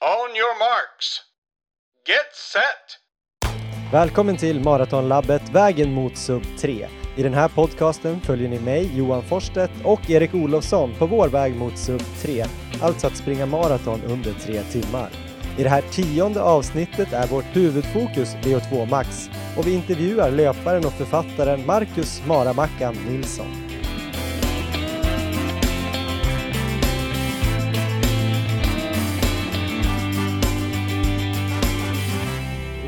On 0.00 0.36
your 0.36 0.58
marks. 0.58 1.20
Get 2.06 2.34
set! 2.52 2.98
Välkommen 3.92 4.36
till 4.36 4.60
Maratonlabbet 4.60 5.50
Vägen 5.52 5.94
mot 5.94 6.16
sub 6.16 6.42
3. 6.58 6.88
I 7.16 7.22
den 7.22 7.34
här 7.34 7.48
podcasten 7.48 8.20
följer 8.20 8.48
ni 8.48 8.60
mig, 8.60 8.98
Johan 8.98 9.22
Forsstedt 9.22 9.72
och 9.84 10.10
Erik 10.10 10.34
Olofsson 10.34 10.94
på 10.98 11.06
vår 11.06 11.28
väg 11.28 11.56
mot 11.56 11.78
sub 11.78 12.00
3, 12.22 12.44
alltså 12.82 13.06
att 13.06 13.16
springa 13.16 13.46
maraton 13.46 14.02
under 14.02 14.32
tre 14.32 14.62
timmar. 14.62 15.10
I 15.58 15.62
det 15.62 15.68
här 15.68 15.82
tionde 15.82 16.42
avsnittet 16.42 17.12
är 17.12 17.26
vårt 17.26 17.56
huvudfokus 17.56 18.34
VO2 18.34 18.90
Max 18.90 19.30
och 19.56 19.66
vi 19.66 19.74
intervjuar 19.74 20.30
löparen 20.30 20.84
och 20.84 20.92
författaren 20.92 21.66
Marcus 21.66 22.22
Maramackan 22.26 22.94
Nilsson. 23.08 23.67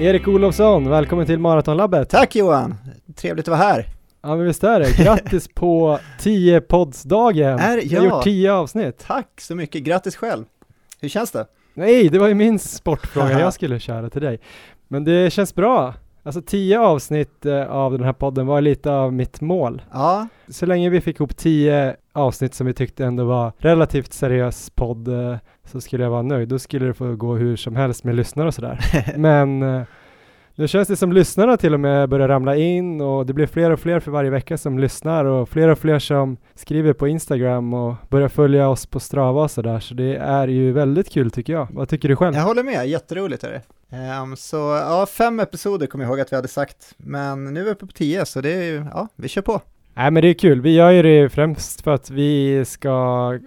Erik 0.01 0.29
Olofsson, 0.29 0.89
välkommen 0.91 1.27
till 1.27 1.39
Maratonlabbet. 1.39 2.09
Tack 2.09 2.37
Johan! 2.37 2.75
Trevligt 3.17 3.49
att 3.49 3.59
vara 3.59 3.69
här. 3.69 3.87
Ja 4.23 4.37
men 4.37 4.47
visst 4.47 4.65
är 4.65 4.81
det. 4.81 5.05
Grattis 5.05 5.49
på 5.55 5.99
10 6.21 6.61
poddsdagen. 6.61 7.59
Är, 7.59 7.81
Du 7.81 7.97
har 7.99 8.05
ja. 8.07 8.11
gjort 8.17 8.25
10 8.25 8.53
avsnitt. 8.53 9.05
Tack 9.07 9.41
så 9.41 9.55
mycket. 9.55 9.83
Grattis 9.83 10.17
själv. 10.17 10.45
Hur 11.01 11.09
känns 11.09 11.31
det? 11.31 11.47
Nej, 11.75 12.09
det 12.09 12.19
var 12.19 12.29
ju 12.29 12.35
min 12.35 12.59
sportfråga 12.59 13.41
jag 13.41 13.55
skulle 13.55 13.79
köra 13.81 14.11
till 14.11 14.23
dig. 14.23 14.41
Men 14.89 15.05
det 15.05 15.33
känns 15.33 15.55
bra. 15.55 15.95
Alltså 16.23 16.42
10 16.42 16.80
avsnitt 16.80 17.47
eh, 17.47 17.70
av 17.70 17.92
den 17.92 18.05
här 18.05 18.12
podden 18.12 18.47
var 18.47 18.60
lite 18.60 18.92
av 18.92 19.12
mitt 19.12 19.41
mål. 19.41 19.83
Ja, 19.92 20.29
Så 20.48 20.66
länge 20.66 20.91
vi 20.91 21.01
fick 21.01 21.16
ihop 21.16 21.37
10 21.37 21.96
avsnitt 22.12 22.55
som 22.55 22.66
vi 22.66 22.74
tyckte 22.74 23.05
ändå 23.05 23.24
var 23.24 23.52
relativt 23.59 24.12
seriös 24.12 24.70
podd 24.70 25.09
eh, 25.09 25.37
så 25.65 25.80
skulle 25.80 26.02
jag 26.02 26.10
vara 26.10 26.23
nöjd. 26.23 26.48
Då 26.48 26.59
skulle 26.59 26.87
det 26.87 26.95
få 26.95 27.15
gå 27.16 27.34
hur 27.34 27.56
som 27.56 27.77
helst 27.77 28.05
med 28.05 28.15
lyssnare 28.15 28.46
och 28.48 28.55
sådär. 28.55 28.80
Men 29.16 29.62
eh, 29.62 29.83
nu 30.55 30.69
känns 30.69 30.89
det 30.89 30.97
som 30.97 31.13
lyssnarna 31.13 31.57
till 31.57 31.74
och 31.74 31.80
med 31.80 32.09
börjar 32.09 32.29
ramla 32.29 32.57
in 32.57 33.01
och 33.01 33.27
det 33.27 33.33
blir 33.33 33.47
fler 33.47 33.71
och 33.71 33.80
fler 33.80 34.01
för 34.01 34.11
varje 34.11 34.30
vecka 34.30 34.59
som 34.59 34.79
lyssnar 34.79 35.24
och 35.24 35.49
fler 35.49 35.69
och 35.69 35.79
fler 35.79 35.99
som 35.99 36.37
skriver 36.55 36.93
på 36.93 37.09
Instagram 37.09 37.74
och 37.74 37.95
börjar 38.09 38.29
följa 38.29 38.69
oss 38.69 38.87
på 38.87 39.01
Strava 39.01 39.43
och 39.43 39.51
sådär. 39.51 39.80
Så 39.80 39.95
det 39.95 40.16
är 40.16 40.49
ju 40.49 40.73
väldigt 40.73 41.11
kul 41.11 41.30
tycker 41.30 41.52
jag. 41.52 41.69
Vad 41.71 41.89
tycker 41.89 42.09
du 42.09 42.16
själv? 42.16 42.37
jag 42.37 42.43
håller 42.43 42.63
med. 42.63 42.89
Jätteroligt 42.89 43.45
är 43.45 43.51
det. 43.51 43.63
Um, 44.23 44.37
så 44.37 44.57
ja, 44.57 45.07
fem 45.07 45.41
episoder 45.41 45.87
kommer 45.87 46.05
jag 46.05 46.11
ihåg 46.11 46.21
att 46.21 46.33
vi 46.33 46.37
hade 46.37 46.49
sagt, 46.49 46.95
men 46.96 47.45
nu 47.45 47.61
är 47.61 47.65
vi 47.65 47.71
uppe 47.71 47.87
på 47.87 47.93
tio, 47.93 48.27
så 48.27 48.41
det 48.41 48.52
är 48.52 48.63
ju, 48.63 48.85
ja, 48.93 49.09
vi 49.17 49.29
kör 49.29 49.43
på. 49.43 49.61
Nej 49.95 50.10
men 50.10 50.23
det 50.23 50.29
är 50.29 50.35
kul. 50.35 50.60
Vi 50.60 50.74
gör 50.74 50.91
ju 50.91 51.02
det 51.02 51.29
främst 51.29 51.80
för 51.80 51.91
att 51.91 52.10
vi 52.10 52.65
ska 52.65 52.91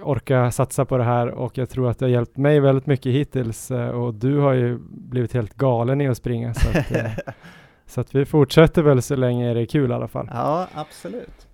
orka 0.03 0.51
satsa 0.51 0.85
på 0.85 0.97
det 0.97 1.03
här 1.03 1.27
och 1.27 1.57
jag 1.57 1.69
tror 1.69 1.89
att 1.89 1.99
det 1.99 2.05
har 2.05 2.09
hjälpt 2.09 2.37
mig 2.37 2.59
väldigt 2.59 2.85
mycket 2.85 3.11
hittills 3.11 3.71
eh, 3.71 3.89
och 3.89 4.13
du 4.13 4.37
har 4.37 4.53
ju 4.53 4.79
blivit 4.89 5.33
helt 5.33 5.53
galen 5.53 6.01
i 6.01 6.07
att 6.07 6.17
springa 6.17 6.53
så 6.53 6.69
att, 6.69 6.91
eh, 6.91 7.11
så 7.85 8.01
att 8.01 8.15
vi 8.15 8.25
fortsätter 8.25 8.81
väl 8.81 9.01
så 9.01 9.15
länge 9.15 9.53
det 9.53 9.61
är 9.61 9.65
kul 9.65 9.91
i 9.91 9.93
alla 9.93 10.07
fall. 10.07 10.29
ja, 10.33 10.67
absolut. 10.73 11.47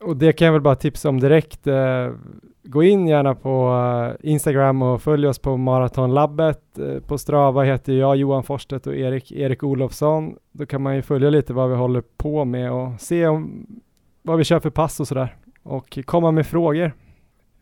Och 0.00 0.16
det 0.16 0.32
kan 0.32 0.46
jag 0.46 0.52
väl 0.52 0.62
bara 0.62 0.76
tipsa 0.76 1.08
om 1.08 1.20
direkt. 1.20 1.66
Eh, 1.66 2.10
gå 2.62 2.82
in 2.82 3.06
gärna 3.06 3.34
på 3.34 4.16
Instagram 4.20 4.82
och 4.82 5.02
följ 5.02 5.26
oss 5.26 5.38
på 5.38 5.56
Maratonlabbet. 5.56 6.78
På 7.06 7.18
Strava 7.18 7.62
heter 7.62 7.92
jag 7.92 8.16
Johan 8.16 8.42
Forsstedt 8.42 8.86
och 8.86 8.94
Erik, 8.94 9.32
Erik 9.32 9.62
Olofsson. 9.62 10.36
Då 10.52 10.66
kan 10.66 10.82
man 10.82 10.96
ju 10.96 11.02
följa 11.02 11.30
lite 11.30 11.52
vad 11.52 11.70
vi 11.70 11.76
håller 11.76 12.02
på 12.16 12.44
med 12.44 12.72
och 12.72 13.00
se 13.00 13.26
om, 13.26 13.66
vad 14.24 14.38
vi 14.38 14.44
kör 14.44 14.60
för 14.60 14.70
pass 14.70 15.00
och 15.00 15.08
sådär. 15.08 15.36
Och 15.62 15.98
komma 16.04 16.30
med 16.30 16.46
frågor. 16.46 16.92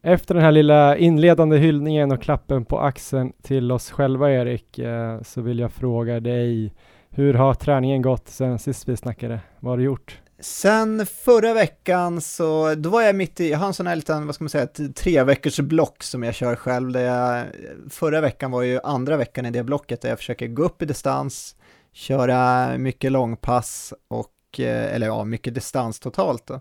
Efter 0.03 0.35
den 0.35 0.45
här 0.45 0.53
lilla 0.53 0.97
inledande 0.97 1.59
hyllningen 1.59 2.13
och 2.13 2.23
klappen 2.23 2.65
på 2.65 2.81
axeln 2.81 3.33
till 3.43 3.73
oss 3.73 3.91
själva 3.91 4.31
Erik, 4.33 4.79
eh, 4.79 5.23
så 5.23 5.41
vill 5.41 5.59
jag 5.59 5.73
fråga 5.73 6.21
dig, 6.21 6.75
hur 7.11 7.35
har 7.35 7.55
träningen 7.55 8.03
gått 8.03 8.29
sen 8.29 8.59
sist 8.59 8.89
vi 8.89 8.97
snackade? 8.97 9.41
Vad 9.61 9.73
har 9.73 9.77
du 9.77 9.85
gjort? 9.85 10.21
Sen 10.41 11.07
förra 11.07 11.55
veckan 11.55 12.21
så, 12.21 12.75
då 12.75 12.91
var 12.91 13.03
jag 13.03 13.17
mitt 13.17 13.41
i, 13.41 13.51
jag 13.51 13.59
har 13.59 13.67
en 13.67 13.75
sån 13.75 13.87
här 13.87 13.97
liten, 13.97 14.27
vad 14.27 14.34
ska 14.34 14.45
man 14.45 14.49
säga, 14.49 14.65
ett 14.65 14.97
tre 14.97 15.25
veckors 15.25 15.61
block 15.61 16.03
som 16.03 16.22
jag 16.22 16.34
kör 16.34 16.56
själv, 16.56 16.93
där 16.93 17.05
jag, 17.05 17.47
förra 17.91 18.21
veckan 18.21 18.51
var 18.51 18.62
ju 18.62 18.81
andra 18.84 19.17
veckan 19.17 19.47
i 19.47 19.51
det 19.51 19.65
blocket 19.65 20.01
där 20.01 20.09
jag 20.09 20.19
försöker 20.19 20.47
gå 20.47 20.62
upp 20.62 20.83
i 20.83 20.84
distans, 20.84 21.56
köra 21.93 22.69
mycket 22.78 23.12
långpass 23.12 23.95
och, 24.09 24.28
mycket, 24.53 24.93
eller 24.95 25.07
ja, 25.07 25.25
mycket 25.25 25.55
distans 25.55 26.01
totalt 26.01 26.47
då. 26.47 26.61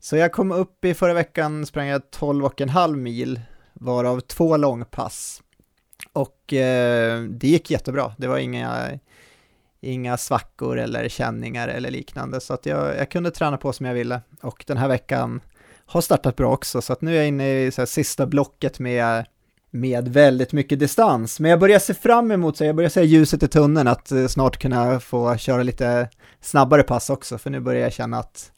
Så 0.00 0.16
jag 0.16 0.32
kom 0.32 0.52
upp 0.52 0.84
i 0.84 0.94
förra 0.94 1.14
veckan, 1.14 1.66
sprang 1.66 1.86
jag 1.86 2.10
12 2.10 2.44
och 2.44 2.60
en 2.60 2.68
halv 2.68 2.98
mil, 2.98 3.40
varav 3.72 4.20
två 4.20 4.56
långpass. 4.56 5.42
Och 6.12 6.52
eh, 6.52 7.22
det 7.22 7.48
gick 7.48 7.70
jättebra, 7.70 8.14
det 8.18 8.26
var 8.26 8.38
inga, 8.38 8.98
inga 9.80 10.16
svackor 10.16 10.78
eller 10.78 11.08
känningar 11.08 11.68
eller 11.68 11.90
liknande, 11.90 12.40
så 12.40 12.54
att 12.54 12.66
jag, 12.66 12.96
jag 12.96 13.10
kunde 13.10 13.30
träna 13.30 13.56
på 13.56 13.72
som 13.72 13.86
jag 13.86 13.94
ville. 13.94 14.20
Och 14.42 14.64
den 14.66 14.76
här 14.76 14.88
veckan 14.88 15.40
har 15.86 16.00
startat 16.00 16.36
bra 16.36 16.52
också, 16.52 16.82
så 16.82 16.92
att 16.92 17.00
nu 17.00 17.12
är 17.12 17.16
jag 17.16 17.28
inne 17.28 17.64
i 17.64 17.70
så 17.70 17.80
här, 17.80 17.86
sista 17.86 18.26
blocket 18.26 18.78
med, 18.78 19.26
med 19.74 20.08
väldigt 20.08 20.52
mycket 20.52 20.78
distans. 20.78 21.40
Men 21.40 21.50
jag 21.50 21.60
börjar 21.60 21.78
se 21.78 21.94
fram 21.94 22.30
emot, 22.30 22.56
så 22.56 22.64
jag 22.64 22.76
börjar 22.76 22.90
se 22.90 23.02
ljuset 23.02 23.42
i 23.42 23.48
tunneln, 23.48 23.88
att 23.88 24.12
eh, 24.12 24.26
snart 24.26 24.58
kunna 24.58 25.00
få 25.00 25.36
köra 25.36 25.62
lite 25.62 26.08
snabbare 26.40 26.82
pass 26.82 27.10
också, 27.10 27.38
för 27.38 27.50
nu 27.50 27.60
börjar 27.60 27.82
jag 27.82 27.92
känna 27.92 28.18
att, 28.18 28.52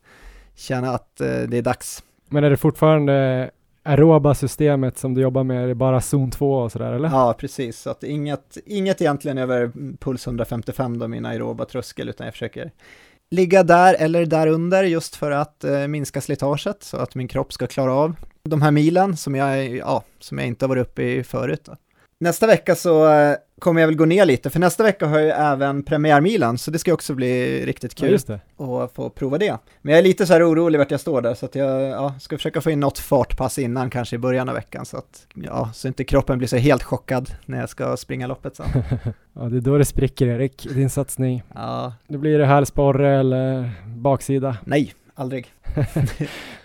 känna 0.55 0.91
att 0.91 1.21
eh, 1.21 1.27
det 1.27 1.59
är 1.59 1.63
dags. 1.63 2.03
Men 2.29 2.45
är 2.45 2.51
det 2.51 2.57
fortfarande 2.57 3.51
aeroba 3.83 4.35
systemet 4.35 4.99
som 4.99 5.15
du 5.15 5.21
jobbar 5.21 5.45
med, 5.45 5.65
är 5.65 5.69
det 5.69 5.75
bara 5.75 6.01
zon 6.01 6.31
2 6.31 6.55
och 6.55 6.73
sådär 6.73 6.93
eller? 6.93 7.09
Ja, 7.09 7.35
precis. 7.39 7.81
Så 7.81 7.91
att 7.91 8.03
inget, 8.03 8.59
inget 8.67 9.01
egentligen 9.01 9.39
över 9.39 9.73
puls 9.99 10.27
155 10.27 10.99
då, 10.99 11.09
min 11.09 11.27
aeroba 11.27 11.65
tröskel, 11.65 12.09
utan 12.09 12.27
jag 12.27 12.35
försöker 12.35 12.71
ligga 13.31 13.63
där 13.63 13.95
eller 13.95 14.27
där 14.27 14.47
under 14.47 14.85
just 14.85 15.17
för 15.17 15.31
att 15.31 15.65
eh, 15.65 15.87
minska 15.87 16.21
slitaget 16.21 16.83
så 16.83 16.97
att 16.97 17.15
min 17.15 17.29
kropp 17.29 17.53
ska 17.53 17.67
klara 17.67 17.95
av 17.95 18.15
de 18.49 18.63
här 18.63 18.71
milen 18.71 19.17
som 19.17 19.35
jag, 19.35 19.69
ja, 19.77 20.05
som 20.19 20.39
jag 20.39 20.47
inte 20.47 20.65
har 20.65 20.69
varit 20.69 20.83
uppe 20.83 21.03
i 21.03 21.25
förut. 21.25 21.61
Då. 21.65 21.77
Nästa 22.21 22.47
vecka 22.47 22.75
så 22.75 23.13
eh, 23.13 23.35
kommer 23.59 23.81
jag 23.81 23.89
väl 23.89 23.97
gå 23.97 24.05
ner 24.05 24.25
lite, 24.25 24.51
för 24.51 24.61
nästa 24.61 24.83
vecka 24.83 25.07
har 25.07 25.19
jag 25.19 25.53
även 25.53 25.83
premiärmilen, 25.83 26.59
så 26.59 26.71
det 26.71 26.79
ska 26.79 26.93
också 26.95 27.15
bli 27.15 27.65
riktigt 27.67 28.01
Ja, 28.01 28.09
kul 28.09 28.19
det. 28.27 28.41
att 28.85 28.93
få 28.93 29.11
prova 29.11 29.39
det. 29.39 29.59
Men 29.83 29.91
jag 29.93 29.99
är 29.99 30.03
lite 30.03 30.27
så 30.27 30.33
här 30.33 30.51
orolig 30.51 30.79
vart 30.79 30.91
jag 30.91 31.01
står 31.01 31.23
där, 31.23 31.35
så 31.35 31.47
att 31.47 31.55
jag 31.55 31.83
ja, 31.83 32.15
ska 32.21 32.37
försöka 32.37 32.61
få 32.61 32.71
in 32.71 32.81
något 32.81 32.99
fartpass 32.99 33.59
innan, 33.59 33.91
kanske 33.91 34.17
i 34.17 34.19
början 34.19 34.49
av 34.49 34.55
veckan, 34.55 34.85
så 34.87 34.97
att, 34.97 35.27
ja, 35.35 35.71
så 35.75 35.89
inte 35.89 36.05
kroppen 36.05 36.39
blir 36.39 36.49
så 36.49 36.57
helt 36.57 36.83
chockad 36.83 37.31
när 37.47 37.61
jag 37.61 37.69
ska 37.69 37.97
springa 37.97 38.27
loppet 38.27 38.57
sen. 38.57 38.67
ja, 39.33 39.43
det 39.43 39.57
är 39.57 39.61
då 39.61 39.79
det 39.79 39.85
spricker 39.85 40.27
Erik, 40.27 40.67
din 40.75 40.91
satsning. 40.91 41.43
Ja, 41.55 41.93
Då 42.09 42.19
blir 42.19 42.39
det 42.39 42.47
hälsporre 42.47 43.21
eller 43.21 43.71
baksida. 43.97 44.57
nej, 44.65 44.95
aldrig. 45.15 45.47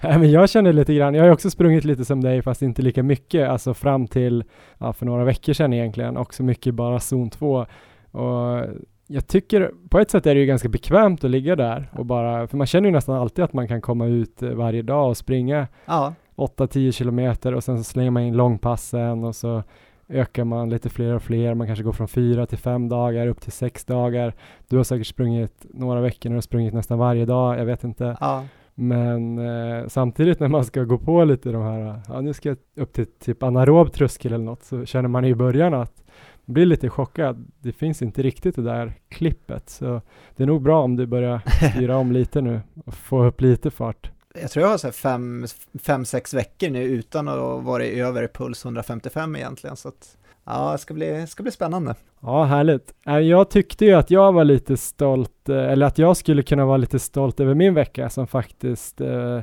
Nej, 0.01 0.19
men 0.19 0.31
jag 0.31 0.49
känner 0.49 0.73
lite 0.73 0.93
grann, 0.93 1.13
jag 1.13 1.23
har 1.23 1.31
också 1.31 1.49
sprungit 1.49 1.83
lite 1.83 2.05
som 2.05 2.21
dig 2.21 2.41
fast 2.41 2.61
inte 2.61 2.81
lika 2.81 3.03
mycket, 3.03 3.49
alltså 3.49 3.73
fram 3.73 4.07
till, 4.07 4.43
ja, 4.77 4.93
för 4.93 5.05
några 5.05 5.23
veckor 5.23 5.53
sedan 5.53 5.73
egentligen, 5.73 6.17
också 6.17 6.43
mycket 6.43 6.73
bara 6.73 6.99
zon 6.99 7.29
2. 7.29 7.65
Och 8.11 8.65
jag 9.07 9.27
tycker, 9.27 9.71
på 9.89 9.99
ett 9.99 10.11
sätt 10.11 10.25
är 10.25 10.35
det 10.35 10.41
ju 10.41 10.45
ganska 10.47 10.69
bekvämt 10.69 11.23
att 11.23 11.31
ligga 11.31 11.55
där 11.55 11.89
och 11.91 12.05
bara, 12.05 12.47
för 12.47 12.57
man 12.57 12.67
känner 12.67 12.89
ju 12.89 12.95
nästan 12.95 13.15
alltid 13.15 13.43
att 13.43 13.53
man 13.53 13.67
kan 13.67 13.81
komma 13.81 14.05
ut 14.05 14.41
eh, 14.41 14.49
varje 14.49 14.81
dag 14.81 15.09
och 15.09 15.17
springa 15.17 15.67
Ja, 15.85 16.13
8-10 16.35 16.91
kilometer 16.91 17.53
och 17.53 17.63
sen 17.63 17.77
så 17.77 17.83
slänger 17.83 18.11
man 18.11 18.23
in 18.23 18.37
långpassen 18.37 19.23
och 19.23 19.35
så 19.35 19.63
ökar 20.09 20.43
man 20.43 20.69
lite 20.69 20.89
fler 20.89 21.15
och 21.15 21.23
fler. 21.23 21.53
Man 21.53 21.67
kanske 21.67 21.83
går 21.83 21.93
från 21.93 22.07
fyra 22.07 22.45
till 22.45 22.57
fem 22.57 22.89
dagar 22.89 23.27
upp 23.27 23.41
till 23.41 23.51
sex 23.51 23.85
dagar. 23.85 24.33
Du 24.67 24.77
har 24.77 24.83
säkert 24.83 25.07
sprungit 25.07 25.65
några 25.73 26.01
veckor 26.01 26.29
när 26.29 26.33
du 26.33 26.37
har 26.37 26.41
sprungit 26.41 26.73
nästan 26.73 26.99
varje 26.99 27.25
dag. 27.25 27.59
Jag 27.59 27.65
vet 27.65 27.83
inte. 27.83 28.17
ja, 28.19 28.45
Men 28.75 29.39
eh, 29.39 29.87
samtidigt 29.87 30.39
när 30.39 30.47
man 30.47 30.65
ska 30.65 30.83
gå 30.83 30.97
på 30.97 31.23
lite 31.23 31.51
de 31.51 31.61
här, 31.61 32.01
ja 32.07 32.21
nu 32.21 32.33
ska 32.33 32.49
jag 32.49 32.57
upp 32.75 32.93
till 32.93 33.05
typ 33.05 33.43
anaerob 33.43 33.93
tröskel 33.93 34.33
eller 34.33 34.45
något 34.45 34.63
så 34.63 34.85
känner 34.85 35.09
man 35.09 35.25
i 35.25 35.35
början 35.35 35.73
att 35.73 36.03
man 36.45 36.53
blir 36.53 36.65
lite 36.65 36.89
chockad. 36.89 37.51
Det 37.59 37.71
finns 37.71 38.01
inte 38.01 38.21
riktigt 38.21 38.55
det 38.55 38.63
där 38.63 38.93
klippet. 39.09 39.69
Så 39.69 40.01
det 40.35 40.43
är 40.43 40.47
nog 40.47 40.61
bra 40.61 40.83
om 40.83 40.95
du 40.95 41.05
börjar 41.05 41.41
styra 41.71 41.97
om 41.97 42.11
lite 42.11 42.41
nu 42.41 42.61
och 42.85 42.93
få 42.93 43.25
upp 43.25 43.41
lite 43.41 43.71
fart 43.71 44.11
jag 44.33 44.51
tror 44.51 44.63
jag 44.63 44.69
har 44.69 44.77
så 44.77 44.87
här 44.87 44.91
fem, 44.91 45.45
fem, 45.83 46.05
sex 46.05 46.33
veckor 46.33 46.69
nu 46.69 46.83
utan 46.83 47.27
att 47.27 47.63
vara 47.63 47.85
över 47.85 48.27
puls 48.27 48.65
155 48.65 49.35
egentligen, 49.35 49.75
så 49.75 49.87
att 49.87 50.17
ja, 50.45 50.71
det 50.71 50.77
ska 50.77 50.93
bli, 50.93 51.27
ska 51.27 51.43
bli 51.43 51.51
spännande. 51.51 51.95
Ja, 52.21 52.43
härligt. 52.43 52.93
Äh, 53.07 53.17
jag 53.17 53.49
tyckte 53.49 53.85
ju 53.85 53.93
att 53.93 54.11
jag 54.11 54.31
var 54.31 54.43
lite 54.43 54.77
stolt, 54.77 55.49
eh, 55.49 55.71
eller 55.71 55.85
att 55.85 55.97
jag 55.97 56.17
skulle 56.17 56.43
kunna 56.43 56.65
vara 56.65 56.77
lite 56.77 56.99
stolt 56.99 57.39
över 57.39 57.53
min 57.53 57.73
vecka 57.73 58.09
som 58.09 58.27
faktiskt 58.27 59.01
eh, 59.01 59.41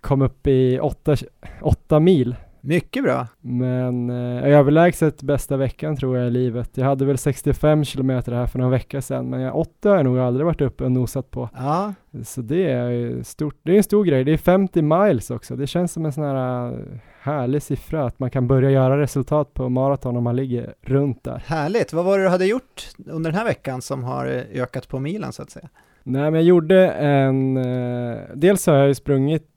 kom 0.00 0.22
upp 0.22 0.46
i 0.46 0.80
åtta, 0.80 1.16
åtta 1.62 2.00
mil. 2.00 2.36
Mycket 2.66 3.04
bra. 3.04 3.26
Men 3.40 4.10
eh, 4.10 4.44
överlägset 4.44 5.22
bästa 5.22 5.56
veckan 5.56 5.96
tror 5.96 6.18
jag 6.18 6.26
i 6.26 6.30
livet. 6.30 6.70
Jag 6.74 6.84
hade 6.84 7.04
väl 7.04 7.18
65 7.18 7.84
kilometer 7.84 8.32
här 8.32 8.46
för 8.46 8.58
några 8.58 8.70
vecka 8.70 9.02
sedan, 9.02 9.30
men 9.30 9.40
jag, 9.40 9.56
80 9.56 9.88
har 9.88 9.96
jag 9.96 10.04
nog 10.04 10.18
aldrig 10.18 10.46
varit 10.46 10.60
uppe 10.60 10.84
och 10.84 10.92
nosat 10.92 11.30
på. 11.30 11.48
Ja, 11.56 11.94
Så 12.24 12.40
det 12.40 12.70
är 12.70 13.22
stort. 13.22 13.56
Det 13.62 13.72
är 13.72 13.76
en 13.76 13.82
stor 13.82 14.04
grej. 14.04 14.24
Det 14.24 14.32
är 14.32 14.36
50 14.36 14.82
miles 14.82 15.30
också. 15.30 15.56
Det 15.56 15.66
känns 15.66 15.92
som 15.92 16.06
en 16.06 16.12
sån 16.12 16.24
här 16.24 16.72
eh, 16.72 16.78
härlig 17.20 17.62
siffra 17.62 18.06
att 18.06 18.18
man 18.18 18.30
kan 18.30 18.48
börja 18.48 18.70
göra 18.70 19.00
resultat 19.00 19.54
på 19.54 19.68
maraton 19.68 20.16
om 20.16 20.24
man 20.24 20.36
ligger 20.36 20.74
runt 20.82 21.24
där. 21.24 21.42
Härligt. 21.46 21.92
Vad 21.92 22.04
var 22.04 22.18
det 22.18 22.24
du 22.24 22.28
hade 22.28 22.46
gjort 22.46 22.88
under 23.06 23.30
den 23.30 23.38
här 23.38 23.46
veckan 23.46 23.82
som 23.82 24.04
har 24.04 24.26
ökat 24.52 24.88
på 24.88 24.98
milen 24.98 25.32
så 25.32 25.42
att 25.42 25.50
säga? 25.50 25.68
Nej, 26.06 26.22
men 26.22 26.34
jag 26.34 26.42
gjorde 26.42 26.90
en, 26.90 27.56
eh, 27.56 28.18
dels 28.34 28.66
har 28.66 28.74
jag 28.74 28.88
ju 28.88 28.94
sprungit, 28.94 29.53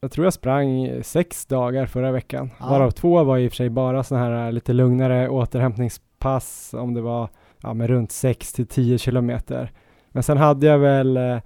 jag 0.00 0.10
tror 0.10 0.26
jag 0.26 0.32
sprang 0.32 0.90
sex 1.02 1.46
dagar 1.46 1.86
förra 1.86 2.12
veckan, 2.12 2.50
Ja. 2.60 2.66
varav 2.70 2.90
två 2.90 3.24
var 3.24 3.38
i 3.38 3.46
och 3.48 3.52
för 3.52 3.56
sig 3.56 3.70
bara 3.70 4.02
sådana 4.02 4.26
här 4.26 4.52
lite 4.52 4.72
lugnare 4.72 5.28
återhämtningspass, 5.28 6.74
om 6.78 6.94
det 6.94 7.00
var 7.00 7.28
ja, 7.62 7.74
med 7.74 7.88
runt 7.90 8.12
6 8.12 8.52
till 8.52 8.66
10 8.66 8.98
kilometer. 8.98 9.72
Men 10.08 10.22
sen 10.22 10.36
hade 10.36 10.66
jag 10.66 10.78
väl 10.78 11.16
eh, 11.16 11.38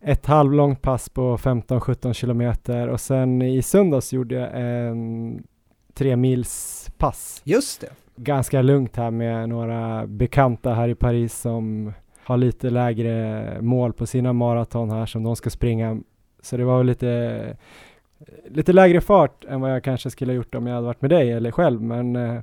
ett 0.00 0.26
halvlångt 0.26 0.82
pass 0.82 1.08
på 1.08 1.36
15-17 1.36 2.12
kilometer 2.12 2.88
och 2.88 3.00
sen 3.00 3.42
i 3.42 3.62
söndags 3.62 4.12
gjorde 4.12 4.34
jag 4.34 4.50
en 4.54 5.42
tre 5.94 6.16
mils 6.16 6.86
pass. 6.98 7.40
Just 7.44 7.80
det. 7.80 7.88
Ganska 8.16 8.62
lugnt 8.62 8.96
här 8.96 9.10
med 9.10 9.48
några 9.48 10.06
bekanta 10.06 10.74
här 10.74 10.88
i 10.88 10.94
Paris 10.94 11.34
som 11.40 11.92
har 12.24 12.36
lite 12.36 12.70
lägre 12.70 13.44
mål 13.60 13.92
på 13.92 14.06
sina 14.06 14.32
maraton 14.32 14.90
här 14.90 15.06
som 15.06 15.22
de 15.22 15.36
ska 15.36 15.50
springa. 15.50 16.00
Så 16.42 16.56
det 16.56 16.64
var 16.64 16.78
väl 16.78 16.86
lite, 16.86 17.56
lite 18.50 18.72
lägre 18.72 19.00
fart 19.00 19.44
än 19.44 19.60
vad 19.60 19.72
jag 19.74 19.84
kanske 19.84 20.10
skulle 20.10 20.32
ha 20.32 20.36
gjort 20.36 20.54
om 20.54 20.66
jag 20.66 20.74
hade 20.74 20.86
varit 20.86 21.02
med 21.02 21.10
dig 21.10 21.32
eller 21.32 21.50
själv. 21.50 21.82
Men 21.82 22.16
eh, 22.16 22.40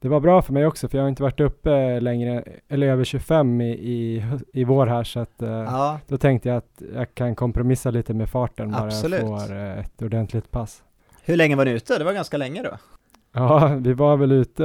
det 0.00 0.08
var 0.08 0.20
bra 0.20 0.42
för 0.42 0.52
mig 0.52 0.66
också 0.66 0.88
för 0.88 0.98
jag 0.98 1.04
har 1.04 1.08
inte 1.08 1.22
varit 1.22 1.40
uppe 1.40 2.00
längre, 2.00 2.44
eller 2.68 2.86
över 2.86 3.04
25 3.04 3.60
i, 3.60 3.70
i, 3.70 4.24
i 4.52 4.64
vår 4.64 4.86
här 4.86 5.04
så 5.04 5.20
att 5.20 5.42
eh, 5.42 5.48
Ja, 5.50 6.00
då 6.06 6.18
tänkte 6.18 6.48
jag 6.48 6.58
att 6.58 6.82
jag 6.94 7.14
kan 7.14 7.34
kompromissa 7.34 7.90
lite 7.90 8.14
med 8.14 8.28
farten 8.30 8.70
bara 8.72 8.82
Absolut. 8.82 9.20
jag 9.20 9.46
får 9.46 9.56
eh, 9.56 9.78
ett 9.78 10.02
ordentligt 10.02 10.50
pass. 10.50 10.82
hur 11.24 11.36
länge 11.36 11.56
var 11.56 11.64
ni 11.64 11.70
ute? 11.70 11.98
Det 11.98 12.04
var 12.04 12.12
ganska 12.12 12.36
länge 12.36 12.62
då. 12.62 12.70
Ja, 13.32 13.76
vi 13.80 13.92
var 13.92 14.16
väl 14.16 14.32
ute 14.32 14.64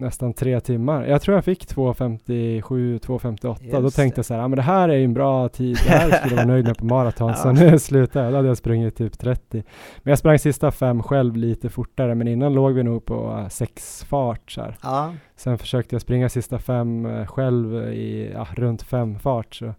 nästan 0.00 0.32
tre 0.32 0.60
timmar. 0.60 1.04
Jag 1.04 1.22
tror 1.22 1.34
jag 1.34 1.44
fick 1.44 1.66
2.57, 1.74 2.98
2.58. 3.00 3.82
Då 3.82 3.90
tänkte 3.90 4.18
jag 4.18 4.26
så 4.26 4.34
här, 4.34 4.40
ja 4.40 4.48
men 4.48 4.56
det 4.56 4.62
här 4.62 4.88
är 4.88 4.94
ju 4.96 5.04
en 5.04 5.14
bra 5.14 5.48
tid. 5.48 5.78
Det 5.86 5.90
här 5.90 6.10
skulle 6.10 6.30
jag 6.30 6.36
vara 6.36 6.46
nöjd 6.46 6.64
med 6.66 6.78
på 6.78 6.84
maraton. 6.84 7.34
Så 7.36 7.48
Ja. 7.48 7.52
nu 7.52 7.78
slutar 7.78 8.24
jag. 8.24 8.32
Då 8.32 8.36
hade 8.36 8.48
jag 8.48 8.56
sprungit 8.56 8.96
typ 8.96 9.18
30. 9.18 9.62
Men 10.02 10.10
jag 10.10 10.18
sprang 10.18 10.38
sista 10.38 10.70
fem 10.70 11.02
själv 11.02 11.36
lite 11.36 11.68
fortare. 11.68 12.14
Men 12.14 12.28
innan 12.28 12.52
låg 12.54 12.72
vi 12.72 12.82
nog 12.82 13.04
på 13.04 13.38
eh, 13.38 13.48
sex 13.48 14.04
fart 14.04 14.50
så. 14.50 14.66
Ja, 14.82 15.14
Sen 15.36 15.58
försökte 15.58 15.94
jag 15.94 16.02
springa 16.02 16.28
sista 16.28 16.58
fem 16.58 17.06
eh, 17.06 17.26
själv 17.26 17.74
i 17.92 18.30
ja, 18.34 18.46
runt 18.56 18.82
fem 18.82 19.18
fart. 19.18 19.54
Så 19.54 19.74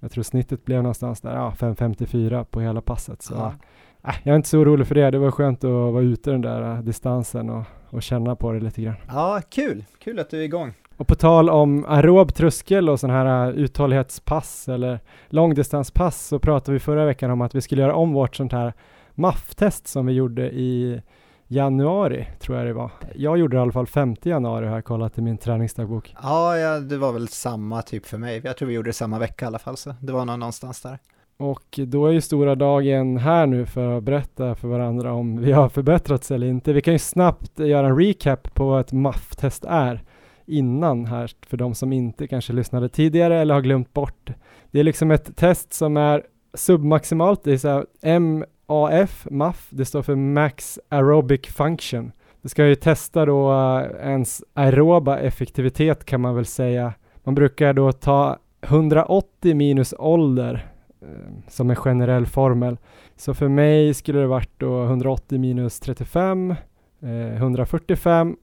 jag 0.00 0.10
tror 0.10 0.24
snittet 0.24 0.64
blev 0.64 0.82
någonstans 0.82 1.20
där, 1.20 1.34
ja 1.34 1.52
5.54 1.58 2.44
på 2.44 2.60
hela 2.60 2.80
passet. 2.80 3.22
Så. 3.22 3.34
Äh, 3.34 4.14
jag 4.22 4.32
är 4.32 4.36
inte 4.36 4.48
så 4.48 4.58
orolig 4.58 4.86
för 4.86 4.94
det. 4.94 5.10
Det 5.10 5.18
var 5.18 5.30
skönt 5.30 5.64
att 5.64 5.70
vara 5.70 6.02
ute 6.02 6.30
den 6.30 6.40
där 6.40 6.72
äh, 6.76 6.78
distansen 6.82 7.50
och, 7.50 7.64
och 7.94 8.02
känna 8.02 8.36
på 8.36 8.52
det 8.52 8.60
lite 8.60 8.82
grann. 8.82 8.96
ja 9.08 9.40
kul. 9.50 9.84
Kul 9.98 10.18
att 10.18 10.30
du 10.30 10.38
är 10.38 10.42
igång. 10.42 10.72
Och 10.96 11.06
på 11.06 11.14
tal 11.14 11.50
om 11.50 11.84
aerob 11.88 12.34
tröskel 12.34 12.88
och 12.88 13.00
sån 13.00 13.10
här 13.10 13.48
äh, 13.48 13.54
uthållighetspass 13.54 14.68
eller 14.68 15.00
långdistanspass 15.28 16.26
så 16.26 16.38
pratade 16.38 16.72
vi 16.72 16.78
förra 16.78 17.04
veckan 17.04 17.30
om 17.30 17.40
att 17.40 17.54
vi 17.54 17.60
skulle 17.60 17.82
göra 17.82 17.94
om 17.94 18.12
vårt 18.12 18.36
sånt 18.36 18.52
här 18.52 18.72
MAF-test 19.14 19.86
som 19.86 20.06
vi 20.06 20.12
gjorde 20.12 20.50
i 20.50 21.02
januari, 21.46 22.26
tror 22.40 22.58
jag 22.58 22.66
det 22.66 22.72
var. 22.72 22.90
Jag 23.14 23.38
gjorde 23.38 23.56
det 23.56 23.58
i 23.58 23.62
alla 23.62 23.72
fall 23.72 23.86
5 23.86 24.16
januari 24.22 24.66
har 24.66 24.74
jag 24.74 24.84
kollat 24.84 25.18
i 25.18 25.22
min 25.22 25.38
träningsdagbok. 25.38 26.14
Ja, 26.22 26.58
ja, 26.58 26.80
det 26.80 26.96
var 26.96 27.12
väl 27.12 27.28
samma 27.28 27.82
typ 27.82 28.06
för 28.06 28.18
mig. 28.18 28.40
Jag 28.44 28.56
tror 28.56 28.68
vi 28.68 28.74
gjorde 28.74 28.88
det 28.88 28.94
samma 28.94 29.18
vecka 29.18 29.44
i 29.44 29.48
alla 29.48 29.58
fall, 29.58 29.76
så 29.76 29.94
det 30.00 30.12
var 30.12 30.24
någonstans 30.24 30.80
där. 30.80 30.98
Och 31.36 31.80
då 31.86 32.06
är 32.06 32.12
ju 32.12 32.20
stora 32.20 32.54
dagen 32.54 33.16
här 33.16 33.46
nu 33.46 33.66
för 33.66 33.98
att 33.98 34.04
berätta 34.04 34.54
för 34.54 34.68
varandra 34.68 35.12
om 35.12 35.40
vi 35.40 35.52
har 35.52 35.68
förbättrats 35.68 36.30
eller 36.30 36.46
inte. 36.46 36.72
Vi 36.72 36.80
kan 36.80 36.92
ju 36.94 36.98
snabbt 36.98 37.58
göra 37.58 37.86
en 37.86 37.98
recap 37.98 38.54
på 38.54 38.66
vad 38.66 38.80
ett 38.80 38.92
MAF-test 38.92 39.64
är 39.64 40.02
innan 40.46 41.06
här 41.06 41.30
för 41.46 41.56
de 41.56 41.74
som 41.74 41.92
inte 41.92 42.26
kanske 42.26 42.52
lyssnade 42.52 42.88
tidigare 42.88 43.40
eller 43.40 43.54
har 43.54 43.60
glömt 43.60 43.92
bort. 43.92 44.30
Det 44.70 44.80
är 44.80 44.84
liksom 44.84 45.10
ett 45.10 45.36
test 45.36 45.72
som 45.72 45.96
är 45.96 46.22
submaximalt, 46.54 47.44
det 47.44 47.52
är 47.52 47.56
så 47.56 47.68
här 47.68 47.86
MAF, 48.18 49.26
MAF, 49.30 49.66
det 49.70 49.84
står 49.84 50.02
för 50.02 50.14
Max 50.14 50.78
Aerobic 50.88 51.46
Function. 51.46 52.12
Det 52.42 52.48
ska 52.48 52.66
ju 52.66 52.74
testa 52.74 53.26
då 53.26 53.52
eh, 53.52 54.08
ens 54.08 54.44
aeroba 54.52 55.18
effektivitet 55.18 56.04
kan 56.04 56.20
man 56.20 56.34
väl 56.34 56.46
säga. 56.46 56.92
Man 57.24 57.34
brukar 57.34 57.72
då 57.72 57.92
ta 57.92 58.38
180 58.60 59.54
minus 59.54 59.94
ålder 59.98 60.73
Eh, 61.04 61.32
som 61.48 61.70
en 61.70 61.76
generell 61.76 62.26
formel. 62.26 62.76
Så 63.16 63.34
för 63.34 63.48
mig 63.48 63.94
skulle 63.94 64.18
det 64.18 64.26
varit 64.26 64.50
då 64.58 64.84
180 64.84 65.38
minus 65.38 65.80
35, 65.80 66.54
eh, 67.00 67.36
145 67.36 68.36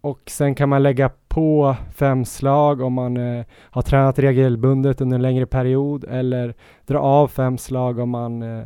och 0.00 0.20
sen 0.26 0.54
kan 0.54 0.68
man 0.68 0.82
lägga 0.82 1.10
på 1.28 1.76
fem 1.94 2.24
slag 2.24 2.80
om 2.80 2.92
man 2.92 3.16
eh, 3.16 3.44
har 3.70 3.82
tränat 3.82 4.18
regelbundet 4.18 5.00
under 5.00 5.14
en 5.14 5.22
längre 5.22 5.46
period 5.46 6.04
eller 6.04 6.54
dra 6.86 6.98
av 6.98 7.28
fem 7.28 7.58
slag 7.58 7.98
om 7.98 8.10
man 8.10 8.42
eh, 8.42 8.64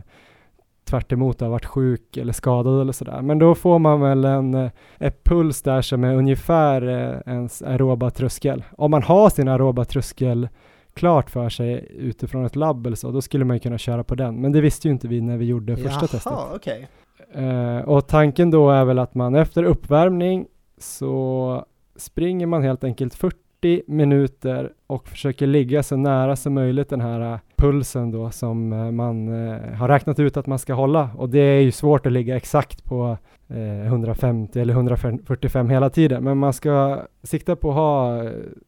tvärt 0.85 1.13
emot 1.13 1.41
har 1.41 1.49
varit 1.49 1.67
sjuk 1.67 2.17
eller 2.17 2.33
skadad 2.33 2.81
eller 2.81 2.93
sådär. 2.93 3.23
Men 3.23 3.39
då 3.39 3.55
får 3.55 3.79
man 3.79 4.01
väl 4.01 4.25
en 4.25 4.55
eh, 4.55 4.71
ett 4.99 5.25
puls 5.25 5.63
där 5.63 5.83
som 5.83 6.05
är 6.05 6.15
ungefär 6.15 6.83
eh, 6.89 7.33
ens 7.33 7.63
aeroba 7.63 8.11
tröskel. 8.11 8.65
Om 8.77 8.91
man 8.91 9.03
har 9.03 9.31
sin 9.31 9.49
aeroba 9.49 9.85
tröskel 9.85 10.49
klart 10.95 11.31
för 11.31 11.49
sig 11.49 11.87
utifrån 11.99 12.45
ett 12.45 12.57
labb 12.57 12.87
eller 12.87 12.97
så, 12.97 13.11
då 13.11 13.23
skulle 13.23 13.45
man 13.45 13.57
ju 13.57 13.61
kunna 13.61 13.79
köra 13.79 14.05
på 14.05 14.15
den. 14.15 14.41
Men 14.41 14.53
det 14.53 14.61
visste 14.61 14.89
ju 14.89 14.93
inte 14.93 15.09
vi 15.09 15.21
när 15.21 15.37
vi 15.37 15.45
gjorde 15.45 15.77
första 15.77 15.91
Jaha, 15.91 16.07
testet. 16.07 16.33
okej. 16.55 16.89
Eh, 17.35 17.79
och 17.79 18.07
tanken 18.07 18.51
då 18.51 18.71
är 18.71 18.85
väl 18.85 18.99
att 18.99 19.15
man 19.15 19.35
efter 19.35 19.63
uppvärmning 19.65 20.47
så 20.79 21.65
springer 21.97 22.47
man 22.47 22.63
helt 22.63 22.85
enkelt 22.85 23.15
40 23.15 23.83
minuter 23.87 24.73
och 24.87 25.09
försöker 25.09 25.47
ligga 25.47 25.83
så 25.83 25.97
nära 25.97 26.37
som 26.37 26.55
möjligt 26.55 26.89
den 26.89 27.01
här 27.01 27.33
eh, 27.33 27.39
pulsen 27.57 28.11
då 28.11 28.31
som 28.31 28.73
eh, 28.73 28.91
man 28.91 29.29
eh, 29.29 29.75
har 29.75 29.89
räknat 29.89 30.19
ut 30.19 30.37
att 30.37 30.47
man 30.47 30.59
ska 30.59 30.75
hålla. 30.75 31.11
Och 31.17 31.29
det 31.29 31.39
är 31.39 31.61
ju 31.61 31.73
svårt 31.73 32.07
att 32.07 32.13
ligga 32.13 32.37
exakt 32.37 32.85
på 32.85 33.19
eh, 33.49 33.87
150 33.87 34.61
eller 34.61 34.75
145 34.75 35.71
hela 35.71 35.91
tiden, 35.91 36.25
men 36.25 36.39
man 36.39 36.53
ska 36.53 37.03
sikta 37.23 37.57
på 37.57 37.69
att 37.71 37.75
ha 37.75 38.23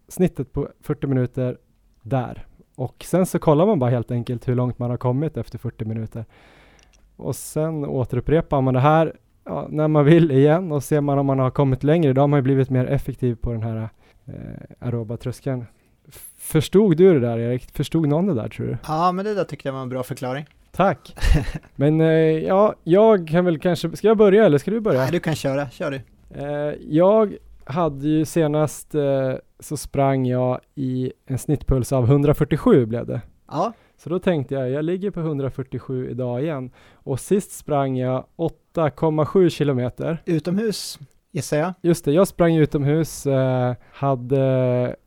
snittet 0.09 0.53
på 0.53 0.69
40 0.81 1.07
minuter 1.07 1.57
där. 2.05 2.47
Och 2.75 3.05
sen 3.05 3.27
så 3.27 3.39
kollar 3.39 3.67
man 3.67 3.79
bara 3.79 3.91
helt 3.91 4.11
enkelt 4.11 4.49
hur 4.49 4.55
långt 4.55 4.79
man 4.79 4.91
har 4.91 4.97
kommit 4.97 5.37
efter 5.37 5.59
40 5.59 5.85
minuter. 5.85 6.25
Och 7.17 7.37
sen 7.37 7.85
återupprepar 7.85 8.61
man 8.61 8.75
det 8.75 8.81
här 8.81 9.13
ja, 9.45 9.67
när 9.71 9.89
man 9.89 10.05
vill 10.05 10.31
igen 10.31 10.73
och 10.73 10.85
ser 10.85 11.01
man 11.01 11.19
om 11.19 11.27
man 11.27 11.39
har 11.39 11.51
kommit 11.51 11.83
längre. 11.83 12.13
Då 12.13 12.21
har 12.21 12.29
man 12.29 12.39
ju 12.39 12.43
blivit 12.43 12.71
mer 12.71 12.87
effektiv 12.87 13.35
på 13.35 13.53
den 13.53 13.63
här 13.63 13.89
eh, 14.27 14.35
aeroba 14.79 15.17
tröskeln. 15.17 15.67
Förstod 16.39 16.97
du 16.97 17.15
det 17.15 17.21
där 17.21 17.39
Erik? 17.39 17.71
Förstod 17.73 18.09
någon 18.09 18.27
det 18.27 18.35
där 18.35 18.49
tror 18.49 18.67
du? 18.67 18.77
Ja, 18.87 19.13
men 19.13 19.25
det 19.25 19.35
där 19.35 19.45
tyckte 19.45 19.69
jag 19.69 19.73
var 19.73 19.83
en 19.83 19.89
bra 19.89 20.03
förklaring. 20.03 20.47
Tack! 20.73 21.17
Men 21.77 22.01
eh, 22.01 22.07
ja, 22.07 22.75
jag 22.85 23.29
kan 23.29 23.45
väl 23.45 23.59
kanske, 23.59 23.97
ska 23.97 24.09
jag 24.09 24.17
börja 24.17 24.45
eller 24.45 24.59
ska 24.59 24.71
du 24.71 24.81
börja? 24.81 25.01
Nej, 25.01 25.13
du 25.13 25.21
kan 25.21 25.35
köra, 25.35 25.71
kör 25.71 25.91
du. 25.91 26.01
Eh, 26.41 26.75
jag 26.89 27.37
hade 27.65 28.09
ju 28.09 28.25
senast 28.25 28.95
eh, 28.95 29.35
så 29.65 29.77
sprang 29.77 30.27
jag 30.27 30.61
i 30.75 31.13
en 31.27 31.39
snittpuls 31.39 31.93
av 31.93 32.05
147 32.05 32.87
blev 32.87 33.07
det. 33.07 33.21
Ja, 33.49 33.73
Så 33.97 34.11
då 34.11 34.19
tänkte 34.19 34.55
jag, 34.55 34.71
jag 34.71 34.85
ligger 34.85 35.11
på 35.11 35.21
147 35.21 36.11
idag 36.11 36.43
igen. 36.43 36.71
Och 36.95 37.21
sist 37.21 37.53
sprang 37.53 37.97
jag 37.97 38.25
8,7 38.37 39.49
kilometer. 39.49 40.23
utomhus 40.27 40.99
gissar 41.33 41.57
jag. 41.57 41.73
Just 41.83 42.05
det, 42.05 42.13
jag 42.13 42.29
sprang 42.29 42.57
utomhus, 42.57 43.27
eh, 43.27 43.75
hade 43.93 44.41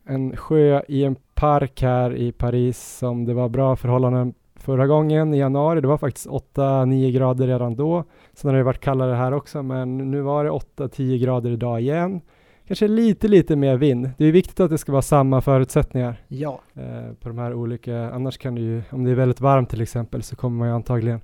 en 0.04 0.36
sjö 0.36 0.82
i 0.88 1.04
en 1.04 1.16
park 1.34 1.82
här 1.82 2.14
i 2.16 2.32
Paris 2.32 2.96
som 2.98 3.24
det 3.24 3.34
var 3.34 3.48
bra 3.48 3.76
förhållanden 3.76 4.34
förra 4.56 4.86
gången 4.86 5.34
i 5.34 5.38
januari. 5.38 5.80
Det 5.80 5.88
var 5.88 5.98
faktiskt 5.98 6.26
8-9 6.26 7.10
grader 7.12 7.46
redan 7.46 7.76
då. 7.76 8.04
Sen 8.34 8.50
har 8.50 8.58
det 8.58 8.64
varit 8.64 8.80
kallare 8.80 9.14
här 9.14 9.32
också, 9.32 9.62
men 9.62 10.10
nu 10.10 10.20
var 10.20 10.44
det 10.44 10.50
8-10 10.50 11.18
grader 11.18 11.50
idag 11.50 11.80
igen. 11.80 12.20
Kanske 12.68 12.88
lite, 12.88 13.28
lite 13.28 13.56
mer 13.56 13.76
vind. 13.76 14.10
Det 14.18 14.24
är 14.24 14.32
viktigt 14.32 14.60
att 14.60 14.70
det 14.70 14.78
ska 14.78 14.92
vara 14.92 15.02
samma 15.02 15.40
förutsättningar 15.40 16.16
Ja, 16.28 16.60
eh, 16.74 17.12
på 17.20 17.28
de 17.28 17.38
här 17.38 17.54
olika, 17.54 18.10
annars 18.10 18.38
kan 18.38 18.54
det 18.54 18.60
ju, 18.60 18.82
om 18.90 19.04
det 19.04 19.10
är 19.10 19.14
väldigt 19.14 19.40
varmt 19.40 19.70
till 19.70 19.80
exempel, 19.80 20.22
så 20.22 20.36
kommer 20.36 20.58
man 20.58 20.68
ju 20.68 20.74
antagligen 20.74 21.20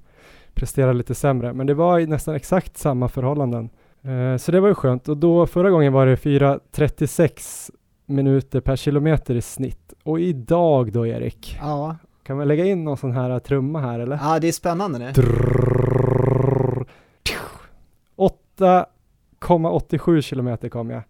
prestera 0.54 0.92
lite 0.92 1.14
sämre. 1.14 1.52
Men 1.52 1.66
det 1.66 1.74
var 1.74 1.98
ju 1.98 2.06
nästan 2.06 2.34
exakt 2.34 2.78
samma 2.78 3.08
förhållanden. 3.08 3.70
Eh, 4.02 4.36
så 4.36 4.52
det 4.52 4.60
var 4.60 4.68
ju 4.68 4.74
skönt. 4.74 5.08
Och 5.08 5.16
då 5.16 5.46
förra 5.46 5.70
gången 5.70 5.92
var 5.92 6.06
det 6.06 6.16
4.36 6.16 7.70
minuter 8.06 8.60
per 8.60 8.76
kilometer 8.76 9.34
i 9.34 9.42
snitt. 9.42 9.92
Och 10.02 10.20
idag 10.20 10.92
då 10.92 11.06
Erik, 11.06 11.58
ja. 11.60 11.96
kan 12.22 12.36
man 12.36 12.48
lägga 12.48 12.64
in 12.64 12.84
någon 12.84 12.96
sån 12.96 13.12
här 13.12 13.38
trumma 13.38 13.80
här 13.80 13.98
eller? 13.98 14.18
Ja, 14.22 14.38
det 14.38 14.48
är 14.48 14.52
spännande 14.52 14.98
nu. 14.98 15.12
Drrrr. 15.12 16.86
8,87 18.16 20.20
kilometer 20.20 20.68
kom 20.68 20.90
jag. 20.90 21.02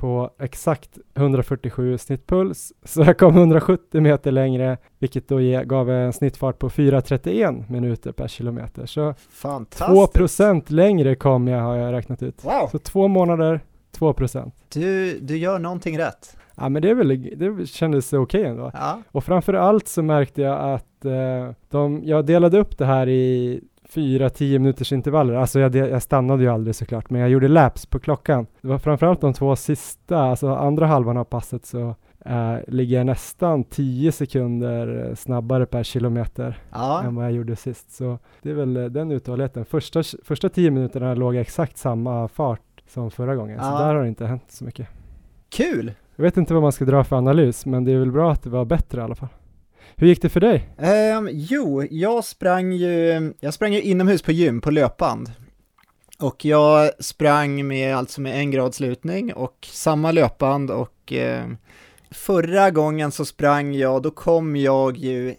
På 0.00 0.30
exakt 0.38 0.98
147 1.14 1.98
snittpuls, 1.98 2.72
så 2.84 3.02
jag 3.02 3.18
kom 3.18 3.36
170 3.36 4.00
meter 4.00 4.32
längre, 4.32 4.78
vilket 4.98 5.28
då 5.28 5.38
gav 5.64 5.90
en 5.90 6.12
snittfart 6.12 6.58
på 6.58 6.68
4.31 6.68 7.70
minuter 7.70 8.12
per 8.12 8.28
kilometer. 8.28 8.86
Så 8.86 9.14
2 9.70 10.06
procent 10.06 10.70
längre 10.70 11.14
kom 11.14 11.48
jag 11.48 11.60
har 11.60 11.76
jag 11.76 11.92
räknat 11.92 12.22
ut. 12.22 12.44
Wow. 12.44 12.68
Så 12.72 12.78
två 12.78 13.08
månader, 13.08 13.60
2 13.92 14.12
procent. 14.12 14.54
Du, 14.68 15.18
du 15.20 15.36
gör 15.36 15.58
någonting 15.58 15.98
rätt. 15.98 16.36
Ja 16.54 16.68
men 16.68 16.82
det, 16.82 16.90
är 16.90 16.94
väl, 16.94 17.38
det 17.38 17.66
kändes 17.66 18.12
okej 18.12 18.40
okay 18.40 18.50
ändå. 18.50 18.70
Ja. 18.74 19.02
Och 19.10 19.24
framför 19.24 19.54
allt 19.54 19.88
så 19.88 20.02
märkte 20.02 20.42
jag 20.42 20.74
att 20.74 21.04
eh, 21.04 21.54
de, 21.70 22.00
jag 22.04 22.26
delade 22.26 22.58
upp 22.58 22.78
det 22.78 22.86
här 22.86 23.08
i 23.08 23.60
fyra, 23.90 24.30
tio 24.30 24.58
minuters 24.58 24.92
intervaller. 24.92 25.34
Alltså 25.34 25.60
jag, 25.60 25.74
jag, 25.76 26.02
stannade 26.02 26.42
ju 26.42 26.48
aldrig 26.48 26.74
såklart, 26.74 27.10
men 27.10 27.20
jag 27.20 27.30
gjorde 27.30 27.48
laps 27.48 27.86
på 27.86 27.98
klockan. 27.98 28.46
Det 28.60 28.68
var 28.68 28.78
framförallt 28.78 29.20
de 29.20 29.32
två 29.32 29.56
sista, 29.56 30.18
alltså 30.18 30.48
andra 30.48 30.86
halvan 30.86 31.16
av 31.16 31.24
passet 31.24 31.66
så 31.66 31.94
äh, 32.24 32.56
ligger 32.66 32.96
jag 32.96 33.06
nästan 33.06 33.64
10 33.64 34.12
sekunder 34.12 35.14
snabbare 35.14 35.66
per 35.66 35.82
kilometer 35.82 36.58
ja. 36.72 37.02
än 37.02 37.14
vad 37.14 37.24
jag 37.24 37.32
gjorde 37.32 37.56
sist. 37.56 37.92
Så 37.92 38.18
det 38.42 38.50
är 38.50 38.54
väl 38.54 38.76
eh, 38.76 38.84
den 38.84 39.10
uthålligheten. 39.10 39.64
Första, 39.64 40.02
första 40.24 40.48
tio 40.48 40.70
minuterna 40.70 41.14
låg 41.14 41.34
jag 41.34 41.40
exakt 41.40 41.76
samma 41.76 42.28
fart 42.28 42.60
som 42.88 43.10
förra 43.10 43.36
gången, 43.36 43.56
ja. 43.56 43.62
så 43.62 43.78
där 43.78 43.94
har 43.94 44.02
det 44.02 44.08
inte 44.08 44.26
hänt 44.26 44.44
så 44.48 44.64
mycket. 44.64 44.88
Kul! 45.48 45.92
Jag 46.16 46.22
vet 46.22 46.36
inte 46.36 46.54
vad 46.54 46.62
man 46.62 46.72
ska 46.72 46.84
dra 46.84 47.04
för 47.04 47.16
analys, 47.16 47.66
men 47.66 47.84
det 47.84 47.92
är 47.92 47.98
väl 47.98 48.12
bra 48.12 48.32
att 48.32 48.42
det 48.42 48.50
var 48.50 48.64
bättre 48.64 49.00
i 49.00 49.04
alla 49.04 49.14
fall. 49.14 49.28
Hur 50.00 50.06
gick 50.06 50.22
det 50.22 50.28
för 50.28 50.40
dig? 50.40 50.68
Um, 51.16 51.28
jo, 51.32 51.86
jag 51.90 52.24
sprang 52.24 52.72
ju, 52.72 53.32
jag 53.40 53.54
sprang 53.54 53.72
ju 53.72 53.82
inomhus 53.82 54.22
på 54.22 54.32
gym 54.32 54.60
på 54.60 54.70
löpband. 54.70 55.32
Och 56.18 56.44
jag 56.44 56.90
sprang 57.04 57.66
med, 57.66 57.96
alltså 57.96 58.20
med 58.20 58.36
en 58.36 58.50
grads 58.50 58.80
lutning 58.80 59.34
och 59.34 59.68
samma 59.70 60.12
löpband 60.12 60.70
och 60.70 61.12
eh, 61.12 61.46
förra 62.10 62.70
gången 62.70 63.12
så 63.12 63.24
sprang 63.24 63.74
jag, 63.74 64.02
då 64.02 64.10
kom 64.10 64.56
jag 64.56 64.96
ju 64.96 65.34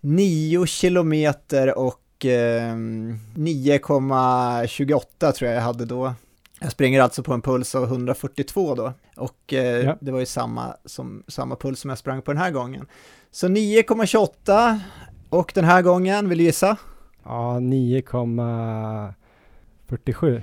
9 0.00 0.66
kilometer 0.66 1.78
och 1.78 2.24
eh, 2.24 2.74
9,28 2.74 5.32
tror 5.32 5.50
jag 5.50 5.56
jag 5.56 5.62
hade 5.62 5.84
då. 5.84 6.14
Jag 6.60 6.72
springer 6.72 7.00
alltså 7.00 7.22
på 7.22 7.32
en 7.32 7.42
puls 7.42 7.74
av 7.74 7.84
142 7.84 8.74
då 8.74 8.92
och 9.16 9.52
eh, 9.52 9.84
ja. 9.84 9.96
det 10.00 10.12
var 10.12 10.20
ju 10.20 10.26
samma, 10.26 10.76
som, 10.84 11.22
samma 11.28 11.56
puls 11.56 11.80
som 11.80 11.88
jag 11.88 11.98
sprang 11.98 12.22
på 12.22 12.32
den 12.32 12.42
här 12.42 12.50
gången. 12.50 12.86
Så 13.32 13.48
9,28 13.48 14.78
och 15.28 15.52
den 15.54 15.64
här 15.64 15.82
gången, 15.82 16.28
vill 16.28 16.38
du 16.38 16.44
gissa? 16.44 16.76
Ja, 17.24 17.58
9,47. 17.60 20.42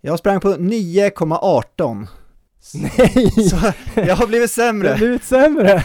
Jag 0.00 0.18
sprang 0.18 0.40
på 0.40 0.48
9,18. 0.48 2.06
Nej! 2.74 3.30
Så 3.30 3.56
jag 3.94 4.16
har 4.16 4.26
blivit 4.26 4.50
sämre. 4.50 4.88
Du 4.88 4.92
har 4.92 4.98
blivit 4.98 5.24
sämre! 5.24 5.84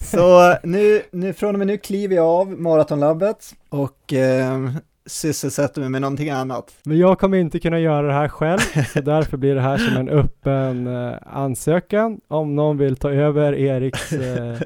så 0.00 0.56
nu, 0.62 1.02
nu, 1.10 1.32
från 1.32 1.54
och 1.54 1.58
med 1.58 1.66
nu 1.66 1.78
kliver 1.78 2.16
jag 2.16 2.26
av 2.26 2.60
maratonlabbet 2.60 3.54
och 3.68 4.12
eh, 4.12 4.70
sysselsätter 5.06 5.80
mig 5.80 5.90
med 5.90 6.00
någonting 6.00 6.30
annat. 6.30 6.74
Men 6.84 6.98
jag 6.98 7.18
kommer 7.18 7.38
inte 7.38 7.60
kunna 7.60 7.78
göra 7.78 8.06
det 8.06 8.12
här 8.12 8.28
själv, 8.28 8.58
så 8.92 9.00
därför 9.00 9.36
blir 9.36 9.54
det 9.54 9.60
här 9.60 9.78
som 9.78 9.96
en 9.96 10.08
öppen 10.08 10.86
eh, 10.86 11.14
ansökan 11.26 12.20
om 12.28 12.54
någon 12.56 12.78
vill 12.78 12.96
ta 12.96 13.10
över 13.10 13.54
Eriks, 13.54 14.12
eh, 14.12 14.60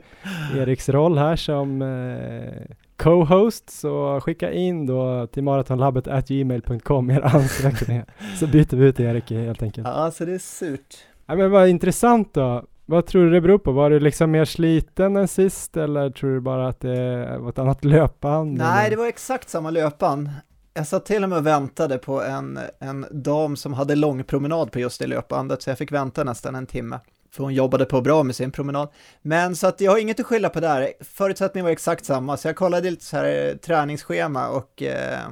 Eriks 0.57 0.89
roll 0.89 1.19
här 1.19 1.37
som 1.37 1.83
eh, 1.83 2.77
co-host 2.97 3.71
så 3.71 4.21
skicka 4.21 4.53
in 4.53 4.87
då 4.87 5.27
till 5.27 5.43
maratonlabbet 5.43 6.09
at 6.09 6.29
gmail.com 6.29 7.11
er 7.11 7.21
ansökan 7.21 8.03
så 8.39 8.47
byter 8.47 8.77
vi 8.77 8.87
ut 8.87 9.01
Erik 9.01 9.31
helt 9.31 9.63
enkelt. 9.63 9.87
Ja, 9.87 9.93
alltså 9.93 10.25
det 10.25 10.35
är 10.35 10.39
surt. 10.39 10.97
Ja, 11.27 11.37
men 11.37 11.51
vad 11.51 11.69
intressant 11.69 12.35
då. 12.35 12.65
Vad 12.91 13.07
tror 13.07 13.25
du 13.25 13.31
det 13.31 13.41
beror 13.41 13.59
på? 13.59 13.73
Var 13.73 13.91
du 13.91 14.01
liksom 14.01 14.31
mer 14.31 14.45
sliten 14.45 15.17
än 15.17 15.29
sist 15.29 15.77
eller 15.77 16.11
tror 16.11 16.31
du 16.31 16.41
bara 16.41 16.69
att 16.69 16.81
det 16.81 17.39
var 17.39 17.49
ett 17.49 17.59
annat 17.59 17.85
löpband? 17.85 18.59
Nej, 18.59 18.81
eller? 18.81 18.91
det 18.91 18.97
var 18.97 19.07
exakt 19.07 19.49
samma 19.49 19.71
löpband. 19.71 20.31
Jag 20.75 20.87
satt 20.87 21.07
till 21.07 21.23
och 21.23 21.29
med 21.29 21.39
och 21.39 21.47
väntade 21.47 21.99
på 21.99 22.23
en, 22.23 22.59
en 22.79 23.07
dam 23.11 23.57
som 23.57 23.73
hade 23.73 23.95
lång 23.95 24.25
promenad 24.25 24.73
på 24.73 24.81
just 24.81 25.01
det 25.01 25.07
löpbandet, 25.07 25.63
så 25.63 25.71
jag 25.71 25.79
fick 25.79 25.93
vänta 25.93 26.25
nästan 26.25 26.55
en 26.55 26.67
timme. 26.67 27.01
För 27.31 27.43
hon 27.43 27.55
jobbade 27.55 27.85
på 27.85 28.01
bra 28.01 28.23
med 28.23 28.37
sin 28.37 28.51
promenad. 28.51 28.89
Men 29.23 29.57
så 29.57 29.67
att 29.67 29.81
jag 29.81 29.93
har 29.93 29.99
inget 29.99 30.21
att 30.21 30.27
skylla 30.27 30.49
på 30.49 30.61
där. 30.61 30.93
Förutsättningen 31.01 31.65
var 31.65 31.73
exakt 31.73 32.05
samma, 32.05 32.37
så 32.37 32.49
jag 32.49 32.57
kollade 32.57 32.91
lite 32.91 33.05
så 33.05 33.17
här 33.17 33.49
eh, 33.49 33.57
träningsschema 33.57 34.49
och 34.49 34.83
eh, 34.83 35.29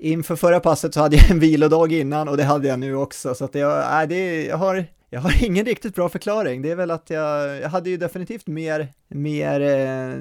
inför 0.00 0.36
förra 0.36 0.60
passet 0.60 0.94
så 0.94 1.00
hade 1.00 1.16
jag 1.16 1.30
en 1.30 1.40
vilodag 1.40 1.92
innan 1.92 2.28
och 2.28 2.36
det 2.36 2.44
hade 2.44 2.68
jag 2.68 2.78
nu 2.78 2.96
också. 2.96 3.34
Så 3.34 3.44
att 3.44 3.54
jag, 3.54 4.02
äh, 4.02 4.08
det, 4.08 4.46
jag 4.46 4.56
har 4.56 4.86
jag 5.10 5.20
har 5.20 5.44
ingen 5.46 5.64
riktigt 5.64 5.94
bra 5.94 6.08
förklaring. 6.08 6.62
Det 6.62 6.70
är 6.70 6.76
väl 6.76 6.90
att 6.90 7.10
jag, 7.10 7.60
jag 7.60 7.68
hade 7.68 7.90
ju 7.90 7.96
definitivt 7.96 8.46
mer, 8.46 8.88
mer 9.08 9.60
eh, 9.60 10.14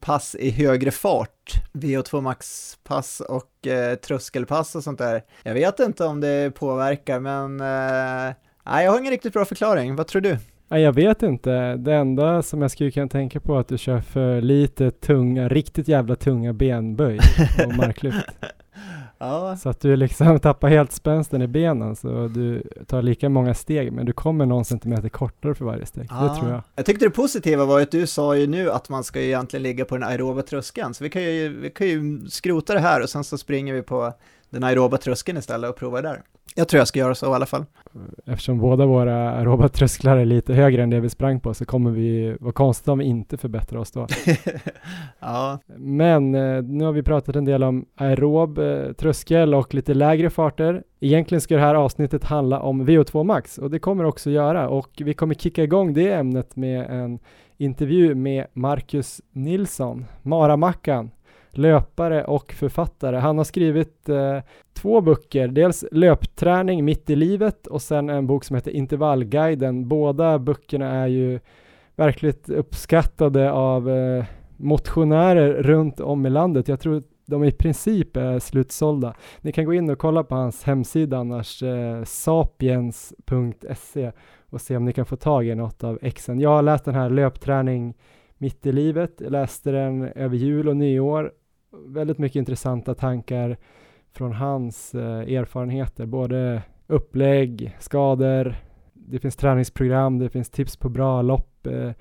pass 0.00 0.34
i 0.34 0.50
högre 0.50 0.90
fart. 0.90 1.52
VO2 1.72 2.20
max-pass 2.20 3.20
och 3.20 3.66
eh, 3.66 3.94
tröskelpass 3.94 4.74
och 4.74 4.84
sånt 4.84 4.98
där. 4.98 5.22
Jag 5.42 5.54
vet 5.54 5.80
inte 5.80 6.04
om 6.04 6.20
det 6.20 6.54
påverkar, 6.54 7.20
men 7.20 7.60
eh, 7.60 8.34
nej, 8.66 8.84
jag 8.84 8.92
har 8.92 8.98
ingen 8.98 9.10
riktigt 9.10 9.32
bra 9.32 9.44
förklaring. 9.44 9.96
Vad 9.96 10.06
tror 10.06 10.22
du? 10.22 10.38
Jag 10.68 10.92
vet 10.92 11.22
inte. 11.22 11.76
Det 11.76 11.94
enda 11.94 12.42
som 12.42 12.62
jag 12.62 12.70
skulle 12.70 12.90
kunna 12.90 13.08
tänka 13.08 13.40
på 13.40 13.54
är 13.56 13.60
att 13.60 13.68
du 13.68 13.78
kör 13.78 14.00
för 14.00 14.40
lite 14.40 14.90
tunga, 14.90 15.48
riktigt 15.48 15.88
jävla 15.88 16.16
tunga 16.16 16.52
benböj 16.52 17.18
och 17.66 17.74
marklyft. 17.74 18.26
Ja. 19.18 19.56
Så 19.56 19.68
att 19.68 19.80
du 19.80 19.96
liksom 19.96 20.38
tappar 20.42 20.68
helt 20.68 20.92
spänsten 20.92 21.42
i 21.42 21.46
benen 21.46 21.96
så 21.96 22.28
du 22.28 22.62
tar 22.86 23.02
lika 23.02 23.28
många 23.28 23.54
steg 23.54 23.92
men 23.92 24.06
du 24.06 24.12
kommer 24.12 24.46
någon 24.46 24.64
centimeter 24.64 25.08
kortare 25.08 25.54
för 25.54 25.64
varje 25.64 25.86
steg. 25.86 26.06
Ja. 26.10 26.22
Det 26.22 26.40
tror 26.40 26.50
jag. 26.50 26.62
Jag 26.74 26.86
tyckte 26.86 27.04
det 27.04 27.10
positiva 27.10 27.64
var 27.64 27.80
att 27.80 27.90
du 27.90 28.06
sa 28.06 28.36
ju 28.36 28.46
nu 28.46 28.70
att 28.70 28.88
man 28.88 29.04
ska 29.04 29.20
ju 29.20 29.26
egentligen 29.26 29.62
ligga 29.62 29.84
på 29.84 29.96
den 29.96 30.08
aeroba 30.08 30.42
tröskeln 30.42 30.94
så 30.94 31.04
vi 31.04 31.10
kan 31.10 31.22
ju, 31.22 31.60
vi 31.60 31.70
kan 31.70 31.86
ju 31.86 32.28
skrota 32.28 32.74
det 32.74 32.80
här 32.80 33.02
och 33.02 33.10
sen 33.10 33.24
så 33.24 33.38
springer 33.38 33.74
vi 33.74 33.82
på 33.82 34.12
den 34.50 34.64
aeroba 34.64 34.96
tröskeln 34.96 35.38
istället 35.38 35.70
och 35.70 35.76
provar 35.76 36.02
där. 36.02 36.22
Jag 36.58 36.68
tror 36.68 36.78
jag 36.78 36.88
ska 36.88 36.98
göra 36.98 37.14
så 37.14 37.26
i 37.26 37.34
alla 37.34 37.46
fall. 37.46 37.64
Eftersom 38.26 38.58
båda 38.58 38.86
våra 38.86 39.30
aeroba 39.30 39.68
trösklar 39.68 40.16
är 40.16 40.24
lite 40.24 40.54
högre 40.54 40.82
än 40.82 40.90
det 40.90 41.00
vi 41.00 41.08
sprang 41.08 41.40
på 41.40 41.54
så 41.54 41.64
kommer 41.64 41.90
vi 41.90 42.36
vara 42.40 42.52
konstigt 42.52 42.88
om 42.88 42.98
vi 42.98 43.04
inte 43.04 43.36
förbättrar 43.36 43.78
oss 43.78 43.90
då. 43.90 44.06
ja. 45.20 45.58
Men 45.76 46.34
eh, 46.34 46.62
nu 46.62 46.84
har 46.84 46.92
vi 46.92 47.02
pratat 47.02 47.36
en 47.36 47.44
del 47.44 47.62
om 47.62 47.86
aerob 47.94 48.58
eh, 48.58 48.92
tröskel 48.92 49.54
och 49.54 49.74
lite 49.74 49.94
lägre 49.94 50.30
farter. 50.30 50.82
Egentligen 51.00 51.40
ska 51.40 51.54
det 51.54 51.60
här 51.60 51.74
avsnittet 51.74 52.24
handla 52.24 52.60
om 52.60 52.88
VO2 52.88 53.24
Max 53.24 53.58
och 53.58 53.70
det 53.70 53.78
kommer 53.78 54.04
också 54.04 54.30
göra 54.30 54.68
och 54.68 54.90
vi 54.96 55.14
kommer 55.14 55.34
kicka 55.34 55.62
igång 55.62 55.94
det 55.94 56.12
ämnet 56.12 56.56
med 56.56 56.90
en 56.90 57.18
intervju 57.56 58.14
med 58.14 58.46
Marcus 58.52 59.20
Nilsson, 59.32 60.04
Maramackan 60.22 61.10
löpare 61.58 62.24
och 62.24 62.52
författare. 62.52 63.16
Han 63.16 63.38
har 63.38 63.44
skrivit 63.44 64.08
eh, 64.08 64.38
två 64.72 65.00
böcker, 65.00 65.48
dels 65.48 65.84
Löpträning 65.92 66.84
mitt 66.84 67.10
i 67.10 67.16
livet 67.16 67.66
och 67.66 67.82
sen 67.82 68.10
en 68.10 68.26
bok 68.26 68.44
som 68.44 68.56
heter 68.56 68.70
Intervallguiden. 68.70 69.88
Båda 69.88 70.38
böckerna 70.38 70.90
är 70.90 71.06
ju 71.06 71.40
verkligt 71.96 72.48
uppskattade 72.48 73.52
av 73.52 73.90
eh, 73.90 74.24
motionärer 74.56 75.62
runt 75.62 76.00
om 76.00 76.26
i 76.26 76.30
landet. 76.30 76.68
Jag 76.68 76.80
tror 76.80 77.02
de 77.26 77.44
i 77.44 77.52
princip 77.52 78.16
är 78.16 78.38
slutsålda. 78.38 79.14
Ni 79.40 79.52
kan 79.52 79.64
gå 79.64 79.74
in 79.74 79.90
och 79.90 79.98
kolla 79.98 80.24
på 80.24 80.34
hans 80.34 80.64
hemsida 80.64 81.18
annars, 81.18 81.62
eh, 81.62 82.04
sapiens.se 82.04 83.62
och 84.50 84.60
se 84.60 84.76
om 84.76 84.84
ni 84.84 84.92
kan 84.92 85.06
få 85.06 85.16
tag 85.16 85.46
i 85.46 85.54
något 85.54 85.84
av 85.84 85.98
exen. 86.02 86.40
Jag 86.40 86.50
har 86.50 86.62
läst 86.62 86.84
den 86.84 86.94
här 86.94 87.10
löpträning 87.10 87.94
mitt 88.38 88.66
i 88.66 88.72
livet, 88.72 89.12
jag 89.18 89.32
läste 89.32 89.70
den 89.70 90.02
över 90.02 90.36
jul 90.36 90.68
och 90.68 90.76
nyår 90.76 91.32
väldigt 91.86 92.18
mycket 92.18 92.36
intressanta 92.36 92.94
tankar 92.94 93.56
från 94.12 94.32
hans 94.32 94.94
eh, 94.94 95.34
erfarenheter, 95.38 96.06
både 96.06 96.62
upplägg, 96.86 97.76
skador, 97.80 98.56
det 98.92 99.18
finns 99.18 99.36
träningsprogram, 99.36 100.18
det 100.18 100.30
finns 100.30 100.50
tips 100.50 100.76
på 100.76 100.88
bra 100.88 101.22
lopp. 101.22 101.66
Eh, 101.66 101.92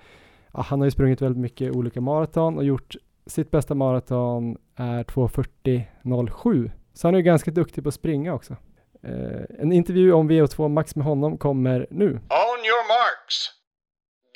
ja, 0.54 0.62
han 0.62 0.80
har 0.80 0.86
ju 0.86 0.92
sprungit 0.92 1.22
väldigt 1.22 1.42
mycket 1.42 1.76
olika 1.76 2.02
maraton 2.02 2.58
och 2.58 2.64
gjort 2.64 2.96
sitt 3.26 3.52
bästa 3.52 3.76
maraton 3.76 4.58
är 4.76 5.04
2.40.07. 5.04 6.72
Så 6.94 7.08
han 7.08 7.16
är 7.16 7.18
ju 7.18 7.24
ganska 7.24 7.52
duktig 7.52 7.84
på 7.84 7.88
att 7.88 7.94
springa 7.94 8.34
också. 8.34 8.56
Eh, 9.04 9.42
en 9.60 9.72
intervju 9.72 10.14
om 10.14 10.32
VO2 10.32 10.68
Max 10.68 10.96
med 10.96 11.06
honom 11.06 11.38
kommer 11.38 11.88
nu. 11.90 12.10
On 12.10 12.60
your 12.70 12.88
marks. 12.88 13.52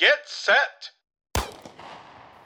Get 0.02 0.28
set! 0.28 0.99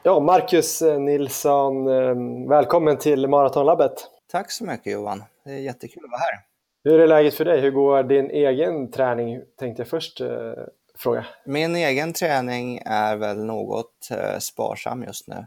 Ja, 0.06 0.20
Marcus 0.20 0.82
eh, 0.82 1.00
Nilsson, 1.00 1.88
eh, 1.88 2.50
välkommen 2.50 2.98
till 2.98 3.28
Maratonlabbet. 3.28 3.94
Tack 4.32 4.52
så 4.52 4.66
mycket 4.66 4.94
Johan, 4.94 5.24
det 5.46 5.52
är 5.52 5.58
jättekul 5.58 6.04
att 6.06 6.12
vara 6.12 6.20
här. 6.20 6.40
Hur 6.84 7.00
är 7.00 7.08
läget 7.08 7.34
för 7.34 7.46
dig? 7.46 7.62
Hur 7.62 7.72
går 7.72 8.04
din 8.04 8.30
egen 8.30 8.92
träning? 8.92 9.42
Tänkte 9.60 9.82
jag 9.82 9.88
först 9.88 10.22
eh, 10.22 10.54
fråga. 10.98 11.26
Min 11.46 11.76
egen 11.76 12.14
träning 12.14 12.82
är 12.86 13.16
väl 13.16 13.46
något 13.46 14.10
eh, 14.12 14.40
sparsam 14.40 15.04
just 15.04 15.28
nu. 15.28 15.46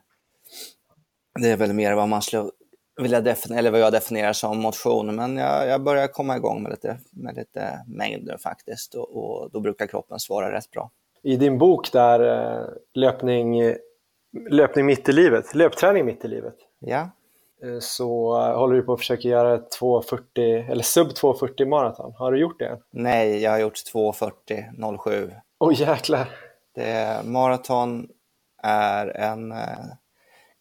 Det 1.41 1.51
är 1.51 1.57
väl 1.57 1.73
mer 1.73 1.95
vad 1.95 2.09
man 2.09 2.23
skulle 2.23 2.51
vill 3.03 3.13
jag 3.13 3.25
definiera, 3.25 3.59
eller 3.59 3.71
vad 3.71 3.81
jag 3.81 3.93
definierar 3.93 4.33
som 4.33 4.59
motion. 4.59 5.17
Men 5.17 5.37
jag, 5.37 5.69
jag 5.69 5.83
börjar 5.83 6.07
komma 6.07 6.37
igång 6.37 6.63
med 6.63 6.71
lite, 6.71 6.99
med 7.11 7.37
lite 7.37 7.85
mängd 7.87 8.25
nu 8.25 8.39
faktiskt 8.39 8.95
och, 8.95 9.17
och 9.17 9.51
då 9.51 9.61
brukar 9.61 9.87
kroppen 9.87 10.19
svara 10.19 10.53
rätt 10.53 10.71
bra. 10.71 10.91
I 11.23 11.37
din 11.37 11.59
bok 11.59 11.93
där, 11.93 12.21
eh, 12.21 12.67
löpning, 12.95 13.77
löpning 14.51 14.87
mitt 14.87 15.09
i 15.09 15.13
livet, 15.13 15.55
löpträning 15.55 16.05
mitt 16.05 16.25
i 16.25 16.29
livet, 16.29 16.55
Ja, 16.79 17.11
eh, 17.65 17.79
så 17.81 18.39
håller 18.55 18.75
du 18.75 18.83
på 18.83 18.93
att 18.93 18.99
försöka 18.99 19.29
göra 19.29 19.55
ett 19.55 19.71
240, 19.71 20.71
eller 20.71 20.83
sub 20.83 21.15
240 21.15 21.67
maraton. 21.67 22.13
Har 22.19 22.33
du 22.33 22.39
gjort 22.41 22.59
det 22.59 22.67
än? 22.67 22.79
nej, 22.91 23.43
jag 23.43 23.51
har 23.51 23.59
gjort 23.59 23.75
2.40.07. 23.95 25.33
Åh 25.59 25.69
oh, 25.69 25.81
jäklar! 25.81 26.29
Det, 26.75 27.21
maraton 27.25 28.09
är 28.63 29.07
en 29.07 29.53
eh, 29.53 29.87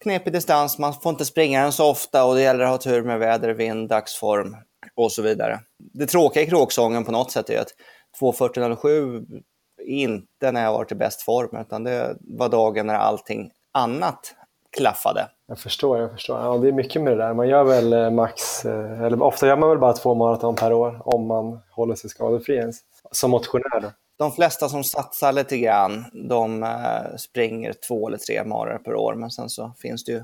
knepig 0.02 0.32
distans. 0.32 0.78
Man 0.78 0.94
får 0.94 1.10
inte 1.10 1.24
springa 1.24 1.62
den 1.62 1.72
så 1.72 1.90
ofta 1.90 2.24
och 2.24 2.34
det 2.34 2.42
gäller 2.42 2.64
att 2.64 2.70
ha 2.70 2.78
tur 2.78 3.02
med 3.02 3.18
väder, 3.18 3.50
vind, 3.50 3.88
dagsform 3.88 4.56
och 4.94 5.12
så 5.12 5.22
vidare. 5.22 5.60
Det 5.78 6.06
tråkiga 6.06 6.42
i 6.42 6.46
kråksången 6.46 7.04
på 7.04 7.12
något 7.12 7.30
sätt 7.30 7.50
är 7.50 7.60
att 7.60 7.74
2.40.07 8.20 9.42
inte 9.82 10.52
när 10.52 10.64
jag 10.64 10.72
varit 10.72 10.92
i 10.92 10.94
bäst 10.94 11.22
form, 11.22 11.60
utan 11.60 11.84
det 11.84 12.16
var 12.20 12.48
dagen 12.48 12.86
när 12.86 12.94
allting 12.94 13.50
annat 13.76 14.34
klaffade. 14.76 15.28
Jag 15.46 15.58
förstår, 15.58 15.98
jag 15.98 16.12
förstår. 16.12 16.40
Ja, 16.40 16.58
det 16.58 16.68
är 16.68 16.72
mycket 16.72 17.02
med 17.02 17.12
det 17.12 17.24
där. 17.24 17.34
Man 17.34 17.48
gör 17.48 17.64
väl 17.64 17.92
eh, 17.92 18.10
max, 18.10 18.64
eh, 18.64 19.02
eller 19.02 19.22
ofta 19.22 19.46
gör 19.46 19.56
man 19.56 19.68
väl 19.68 19.78
bara 19.78 19.92
två 19.92 20.14
maraton 20.14 20.54
per 20.54 20.72
år 20.72 21.02
om 21.04 21.26
man 21.26 21.60
håller 21.70 21.94
sig 21.94 22.10
skadefri 22.10 22.56
ens. 22.56 22.80
Som 23.10 23.30
motionär 23.30 23.80
då. 23.80 23.88
De 24.18 24.32
flesta 24.32 24.68
som 24.68 24.84
satsar 24.84 25.32
lite 25.32 25.58
grann, 25.58 26.04
de 26.28 26.62
eh, 26.62 27.16
springer 27.18 27.74
två 27.88 28.08
eller 28.08 28.18
tre 28.18 28.44
marar 28.44 28.78
per 28.78 28.94
år, 28.94 29.14
men 29.14 29.30
sen 29.30 29.48
så 29.48 29.72
finns 29.78 30.04
det 30.04 30.12
ju 30.12 30.22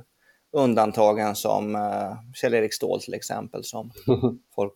undantagen 0.52 1.35
som 1.35 1.76
Kjell-Erik 2.35 2.75
Ståhl 2.75 3.00
till 3.00 3.14
exempel, 3.14 3.64
som 3.64 3.90
folk 4.54 4.73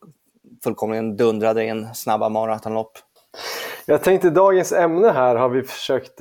fullkomligen 0.64 1.16
dundrade 1.16 1.64
in 1.64 1.94
snabba 1.94 2.28
maratonlopp. 2.28 2.98
Jag 3.86 4.02
tänkte 4.02 4.30
dagens 4.30 4.72
ämne 4.72 5.10
här 5.10 5.36
har 5.36 5.48
vi 5.48 5.62
försökt 5.62 6.20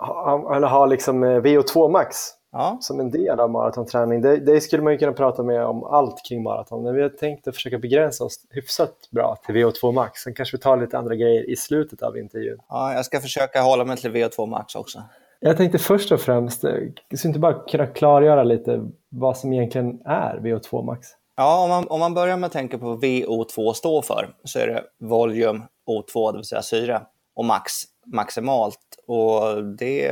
eh, 0.00 0.06
ha, 0.06 0.56
eller 0.56 0.66
ha 0.66 0.86
liksom 0.86 1.24
eh, 1.24 1.40
VO2 1.40 1.90
max 1.90 2.16
Ja, 2.52 2.78
som 2.80 3.00
en 3.00 3.10
del 3.10 3.40
av 3.40 3.50
maratonträning. 3.50 4.20
Det, 4.20 4.36
det 4.36 4.60
skulle 4.60 4.82
man 4.82 4.92
ju 4.92 4.98
kunna 4.98 5.12
prata 5.12 5.42
med 5.42 5.64
om 5.64 5.84
allt 5.84 6.24
kring 6.28 6.42
maraton, 6.42 6.82
men 6.82 6.94
vi 6.94 7.02
har 7.02 7.08
tänkt 7.08 7.48
att 7.48 7.54
försöka 7.54 7.78
begränsa 7.78 8.24
oss 8.24 8.40
hyfsat 8.50 8.94
bra 9.10 9.36
till 9.46 9.54
VO2 9.54 9.92
max. 9.92 10.20
Sen 10.20 10.34
kanske 10.34 10.56
vi 10.56 10.60
tar 10.62 10.76
lite 10.76 10.98
andra 10.98 11.14
grejer 11.14 11.50
i 11.50 11.56
slutet 11.56 12.02
av 12.02 12.18
intervjun. 12.18 12.58
ja, 12.68 12.92
jag 12.92 13.04
ska 13.04 13.20
försöka 13.20 13.60
hålla 13.60 13.84
mig 13.84 13.96
till 13.96 14.10
VO2 14.10 14.46
max 14.46 14.74
också. 14.74 15.02
Jag 15.40 15.56
tänkte 15.56 15.78
först 15.78 16.12
och 16.12 16.20
främst, 16.20 16.64
eh, 16.64 16.70
skulle 17.14 17.28
inte 17.28 17.38
bara 17.38 17.54
kunna 17.54 17.86
klargöra 17.86 18.42
lite 18.42 18.88
vad 19.08 19.36
som 19.36 19.52
egentligen 19.52 20.00
är 20.04 20.38
VO2 20.38 20.84
max? 20.84 21.08
Ja, 21.36 21.62
om 21.62 21.68
man, 21.68 21.88
om 21.88 22.00
man 22.00 22.14
börjar 22.14 22.36
med 22.36 22.46
att 22.46 22.52
tänka 22.52 22.78
på 22.78 22.86
vad 22.86 23.04
VO2 23.04 23.72
står 23.72 24.02
för 24.02 24.34
så 24.44 24.58
är 24.58 24.66
det 24.66 24.84
volym 25.00 25.62
O2, 25.86 26.32
det 26.32 26.38
vill 26.38 26.44
säga 26.44 26.62
syre, 26.62 27.02
och 27.34 27.44
max, 27.44 27.72
maximalt. 28.12 28.78
Och 29.06 29.64
det 29.64 30.06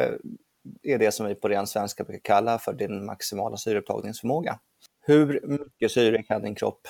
är 0.82 0.98
det 0.98 1.14
som 1.14 1.26
vi 1.26 1.34
på 1.34 1.48
ren 1.48 1.66
svenska 1.66 2.04
brukar 2.04 2.20
kalla 2.34 2.58
för 2.58 2.72
din 2.72 3.04
maximala 3.04 3.56
syreupptagningsförmåga. 3.56 4.58
Hur 5.06 5.40
mycket 5.44 5.90
syre 5.90 6.22
kan 6.22 6.42
din 6.42 6.54
kropp 6.54 6.88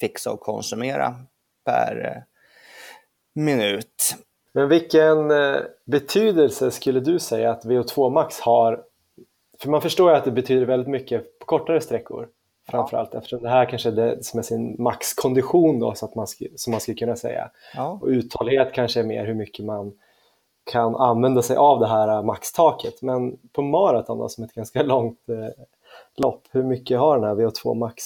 fixa 0.00 0.32
och 0.32 0.40
konsumera 0.40 1.14
per 1.64 2.04
eh, 2.04 2.22
minut? 3.42 4.16
Men 4.52 4.68
vilken 4.68 5.30
eh, 5.30 5.56
betydelse 5.84 6.70
skulle 6.70 7.00
du 7.00 7.18
säga 7.18 7.50
att 7.50 7.64
VO2 7.64 8.10
max 8.10 8.40
har? 8.40 8.82
För 9.58 9.70
man 9.70 9.82
förstår 9.82 10.10
ju 10.10 10.16
att 10.16 10.24
det 10.24 10.30
betyder 10.30 10.66
väldigt 10.66 10.88
mycket 10.88 11.38
på 11.38 11.46
kortare 11.46 11.80
sträckor. 11.80 12.28
Framförallt 12.68 13.14
eftersom 13.14 13.42
det 13.42 13.48
här 13.48 13.70
kanske 13.70 13.88
är 13.88 13.92
det 13.92 14.24
som 14.24 14.38
är 14.38 14.42
sin 14.42 14.82
maxkondition 14.82 15.80
då, 15.80 15.94
så 15.94 16.06
att 16.06 16.14
man, 16.14 16.26
som 16.56 16.70
man 16.70 16.80
skulle 16.80 16.96
kunna 16.96 17.16
säga. 17.16 17.50
Ja. 17.74 17.98
Och 18.02 18.08
uthållighet 18.08 18.72
kanske 18.72 19.00
är 19.00 19.04
mer 19.04 19.26
hur 19.26 19.34
mycket 19.34 19.64
man 19.64 19.92
kan 20.66 20.96
använda 20.96 21.42
sig 21.42 21.56
av 21.56 21.80
det 21.80 21.86
här 21.86 22.08
äh, 22.08 22.22
maxtaket. 22.22 23.02
Men 23.02 23.36
på 23.52 23.62
maraton 23.62 24.18
då, 24.18 24.28
som 24.28 24.44
ett 24.44 24.52
ganska 24.52 24.82
långt 24.82 25.28
eh, 25.28 25.64
lopp, 26.16 26.42
hur 26.50 26.62
mycket 26.62 26.98
har 26.98 27.18
den 27.18 27.28
här 27.28 27.34
VO2 27.34 27.74
max? 27.74 28.04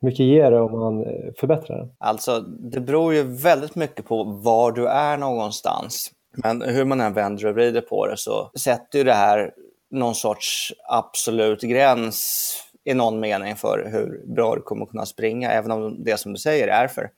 Hur 0.00 0.08
mycket 0.08 0.26
ger 0.26 0.50
det 0.50 0.60
om 0.60 0.80
man 0.80 1.06
äh, 1.06 1.32
förbättrar 1.36 1.78
den? 1.78 1.92
Alltså, 1.98 2.40
det 2.40 2.80
beror 2.80 3.14
ju 3.14 3.22
väldigt 3.22 3.74
mycket 3.74 4.06
på 4.06 4.24
var 4.24 4.72
du 4.72 4.88
är 4.88 5.16
någonstans. 5.16 6.12
Men 6.32 6.62
hur 6.62 6.84
man 6.84 7.00
än 7.00 7.12
vänder 7.12 7.46
och 7.46 7.54
vrider 7.54 7.80
på 7.80 8.06
det 8.06 8.16
så 8.16 8.50
sätter 8.54 8.98
ju 8.98 9.04
det 9.04 9.14
här 9.14 9.54
någon 9.90 10.14
sorts 10.14 10.74
absolut 10.88 11.60
gräns 11.60 12.54
i 12.84 12.94
någon 12.94 13.20
mening 13.20 13.56
för 13.56 13.88
hur 13.92 14.34
bra 14.34 14.54
du 14.54 14.62
kommer 14.62 14.86
kunna 14.86 15.06
springa, 15.06 15.50
även 15.50 15.70
om 15.70 16.04
det 16.04 16.20
som 16.20 16.32
du 16.32 16.38
säger 16.38 16.68
är 16.68 16.88
för 16.88 17.10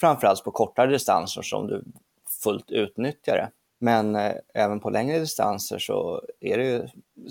framförallt 0.00 0.44
på 0.44 0.50
kortare 0.50 0.90
distanser 0.90 1.42
som 1.42 1.66
du 1.66 1.84
fullt 2.42 2.70
utnyttjar 2.70 3.36
det. 3.36 3.50
Men 3.78 4.16
eh, 4.16 4.32
även 4.54 4.80
på 4.80 4.90
längre 4.90 5.18
distanser 5.18 5.78
så 5.78 6.22
är 6.40 6.58
det 6.58 6.64
ju 6.64 6.86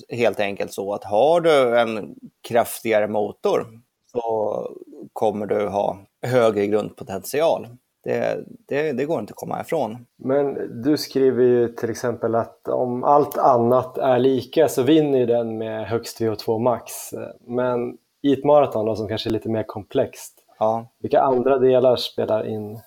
helt 0.09 0.39
enkelt 0.39 0.73
så 0.73 0.93
att 0.93 1.03
har 1.03 1.41
du 1.41 1.79
en 1.79 2.15
kraftigare 2.47 3.07
motor 3.07 3.65
så 4.11 4.67
kommer 5.13 5.45
du 5.45 5.67
ha 5.67 5.97
högre 6.21 6.67
grundpotential. 6.67 7.67
Det, 8.03 8.45
det, 8.67 8.91
det 8.91 9.05
går 9.05 9.19
inte 9.19 9.31
att 9.31 9.37
komma 9.37 9.61
ifrån. 9.61 10.05
Men 10.17 10.53
du 10.83 10.97
skriver 10.97 11.43
ju 11.43 11.67
till 11.67 11.89
exempel 11.89 12.35
att 12.35 12.67
om 12.67 13.03
allt 13.03 13.37
annat 13.37 13.97
är 13.97 14.19
lika 14.19 14.67
så 14.67 14.81
vinner 14.83 15.19
ju 15.19 15.25
den 15.25 15.57
med 15.57 15.87
högst 15.87 16.19
VO2 16.21 16.59
max. 16.59 16.91
Men 17.39 17.97
i 18.21 18.33
ett 18.33 18.43
maraton 18.43 18.85
då, 18.85 18.95
som 18.95 19.07
kanske 19.07 19.29
är 19.29 19.31
lite 19.31 19.49
mer 19.49 19.63
komplext, 19.63 20.39
Ja. 20.59 20.87
vilka 20.99 21.21
andra 21.21 21.57
delar 21.57 21.95
spelar 21.95 22.47
in 22.47 22.79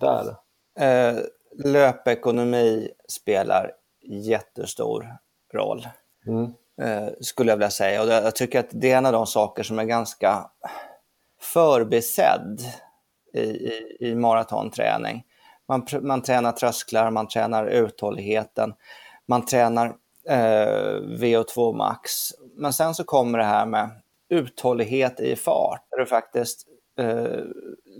där? 0.00 0.26
Eh, 0.80 1.16
löpekonomi 1.64 2.88
spelar 3.08 3.72
jättestor 4.02 5.16
roll, 5.54 5.88
Mm. 6.26 6.44
eh, 6.82 7.12
skulle 7.20 7.50
jag 7.52 7.56
vilja 7.56 7.70
säga. 7.70 8.02
Och 8.02 8.08
jag 8.08 8.36
tycker 8.36 8.60
att 8.60 8.68
det 8.70 8.90
är 8.92 8.98
en 8.98 9.06
av 9.06 9.12
de 9.12 9.26
saker 9.26 9.62
som 9.62 9.78
är 9.78 9.84
ganska 9.84 10.50
förbisedd 11.40 12.60
i, 13.34 13.40
i, 13.40 13.96
i 14.00 14.14
maratonträning. 14.14 15.24
Man, 15.68 15.86
man 16.02 16.22
tränar 16.22 16.52
trösklar, 16.52 17.10
man 17.10 17.28
tränar 17.28 17.66
uthålligheten, 17.66 18.74
man 19.28 19.46
tränar 19.46 19.86
eh, 20.28 21.00
VO2 21.00 21.76
max. 21.76 22.12
Men 22.56 22.72
sen 22.72 22.94
så 22.94 23.04
kommer 23.04 23.38
det 23.38 23.44
här 23.44 23.66
med 23.66 23.90
uthållighet 24.28 25.20
i 25.20 25.36
fart, 25.36 25.86
där 25.90 25.98
du 25.98 26.06
faktiskt 26.06 26.66
eh, 26.98 27.40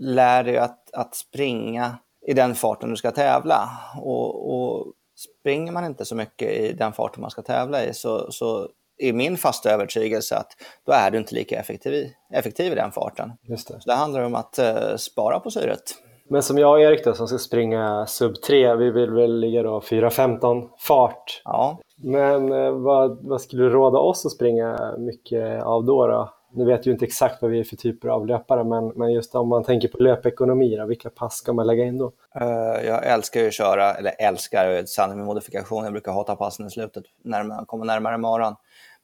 lär 0.00 0.44
dig 0.44 0.58
att, 0.58 0.94
att 0.94 1.14
springa 1.14 1.98
i 2.26 2.32
den 2.32 2.54
farten 2.54 2.90
du 2.90 2.96
ska 2.96 3.10
tävla. 3.10 3.70
Och, 4.00 4.54
och 4.54 4.92
springer 5.16 5.72
man 5.72 5.84
inte 5.84 6.04
så 6.04 6.14
mycket 6.14 6.50
i 6.50 6.72
den 6.72 6.92
farten 6.92 7.20
man 7.20 7.30
ska 7.30 7.42
tävla 7.42 7.84
i 7.84 7.94
så, 7.94 8.32
så 8.32 8.68
är 8.98 9.12
min 9.12 9.36
fasta 9.36 9.70
övertygelse 9.70 10.36
att 10.36 10.48
då 10.86 10.92
är 10.92 11.10
du 11.10 11.18
inte 11.18 11.34
lika 11.34 11.60
effektiv 11.60 11.92
i, 11.92 12.14
effektiv 12.32 12.72
i 12.72 12.74
den 12.74 12.92
farten. 12.92 13.32
Just 13.42 13.68
det. 13.68 13.80
Så 13.80 13.90
det 13.90 13.96
handlar 13.96 14.22
om 14.22 14.34
att 14.34 14.58
eh, 14.58 14.96
spara 14.96 15.40
på 15.40 15.50
syret. 15.50 15.82
Men 16.28 16.42
som 16.42 16.58
jag 16.58 16.70
och 16.70 16.80
Erik 16.80 17.04
då 17.04 17.14
som 17.14 17.28
ska 17.28 17.38
springa 17.38 18.06
sub 18.06 18.34
3, 18.42 18.76
vi 18.76 18.90
vill 18.90 19.10
väl 19.10 19.40
ligga 19.40 19.62
då 19.62 19.80
4.15 19.80 20.68
fart. 20.78 21.42
Ja, 21.44 21.78
Men 21.96 22.52
eh, 22.52 22.70
vad, 22.70 23.28
vad 23.28 23.40
skulle 23.40 23.62
du 23.62 23.70
råda 23.70 23.98
oss 23.98 24.26
att 24.26 24.32
springa 24.32 24.94
mycket 24.98 25.62
av 25.62 25.84
då? 25.84 26.06
då? 26.06 26.34
Nu 26.56 26.64
vet 26.64 26.86
ju 26.86 26.90
inte 26.90 27.04
exakt 27.04 27.42
vad 27.42 27.50
vi 27.50 27.60
är 27.60 27.64
för 27.64 27.76
typer 27.76 28.08
av 28.08 28.26
löpare, 28.26 28.64
men, 28.64 28.88
men 28.88 29.12
just 29.12 29.34
om 29.34 29.48
man 29.48 29.64
tänker 29.64 29.88
på 29.88 29.98
löpekonomi, 29.98 30.76
då, 30.76 30.86
vilka 30.86 31.10
pass 31.10 31.34
ska 31.34 31.52
man 31.52 31.66
lägga 31.66 31.84
in 31.84 31.98
då? 31.98 32.12
Eh, 32.34 32.86
jag 32.86 33.06
älskar 33.06 33.40
ju 33.40 33.46
att 33.46 33.54
köra, 33.54 33.94
eller 33.94 34.12
älskar, 34.18 34.84
sanning 34.84 35.16
med 35.16 35.26
modifikation. 35.26 35.84
Jag 35.84 35.92
brukar 35.92 36.12
hata 36.12 36.36
passen 36.36 36.66
i 36.66 36.70
slutet 36.70 37.04
när 37.22 37.42
man 37.42 37.66
kommer 37.66 37.84
närmare 37.84 38.18
maran. 38.18 38.56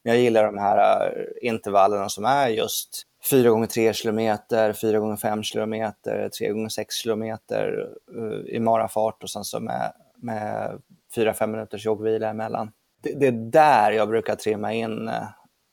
Men 0.03 0.13
jag 0.13 0.23
gillar 0.23 0.43
de 0.43 0.57
här 0.57 1.07
eh, 1.07 1.49
intervallerna 1.49 2.09
som 2.09 2.25
är 2.25 2.47
just 2.47 3.03
4 3.29 3.49
gånger 3.49 3.67
3 3.67 3.93
kilometer, 3.93 4.73
4 4.73 4.99
gånger 4.99 5.15
5 5.15 5.43
kilometer, 5.43 6.29
3 6.29 6.49
gånger 6.49 6.69
6 6.69 6.95
kilometer 6.95 7.89
eh, 8.17 8.55
i 8.55 8.59
marafart 8.59 9.23
och 9.23 9.29
sen 9.29 9.43
så 9.43 9.59
med, 9.59 9.93
med 10.15 10.81
4-5 11.15 11.47
minuters 11.47 11.85
joggvila 11.85 12.29
emellan. 12.29 12.71
Det, 13.03 13.13
det 13.19 13.27
är 13.27 13.51
där 13.51 13.91
jag 13.91 14.09
brukar 14.09 14.35
trimma 14.35 14.73
in 14.73 15.11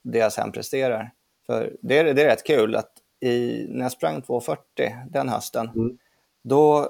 det 0.03 0.19
jag 0.19 0.33
sen 0.33 0.53
presterar. 0.53 1.11
För 1.51 1.77
det, 1.83 1.99
är- 1.99 2.15
det 2.15 2.23
är 2.23 2.27
rätt 2.27 2.45
kul 2.47 2.77
att 2.77 2.93
i, 3.25 3.67
när 3.69 3.83
jag 3.83 3.93
sprang 3.93 4.21
2.40 4.23 4.57
den 5.11 5.29
hösten, 5.29 5.69
Mm. 5.69 5.99
då 6.45 6.89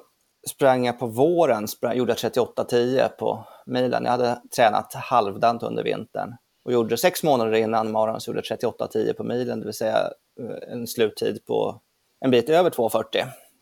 sprang 0.51 0.87
jag 0.87 0.99
på 0.99 1.07
våren, 1.07 1.69
sprang, 1.69 1.97
gjorde 1.97 2.11
jag 2.23 2.33
38.10 2.33 3.09
på 3.09 3.45
milen. 3.67 4.05
Jag 4.05 4.11
hade 4.11 4.43
tränat 4.57 4.95
halvdant 4.95 5.63
under 5.63 5.85
vintern 5.85 6.35
och 6.65 6.73
gjorde 6.73 6.97
sex 6.97 7.23
månader 7.23 7.53
innan 7.55 7.91
maran 7.93 8.21
så 8.21 8.31
gjorde 8.31 8.43
jag 8.49 8.59
38.10 8.59 9.13
på 9.13 9.25
milen, 9.25 9.61
det 9.61 9.65
vill 9.67 9.75
säga 9.75 9.99
eh, 10.41 10.73
en 10.73 10.87
sluttid 10.87 11.45
på 11.47 11.81
en 12.25 12.31
bit 12.31 12.49
över 12.49 12.71
2.40. 12.71 13.05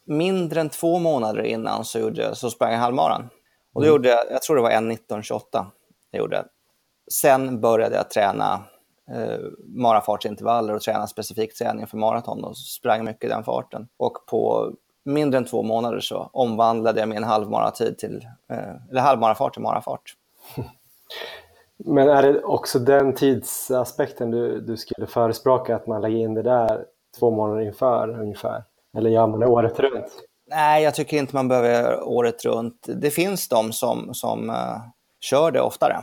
Mindre 0.06 0.60
än 0.60 0.68
två 0.68 0.98
månader 0.98 1.42
innan 1.42 1.84
så, 1.84 1.98
gjorde 1.98 2.22
jag, 2.22 2.36
så 2.36 2.50
sprang 2.50 2.72
jag 2.72 2.78
halvmaran. 2.78 3.28
Och 3.74 3.82
då 3.82 3.88
gjorde 3.88 4.08
jag, 4.08 4.24
jag 4.30 4.42
tror 4.42 4.56
det 4.56 4.62
var 4.62 4.70
1.19.28 4.70 5.66
jag 6.10 6.18
gjorde. 6.20 6.44
Sen 7.12 7.60
började 7.60 7.96
jag 7.96 8.10
träna 8.10 8.64
eh, 9.10 9.38
marafartsintervaller 9.64 10.74
och 10.74 10.80
tränade 10.80 11.08
specifik 11.08 11.54
träning 11.54 11.86
för 11.86 11.96
maraton 11.96 12.44
och 12.44 12.56
sprang 12.56 13.04
mycket 13.04 13.24
i 13.24 13.28
den 13.28 13.44
farten. 13.44 13.88
Och 13.96 14.26
på 14.26 14.72
mindre 15.04 15.38
än 15.38 15.44
två 15.44 15.62
månader 15.62 16.00
så 16.00 16.30
omvandlade 16.32 17.00
jag 17.00 17.08
min 17.08 17.24
halvmaratid 17.24 17.98
till, 17.98 18.26
eh, 18.50 18.90
eller 18.90 19.00
halvmarafart 19.00 19.52
till 19.52 19.62
marafart. 19.62 20.14
Men 21.76 22.08
är 22.08 22.22
det 22.22 22.42
också 22.42 22.78
den 22.78 23.14
tidsaspekten 23.14 24.30
du, 24.30 24.60
du 24.60 24.76
skulle 24.76 25.06
förespråka, 25.06 25.76
att 25.76 25.86
man 25.86 26.00
lägger 26.00 26.16
in 26.16 26.34
det 26.34 26.42
där 26.42 26.84
två 27.18 27.30
månader 27.30 27.60
inför 27.60 28.20
ungefär? 28.20 28.64
Eller 28.96 29.10
gör 29.10 29.26
man 29.26 29.40
det 29.40 29.46
året 29.46 29.80
runt? 29.80 30.06
Nej, 30.50 30.84
jag 30.84 30.94
tycker 30.94 31.16
inte 31.16 31.34
man 31.34 31.48
behöver 31.48 31.70
göra 31.70 32.04
året 32.04 32.44
runt. 32.44 32.88
Det 32.88 33.10
finns 33.10 33.48
de 33.48 33.72
som, 33.72 34.14
som 34.14 34.50
uh, 34.50 34.78
kör 35.20 35.50
det 35.50 35.60
oftare. 35.60 35.96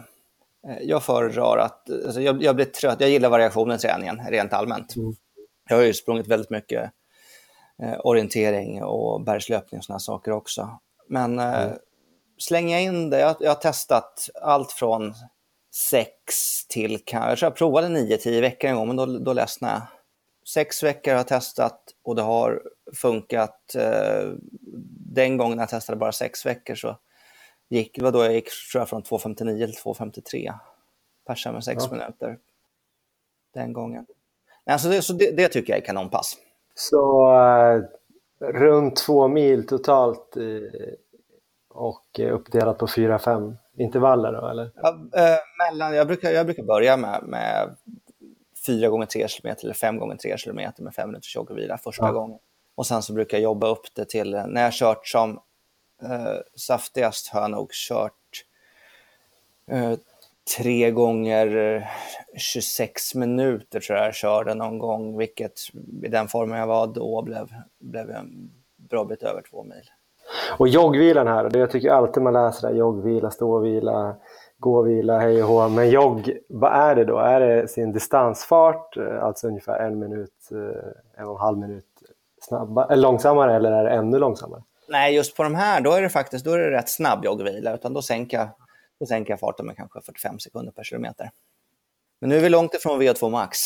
Uh, 0.67 0.81
jag 0.81 1.03
föredrar 1.03 1.57
att, 1.57 1.89
alltså 1.89 2.21
jag, 2.21 2.43
jag 2.43 2.55
blir 2.55 2.65
trött, 2.65 3.01
jag 3.01 3.09
gillar 3.09 3.29
variation 3.29 3.71
i 3.71 3.77
träningen 3.77 4.21
rent 4.29 4.53
allmänt. 4.53 4.95
Mm. 4.95 5.15
Jag 5.69 5.75
har 5.75 5.83
ju 5.83 5.93
sprungit 5.93 6.27
väldigt 6.27 6.49
mycket 6.49 6.91
uh, 7.83 7.99
orientering 7.99 8.83
och 8.83 9.21
bergslöpning 9.21 9.79
och 9.79 9.85
sådana 9.85 9.99
saker 9.99 10.31
också. 10.31 10.79
Men 11.07 11.39
mm. 11.39 11.77
slänger 12.37 12.75
jag 12.75 12.83
in 12.83 13.09
det, 13.09 13.19
jag, 13.19 13.35
jag 13.39 13.49
har 13.49 13.55
testat 13.55 14.29
allt 14.41 14.71
från 14.71 15.13
sex 15.73 16.25
till, 16.67 16.99
jag 17.11 17.37
tror 17.37 17.47
jag 17.47 17.55
provade 17.55 17.89
nio, 17.89 18.17
tio 18.17 18.41
veckor 18.41 18.69
en 18.69 18.75
gång, 18.75 18.87
men 18.87 18.95
då, 18.95 19.05
då 19.05 19.33
ledsnade 19.33 19.73
jag. 19.73 19.81
Sex 20.47 20.83
veckor 20.83 21.11
har 21.11 21.17
jag 21.17 21.27
testat 21.27 21.79
och 22.03 22.15
det 22.15 22.21
har 22.21 22.61
funkat. 22.95 23.75
Eh, 23.75 24.29
den 25.13 25.37
gången 25.37 25.59
jag 25.59 25.69
testade 25.69 25.97
bara 25.97 26.11
sex 26.11 26.45
veckor 26.45 26.75
så 26.75 26.97
gick, 27.73 28.01
var 28.01 28.11
då 28.11 28.23
jag 28.23 28.33
gick 28.33 28.49
tror 28.71 28.81
jag, 28.81 28.89
från 28.89 29.03
2.59 29.03 29.65
till 29.65 29.75
2.53 29.75 30.53
persa 31.27 31.51
med 31.51 31.63
sex 31.63 31.83
ja. 31.85 31.91
minuter. 31.91 32.37
Den 33.53 33.73
gången. 33.73 34.05
Alltså 34.65 34.89
det, 34.89 35.01
så 35.01 35.13
det, 35.13 35.37
det 35.37 35.47
tycker 35.47 35.73
jag 35.73 35.81
är 35.81 35.85
kanonpass. 35.85 36.37
Så 36.75 37.31
uh, 37.31 37.83
runt 38.39 38.95
två 38.95 39.27
mil 39.27 39.67
totalt 39.67 40.37
uh, 40.37 40.69
och 41.69 42.19
uh, 42.19 42.33
uppdelat 42.33 42.77
på 42.77 42.87
fyra, 42.87 43.19
fem 43.19 43.55
intervaller 43.77 44.33
då, 44.33 44.47
eller? 44.47 44.71
Ja, 44.75 44.97
mellan, 45.57 45.95
jag, 45.95 46.07
brukar, 46.07 46.31
jag 46.31 46.45
brukar 46.45 46.63
börja 46.63 46.97
med, 46.97 47.23
med 47.23 47.75
4 48.67 48.89
gånger 48.89 49.05
3 49.05 49.27
km 49.27 49.55
eller 49.63 49.73
5 49.73 49.97
gånger 49.97 50.15
3 50.15 50.37
km 50.37 50.71
med 50.77 50.93
5 50.95 51.09
minuters 51.09 51.35
joggvila 51.35 51.77
första 51.77 52.05
ja. 52.05 52.11
gången. 52.11 52.39
Och 52.75 52.85
sen 52.85 53.01
så 53.01 53.13
brukar 53.13 53.37
jag 53.37 53.43
jobba 53.43 53.67
upp 53.67 53.95
det 53.95 54.05
till, 54.05 54.31
när 54.31 54.61
jag 54.63 54.73
kört 54.73 55.07
som 55.07 55.39
eh, 56.03 56.37
saftigast 56.55 57.27
har 57.27 57.41
jag 57.41 57.51
nog 57.51 57.71
kört 57.71 58.45
eh, 59.67 59.93
tre 60.57 60.91
gånger 60.91 61.75
eh, 61.75 61.83
26 62.37 63.15
minuter 63.15 63.79
tror 63.79 63.97
jag 63.97 64.07
jag 64.07 64.15
körde 64.15 64.53
någon 64.53 64.79
gång, 64.79 65.17
vilket 65.17 65.59
i 66.03 66.07
den 66.07 66.27
formen 66.27 66.59
jag 66.59 66.67
var 66.67 66.87
då 66.87 67.21
blev, 67.21 67.47
blev 67.79 68.09
en 68.09 68.51
bra 68.75 69.05
bit 69.05 69.23
över 69.23 69.41
två 69.41 69.63
mil. 69.63 69.89
Och 70.57 70.67
joggvilan 70.67 71.27
här, 71.27 71.49
det 71.49 71.59
jag 71.59 71.71
tycker 71.71 71.89
alltid 71.89 72.23
man 72.23 72.33
läser 72.33 72.67
där, 72.67 72.75
joggvila, 72.75 73.31
ståvila, 73.31 74.15
gåvila, 74.57 75.19
hej 75.19 75.43
och 75.43 75.49
hå. 75.49 75.69
Men 75.69 75.89
jogg, 75.89 76.37
vad 76.49 76.73
är 76.73 76.95
det 76.95 77.05
då? 77.05 77.17
Är 77.17 77.39
det 77.39 77.67
sin 77.67 77.91
distansfart, 77.91 78.97
eh, 78.97 79.23
alltså 79.23 79.47
ungefär 79.47 79.79
en 79.79 79.99
minut, 79.99 80.49
eh, 80.51 81.21
en 81.21 81.27
och 81.27 81.35
en 81.35 81.41
halv 81.41 81.57
minut 81.57 81.85
snabba, 82.41 82.95
långsammare 82.95 83.55
eller 83.55 83.71
är 83.71 83.83
det 83.83 83.89
ännu 83.89 84.19
långsammare? 84.19 84.61
Nej, 84.93 85.15
just 85.15 85.37
på 85.37 85.43
de 85.43 85.55
här 85.55 85.81
då 85.81 85.91
är 85.91 86.01
det 86.01 86.09
faktiskt 86.09 86.45
då 86.45 86.51
är 86.51 86.57
det 86.57 86.71
rätt 86.71 86.89
snabb 86.89 87.25
joggvila, 87.25 87.73
utan 87.73 87.93
då 87.93 88.01
sänker, 88.01 88.37
jag, 88.37 88.49
då 88.99 89.05
sänker 89.05 89.33
jag 89.33 89.39
farten 89.39 89.65
med 89.65 89.75
kanske 89.75 90.01
45 90.01 90.39
sekunder 90.39 90.71
per 90.71 90.83
kilometer. 90.83 91.29
Men 92.21 92.29
nu 92.29 92.37
är 92.37 92.41
vi 92.41 92.49
långt 92.49 92.73
ifrån 92.73 93.01
VO2 93.01 93.29
max. 93.29 93.59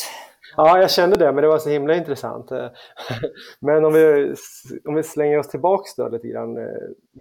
Ja, 0.57 0.79
jag 0.79 0.91
kände 0.91 1.15
det, 1.17 1.31
men 1.31 1.41
det 1.41 1.47
var 1.47 1.59
så 1.59 1.69
himla 1.69 1.95
intressant. 1.95 2.51
Men 3.59 3.85
om 3.85 3.93
vi, 3.93 4.35
om 4.85 4.95
vi 4.95 5.03
slänger 5.03 5.39
oss 5.39 5.47
tillbaks 5.47 5.95
då 5.95 6.09
lite 6.09 6.27
grann. 6.27 6.57
Eh, 6.57 6.63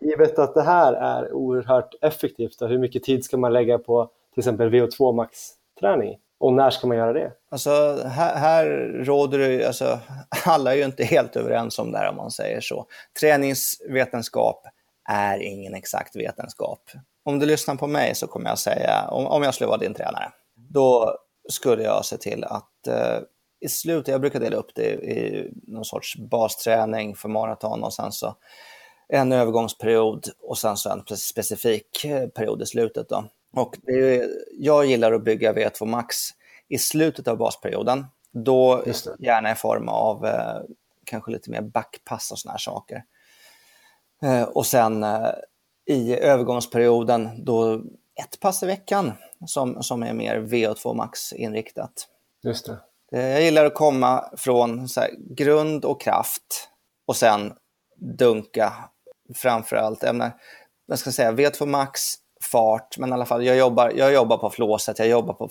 givet 0.00 0.38
att 0.38 0.54
det 0.54 0.62
här 0.62 0.92
är 0.92 1.32
oerhört 1.32 1.94
effektivt, 2.00 2.58
då, 2.58 2.66
hur 2.66 2.78
mycket 2.78 3.02
tid 3.02 3.24
ska 3.24 3.36
man 3.36 3.52
lägga 3.52 3.78
på 3.78 4.10
till 4.34 4.40
exempel 4.40 4.70
VO2 4.70 5.12
max-träning? 5.12 6.18
Och 6.38 6.52
när 6.52 6.70
ska 6.70 6.86
man 6.86 6.96
göra 6.96 7.12
det? 7.12 7.32
Alltså, 7.50 8.02
här, 8.06 8.36
här 8.36 8.66
råder 9.04 9.38
det 9.38 9.66
alltså, 9.66 9.98
alla 10.44 10.72
är 10.72 10.76
ju 10.76 10.84
inte 10.84 11.04
helt 11.04 11.36
överens 11.36 11.78
om 11.78 11.92
det 11.92 11.98
här 11.98 12.10
om 12.10 12.16
man 12.16 12.30
säger 12.30 12.60
så. 12.60 12.86
Träningsvetenskap 13.20 14.66
är 15.08 15.38
ingen 15.38 15.74
exakt 15.74 16.16
vetenskap. 16.16 16.90
Om 17.24 17.38
du 17.38 17.46
lyssnar 17.46 17.74
på 17.74 17.86
mig 17.86 18.14
så 18.14 18.26
kommer 18.26 18.48
jag 18.48 18.58
säga, 18.58 19.08
om, 19.10 19.26
om 19.26 19.42
jag 19.42 19.54
skulle 19.54 19.68
vara 19.68 19.78
din 19.78 19.94
tränare, 19.94 20.32
då 20.54 21.16
skulle 21.48 21.82
jag 21.82 22.04
se 22.04 22.16
till 22.16 22.44
att 22.44 22.86
eh, 22.88 23.18
i 23.60 23.68
slutet, 23.68 24.08
jag 24.08 24.20
brukar 24.20 24.40
dela 24.40 24.56
upp 24.56 24.74
det 24.74 24.92
i 24.92 25.50
någon 25.66 25.84
sorts 25.84 26.16
basträning 26.16 27.16
för 27.16 27.28
maraton 27.28 27.84
och 27.84 27.92
sen 27.92 28.12
så 28.12 28.36
en 29.08 29.32
övergångsperiod 29.32 30.24
och 30.42 30.58
sen 30.58 30.76
så 30.76 30.90
en 30.90 31.16
specifik 31.16 32.04
eh, 32.04 32.28
period 32.28 32.62
i 32.62 32.66
slutet. 32.66 33.08
Då. 33.08 33.24
Och 33.56 33.88
är, 33.88 34.28
jag 34.52 34.86
gillar 34.86 35.12
att 35.12 35.24
bygga 35.24 35.52
V2 35.52 35.86
Max 35.86 36.16
i 36.68 36.78
slutet 36.78 37.28
av 37.28 37.36
basperioden. 37.36 38.06
Då 38.32 38.84
gärna 39.18 39.52
i 39.52 39.54
form 39.54 39.88
av 39.88 40.26
eh, 40.26 40.60
kanske 41.04 41.30
lite 41.30 41.50
mer 41.50 41.62
backpass 41.62 42.30
och 42.30 42.38
såna 42.38 42.52
här 42.52 42.58
saker. 42.58 43.04
Eh, 44.22 44.42
och 44.42 44.66
sen 44.66 45.02
eh, 45.02 45.30
i 45.86 46.16
övergångsperioden 46.16 47.44
då 47.44 47.82
ett 48.14 48.40
pass 48.40 48.62
i 48.62 48.66
veckan 48.66 49.12
som, 49.46 49.82
som 49.82 50.02
är 50.02 50.12
mer 50.12 50.40
VO2 50.40 50.94
max-inriktat. 50.94 52.08
Just 52.42 52.66
det. 52.66 52.78
Eh, 53.12 53.28
jag 53.28 53.42
gillar 53.42 53.64
att 53.64 53.74
komma 53.74 54.24
från 54.36 54.88
här, 54.96 55.10
grund 55.18 55.84
och 55.84 56.00
kraft 56.00 56.68
och 57.06 57.16
sen 57.16 57.52
dunka 57.96 58.72
framför 59.34 59.76
allt. 59.76 60.02
Jag, 60.02 60.14
menar, 60.14 60.32
jag 60.86 60.98
ska 60.98 61.12
säga 61.12 61.32
V2 61.32 61.66
max, 61.66 62.14
fart, 62.56 62.98
men 62.98 63.10
i 63.10 63.12
alla 63.12 63.24
fall 63.24 63.44
jag 63.44 63.56
jobbar, 63.56 63.92
jag 63.96 64.12
jobbar 64.12 64.36
på 64.38 64.50
flåset, 64.50 64.98
jag 64.98 65.08
jobbar 65.08 65.34
på 65.34 65.48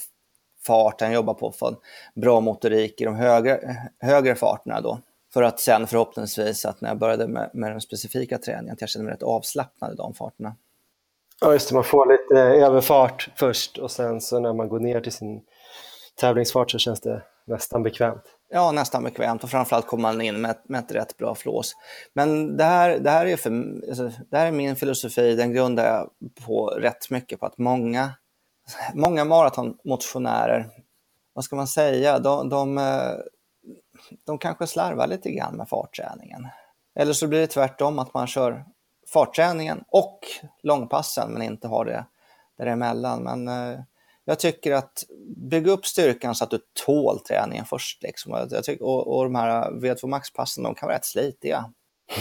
farten, 0.66 1.08
jag 1.08 1.16
jobbar 1.16 1.34
på 1.34 1.48
att 1.48 1.56
få 1.56 1.76
bra 2.16 2.40
motorik 2.40 3.02
i 3.02 3.06
de 3.06 3.16
högre, 3.16 3.78
högre 4.00 4.36
farterna 4.36 4.82
då. 4.82 5.00
För 5.34 5.44
att 5.44 5.60
sen 5.60 5.88
förhoppningsvis 5.88 6.66
att 6.66 6.82
när 6.82 6.90
jag 6.90 6.98
började 6.98 7.28
med, 7.28 7.50
med 7.54 7.72
den 7.72 7.82
specifika 7.82 8.38
träningen, 8.38 8.74
att 8.74 8.82
jag 8.82 8.90
kände 8.90 9.06
mig 9.06 9.14
rätt 9.14 9.24
avslappnad 9.24 9.94
i 9.94 9.96
de 9.96 10.14
farterna. 10.14 10.56
Ja, 11.42 11.54
just 11.54 11.70
det. 11.70 11.76
Man 11.76 11.84
får 11.84 12.06
lite 12.06 12.42
överfart 12.66 13.30
först 13.36 13.78
och 13.78 13.92
sen 13.92 14.22
så 14.22 14.40
när 14.40 14.54
man 14.54 14.70
går 14.70 14.80
ner 14.80 15.02
till 15.02 15.12
sin 15.12 15.42
tävlingsfart 16.16 16.72
så 16.72 16.78
känns 16.78 17.02
det 17.02 17.22
nästan 17.46 17.84
bekvämt. 17.84 18.24
Ja, 18.50 18.72
nästan 18.72 19.04
bekvämt 19.04 19.44
och 19.44 19.50
framförallt 19.50 19.88
kommer 19.88 20.02
man 20.02 20.22
in 20.22 20.42
med, 20.42 20.58
med 20.64 20.80
ett 20.80 20.92
rätt 20.92 21.18
bra 21.18 21.36
flås. 21.36 21.76
Men 22.14 22.58
det 22.58 22.64
här, 22.64 23.00
det, 23.00 23.10
här 23.10 23.26
är 23.26 23.38
för, 23.38 23.50
alltså, 23.90 24.12
det 24.30 24.38
här 24.38 24.48
är 24.48 24.52
min 24.52 24.76
filosofi, 24.76 25.36
den 25.36 25.54
grundar 25.54 25.86
jag 25.86 26.10
på 26.46 26.68
rätt 26.68 27.10
mycket 27.10 27.40
på 27.40 27.46
att 27.46 27.58
många, 27.58 28.12
många 28.94 29.26
maratonmotionärer, 29.26 30.70
vad 31.34 31.46
ska 31.46 31.56
man 31.56 31.68
säga, 31.68 32.20
de, 32.20 32.50
de, 32.50 32.78
eh, 32.78 33.14
de 34.26 34.38
kanske 34.38 34.68
slarvar 34.68 35.08
lite 35.08 35.32
grann 35.32 35.56
med 35.56 35.70
fartträningen. 35.70 36.48
Eller 36.96 37.14
så 37.14 37.28
blir 37.28 37.40
det 37.40 37.48
tvärtom, 37.48 38.00
att 38.00 38.14
man 38.14 38.28
kör 38.28 38.66
fartträningen 39.14 39.84
och 39.88 40.20
långpassen 40.64 41.32
men 41.32 41.42
inte 41.42 41.68
har 41.68 41.86
det 41.86 42.06
däremellan. 42.58 43.24
Men 43.24 43.48
eh, 43.48 43.80
jag 44.26 44.40
tycker 44.40 44.74
att 44.74 45.04
bygga 45.50 45.72
upp 45.72 45.86
styrkan 45.86 46.36
så 46.36 46.44
att 46.44 46.50
du 46.50 46.60
tål 46.86 47.20
träningen 47.20 47.66
först. 47.66 48.04
Liksom. 48.04 48.48
Jag 48.52 48.64
tycker, 48.64 48.86
och, 48.86 49.18
och 49.18 49.24
de 49.24 49.36
här 49.36 49.72
V2 49.72 50.08
Max-passen 50.08 50.64
de 50.64 50.76
kan 50.76 50.88
vara 50.88 50.98
rätt 50.98 51.06
slitiga. 51.06 51.66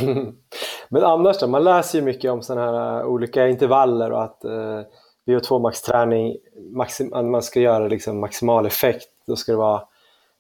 men 0.89 1.05
annars 1.05 1.39
då? 1.39 1.47
Man 1.47 1.65
läser 1.65 1.99
ju 1.99 2.05
mycket 2.05 2.31
om 2.31 2.43
sådana 2.43 2.67
här 2.67 3.01
eh, 3.01 3.07
olika 3.07 3.49
intervaller 3.49 4.13
och 4.13 4.23
att 4.23 4.45
eh, 4.45 4.81
VO2 5.27 5.63
Max-träning, 5.63 6.37
maxim- 6.77 7.31
man 7.31 7.43
ska 7.43 7.61
göra 7.61 7.89
liksom 7.89 8.21
maximal 8.21 8.67
effekt. 8.67 9.09
Då 9.27 9.37
ska 9.37 9.53
det 9.53 9.59
vara 9.59 9.83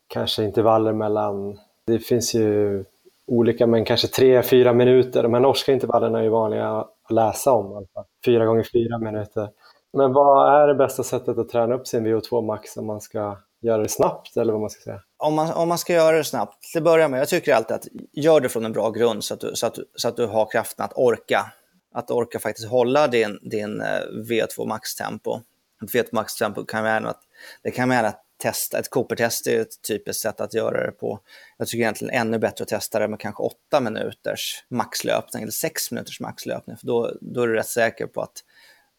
kanske 0.06 0.44
intervaller 0.44 0.92
mellan, 0.92 1.58
det 1.86 1.98
finns 1.98 2.34
ju 2.34 2.84
olika, 3.26 3.66
men 3.66 3.84
kanske 3.84 4.08
tre, 4.08 4.42
fyra 4.42 4.72
minuter. 4.72 5.22
De 5.22 5.34
här 5.34 5.40
norska 5.40 5.72
intervallerna 5.72 6.18
är 6.18 6.22
ju 6.22 6.28
vanliga 6.28 6.68
att 6.68 6.90
läsa 7.10 7.52
om. 7.52 7.76
Alltså. 7.76 8.04
Fyra 8.24 8.46
gånger 8.46 8.66
fyra 8.72 8.98
minuter. 8.98 9.48
Men 9.94 10.12
vad 10.12 10.62
är 10.62 10.68
det 10.68 10.74
bästa 10.74 11.02
sättet 11.02 11.38
att 11.38 11.48
träna 11.48 11.74
upp 11.74 11.86
sin 11.86 12.06
VO2 12.06 12.42
max 12.46 12.76
om 12.76 12.86
man 12.86 13.00
ska 13.00 13.36
göra 13.60 13.82
det 13.82 13.88
snabbt 13.88 14.36
eller 14.36 14.52
vad 14.52 14.60
man 14.60 14.70
ska 14.70 14.82
säga? 14.82 15.00
Om 15.16 15.34
man, 15.34 15.52
om 15.52 15.68
man 15.68 15.78
ska 15.78 15.92
göra 15.92 16.16
det 16.16 16.24
snabbt, 16.24 16.62
till 16.62 16.78
att 16.78 16.84
börja 16.84 17.08
med, 17.08 17.20
jag 17.20 17.28
tycker 17.28 17.54
alltid 17.54 17.74
att 17.76 17.86
gör 18.12 18.40
det 18.40 18.48
från 18.48 18.64
en 18.64 18.72
bra 18.72 18.90
grund 18.90 19.24
så 19.24 19.34
att 19.34 19.40
du, 19.40 19.50
så 19.54 19.66
att, 19.66 19.78
så 19.94 20.08
att 20.08 20.16
du 20.16 20.26
har 20.26 20.50
kraften 20.50 20.84
att 20.84 20.92
orka. 20.96 21.52
Att 21.94 22.10
orka 22.10 22.38
faktiskt 22.38 22.68
hålla 22.68 23.08
din, 23.08 23.38
din 23.42 23.80
eh, 23.80 23.86
VO2 24.30 24.66
max-tempo. 24.68 25.40
VO2 25.80 26.08
max-tempo 26.12 26.64
kan 26.64 26.84
vara 26.84 27.14
det 27.62 27.70
kan 27.70 27.88
vara 27.88 28.08
att 28.08 28.20
testa, 28.36 28.78
ett 28.78 28.90
Cooper-test 28.90 29.46
är 29.46 29.60
ett 29.60 29.82
typiskt 29.88 30.22
sätt 30.22 30.40
att 30.40 30.54
göra 30.54 30.86
det 30.86 30.92
på. 30.92 31.18
Jag 31.56 31.68
tycker 31.68 31.82
egentligen 31.82 32.14
ännu 32.14 32.38
bättre 32.38 32.62
att 32.62 32.68
testa 32.68 32.98
det 32.98 33.08
med 33.08 33.20
kanske 33.20 33.42
8 33.42 33.80
minuters 33.80 34.64
maxlöpning 34.68 35.42
eller 35.42 35.52
6 35.52 35.90
minuters 35.90 36.20
maxlöpning, 36.20 36.76
för 36.76 36.86
då, 36.86 37.12
då 37.20 37.42
är 37.42 37.46
du 37.46 37.54
rätt 37.54 37.66
säker 37.66 38.06
på 38.06 38.22
att 38.22 38.44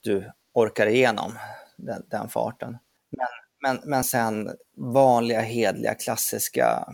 du 0.01 0.31
orkar 0.55 0.87
igenom 0.87 1.37
den, 1.77 2.03
den 2.09 2.29
farten. 2.29 2.77
Men, 3.11 3.27
Men, 3.61 3.89
men 3.89 4.03
sen 4.03 4.51
vanliga, 4.77 5.41
hedliga, 5.41 5.93
klassiska 5.93 6.93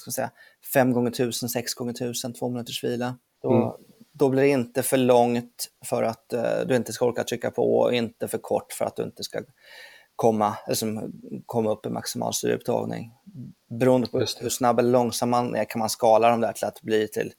ska 0.00 0.10
säga, 0.10 0.30
5 0.74 0.92
gånger 0.92 1.10
1000 1.10 1.48
6 1.48 1.74
gånger 1.74 1.92
1000 1.92 2.34
två 2.34 2.48
minuters 2.48 2.84
vila. 2.84 3.18
Då, 3.42 3.52
mm. 3.52 3.68
då 4.12 4.28
blir 4.28 4.42
det 4.42 4.48
inte 4.48 4.82
för 4.82 4.96
långt 4.96 5.68
för 5.84 6.02
att 6.02 6.32
uh, 6.34 6.66
du 6.66 6.76
inte 6.76 6.92
ska 6.92 7.06
orka 7.06 7.24
trycka 7.24 7.50
på 7.50 7.78
och 7.78 7.94
inte 7.94 8.28
för 8.28 8.38
kort 8.38 8.72
för 8.72 8.84
att 8.84 8.96
du 8.96 9.02
inte 9.02 9.22
ska 9.22 9.40
komma, 10.16 10.56
liksom, 10.68 11.12
komma 11.46 11.70
upp 11.70 11.86
i 11.86 11.88
maximal 11.88 12.34
syreupptagning. 12.34 13.10
Beroende 13.80 14.06
på 14.06 14.18
hur 14.18 14.48
snabb 14.48 14.78
eller 14.78 14.90
långsam 14.90 15.30
man 15.30 15.54
är 15.54 15.64
kan 15.64 15.78
man 15.78 15.90
skala 15.90 16.30
dem 16.30 16.40
där 16.40 16.52
till 16.52 16.64
att 16.64 16.82
bli 16.82 17.08
till 17.08 17.32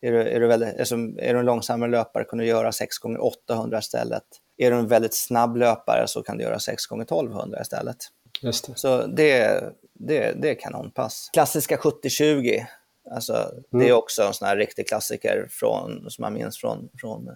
är 0.00 0.12
du, 0.12 0.20
är 0.20 0.40
du, 0.40 0.46
väldigt, 0.46 0.78
alltså, 0.78 0.94
är 0.96 1.34
du 1.34 1.38
en 1.38 1.46
långsammare 1.46 1.90
löpare 1.90 2.24
kan 2.24 2.38
du 2.38 2.46
göra 2.46 2.72
6 2.72 2.98
gånger 2.98 3.24
800 3.24 3.78
istället. 3.78 4.22
Är 4.60 4.70
du 4.70 4.76
en 4.76 4.88
väldigt 4.88 5.14
snabb 5.14 5.56
löpare 5.56 6.08
så 6.08 6.22
kan 6.22 6.38
du 6.38 6.44
göra 6.44 6.58
6 6.58 6.86
gånger 6.86 7.04
1200 7.04 7.60
istället. 7.62 7.96
Just 8.42 8.66
det. 8.66 8.72
Så 8.78 9.06
det, 9.06 9.62
det, 9.94 10.32
det 10.42 10.50
är 10.50 10.54
kanonpass. 10.54 11.30
Klassiska 11.32 11.76
70-20, 11.76 12.64
alltså, 13.10 13.32
mm. 13.32 13.64
det 13.70 13.84
är 13.84 13.90
mm. 13.90 13.98
också 13.98 14.22
en 14.22 14.32
sån 14.32 14.48
här 14.48 14.56
riktig 14.56 14.88
klassiker 14.88 15.46
från, 15.50 16.10
som 16.10 16.22
man 16.22 16.32
minns 16.32 16.58
från, 16.58 16.88
från 17.00 17.28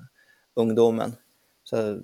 ungdomen. 0.54 1.16
Så 1.64 2.00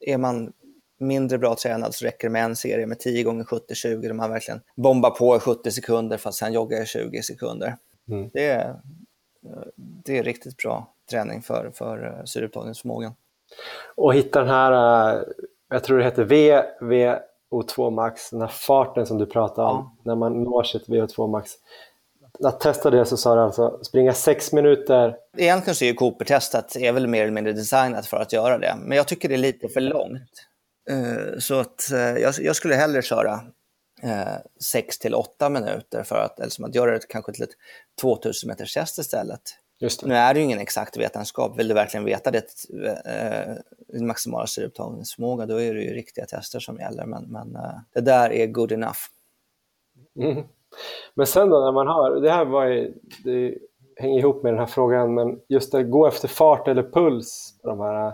är 0.00 0.18
man 0.18 0.52
mindre 0.98 1.38
bra 1.38 1.54
tränad 1.54 1.94
så 1.94 2.04
räcker 2.04 2.28
det 2.28 2.32
med 2.32 2.44
en 2.44 2.56
serie 2.56 2.86
med 2.86 2.98
10 2.98 3.22
gånger 3.22 3.44
70-20 3.44 4.00
där 4.00 4.12
man 4.12 4.30
verkligen 4.30 4.60
bombar 4.76 5.10
på 5.10 5.36
i 5.36 5.40
70 5.40 5.70
sekunder 5.70 6.16
för 6.16 6.28
att 6.28 6.34
sen 6.34 6.52
jogga 6.52 6.82
i 6.82 6.86
20 6.86 7.22
sekunder. 7.22 7.76
Mm. 8.08 8.30
Det, 8.32 8.44
är, 8.44 8.80
det 9.76 10.18
är 10.18 10.22
riktigt 10.22 10.56
bra 10.56 10.94
träning 11.10 11.42
för, 11.42 11.70
för 11.74 12.06
uh, 12.06 12.24
syreupptagningsförmågan. 12.24 13.14
Och 13.94 14.14
hitta 14.14 14.38
den 14.38 14.48
här, 14.48 14.72
uh, 15.16 15.22
jag 15.70 15.84
tror 15.84 15.98
det 15.98 16.04
heter 16.04 16.24
V, 16.24 16.62
VO2 16.80 17.90
max, 17.90 18.30
den 18.30 18.40
här 18.40 18.48
farten 18.48 19.06
som 19.06 19.18
du 19.18 19.26
pratade 19.26 19.68
om, 19.68 19.76
ja. 19.76 20.02
när 20.02 20.14
man 20.14 20.42
når 20.42 20.62
sitt 20.62 20.88
VO2 20.88 21.30
max. 21.30 21.52
Att 22.44 22.60
testa 22.60 22.90
det 22.90 23.04
så 23.04 23.16
sa 23.16 23.34
du 23.34 23.40
alltså 23.40 23.78
springa 23.82 24.12
sex 24.12 24.52
minuter. 24.52 25.16
Egentligen 25.36 25.74
så 25.74 25.84
är 25.84 25.88
ju 25.88 25.94
Cooper-testet 25.94 26.76
är 26.76 26.92
väl 26.92 27.06
mer 27.06 27.22
eller 27.22 27.32
mindre 27.32 27.52
designat 27.52 28.06
för 28.06 28.16
att 28.16 28.32
göra 28.32 28.58
det, 28.58 28.74
men 28.82 28.96
jag 28.96 29.08
tycker 29.08 29.28
det 29.28 29.34
är 29.34 29.38
lite 29.38 29.68
för 29.68 29.80
långt. 29.80 30.30
Uh, 30.90 31.38
så 31.38 31.54
att 31.54 31.88
jag, 32.20 32.34
jag, 32.40 32.56
skulle 32.56 32.74
hellre 32.74 33.02
köra 33.02 33.40
6 34.60 34.98
till 34.98 35.14
8 35.14 35.48
minuter 35.48 36.02
för 36.02 36.16
att, 36.16 36.40
eller 36.40 36.50
som 36.50 36.64
att 36.64 36.74
göra 36.74 36.90
det 36.90 37.08
kanske 37.08 37.32
till 37.32 37.42
ett 37.42 37.56
2000 38.00 38.48
meters 38.48 38.74
test 38.74 38.98
istället. 38.98 39.42
Nu 40.02 40.14
är 40.14 40.34
det 40.34 40.40
ju 40.40 40.44
ingen 40.44 40.58
exakt 40.58 40.96
vetenskap. 40.96 41.58
Vill 41.58 41.68
du 41.68 41.74
verkligen 41.74 42.04
veta 42.04 42.30
det, 42.30 42.44
eh, 43.06 44.02
maximala 44.02 44.46
syreupptagningsförmåga, 44.46 45.46
då 45.46 45.60
är 45.60 45.74
det 45.74 45.82
ju 45.82 45.94
riktiga 45.94 46.26
tester 46.26 46.60
som 46.60 46.76
gäller. 46.76 47.06
Men, 47.06 47.24
men 47.24 47.56
eh, 47.56 47.78
det 47.94 48.00
där 48.00 48.32
är 48.32 48.46
good 48.46 48.72
enough. 48.72 48.98
Mm. 50.20 50.44
Men 51.14 51.26
sen 51.26 51.48
då 51.48 51.60
när 51.60 51.72
man 51.72 51.86
har, 51.86 52.20
det 52.20 52.30
här 52.30 52.44
var 52.44 52.64
ju, 52.64 52.94
det 53.24 53.58
hänger 53.96 54.18
ihop 54.18 54.42
med 54.42 54.52
den 54.52 54.58
här 54.58 54.66
frågan, 54.66 55.14
men 55.14 55.40
just 55.48 55.74
att 55.74 55.90
gå 55.90 56.06
efter 56.06 56.28
fart 56.28 56.68
eller 56.68 56.82
puls 56.82 57.54
på 57.62 57.68
de 57.68 57.80
här 57.80 58.06
eh, 58.06 58.12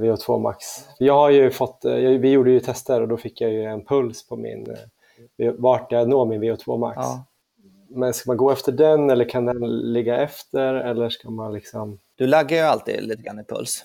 VO2 0.00 0.38
max. 0.38 0.64
Jag 0.98 1.14
har 1.14 1.30
ju 1.30 1.50
fått, 1.50 1.84
eh, 1.84 1.94
vi 1.94 2.30
gjorde 2.30 2.50
ju 2.50 2.60
tester 2.60 3.02
och 3.02 3.08
då 3.08 3.16
fick 3.16 3.40
jag 3.40 3.52
ju 3.52 3.64
en 3.64 3.84
puls 3.84 4.28
på 4.28 4.36
min, 4.36 4.76
eh, 5.38 5.52
vart 5.52 5.92
jag 5.92 6.08
når 6.08 6.26
min 6.26 6.42
VO2 6.42 6.78
max. 6.78 6.96
Ja. 6.96 7.24
Men 7.88 8.14
ska 8.14 8.30
man 8.30 8.36
gå 8.36 8.50
efter 8.50 8.72
den 8.72 9.10
eller 9.10 9.28
kan 9.28 9.44
den 9.44 9.92
ligga 9.92 10.16
efter 10.16 10.74
eller 10.74 11.08
ska 11.08 11.30
man 11.30 11.52
liksom? 11.52 11.98
Du 12.14 12.26
laggar 12.26 12.56
ju 12.56 12.62
alltid 12.62 13.02
lite 13.02 13.22
grann 13.22 13.40
i 13.40 13.44
puls. 13.44 13.84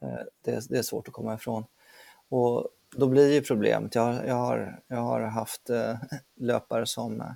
Det 0.00 0.26
det, 0.44 0.68
det 0.68 0.78
är 0.78 0.82
svårt 0.82 1.08
att 1.08 1.14
komma 1.14 1.34
ifrån. 1.34 1.64
Och 2.28 2.68
då 2.96 3.06
blir 3.06 3.34
ju 3.34 3.42
problemet, 3.42 3.94
jag, 3.94 4.26
jag, 4.26 4.34
har, 4.34 4.80
jag 4.88 4.96
har 4.96 5.20
haft 5.20 5.70
eh, 5.70 5.94
löpare 6.36 6.86
som 6.86 7.20
eh, 7.20 7.26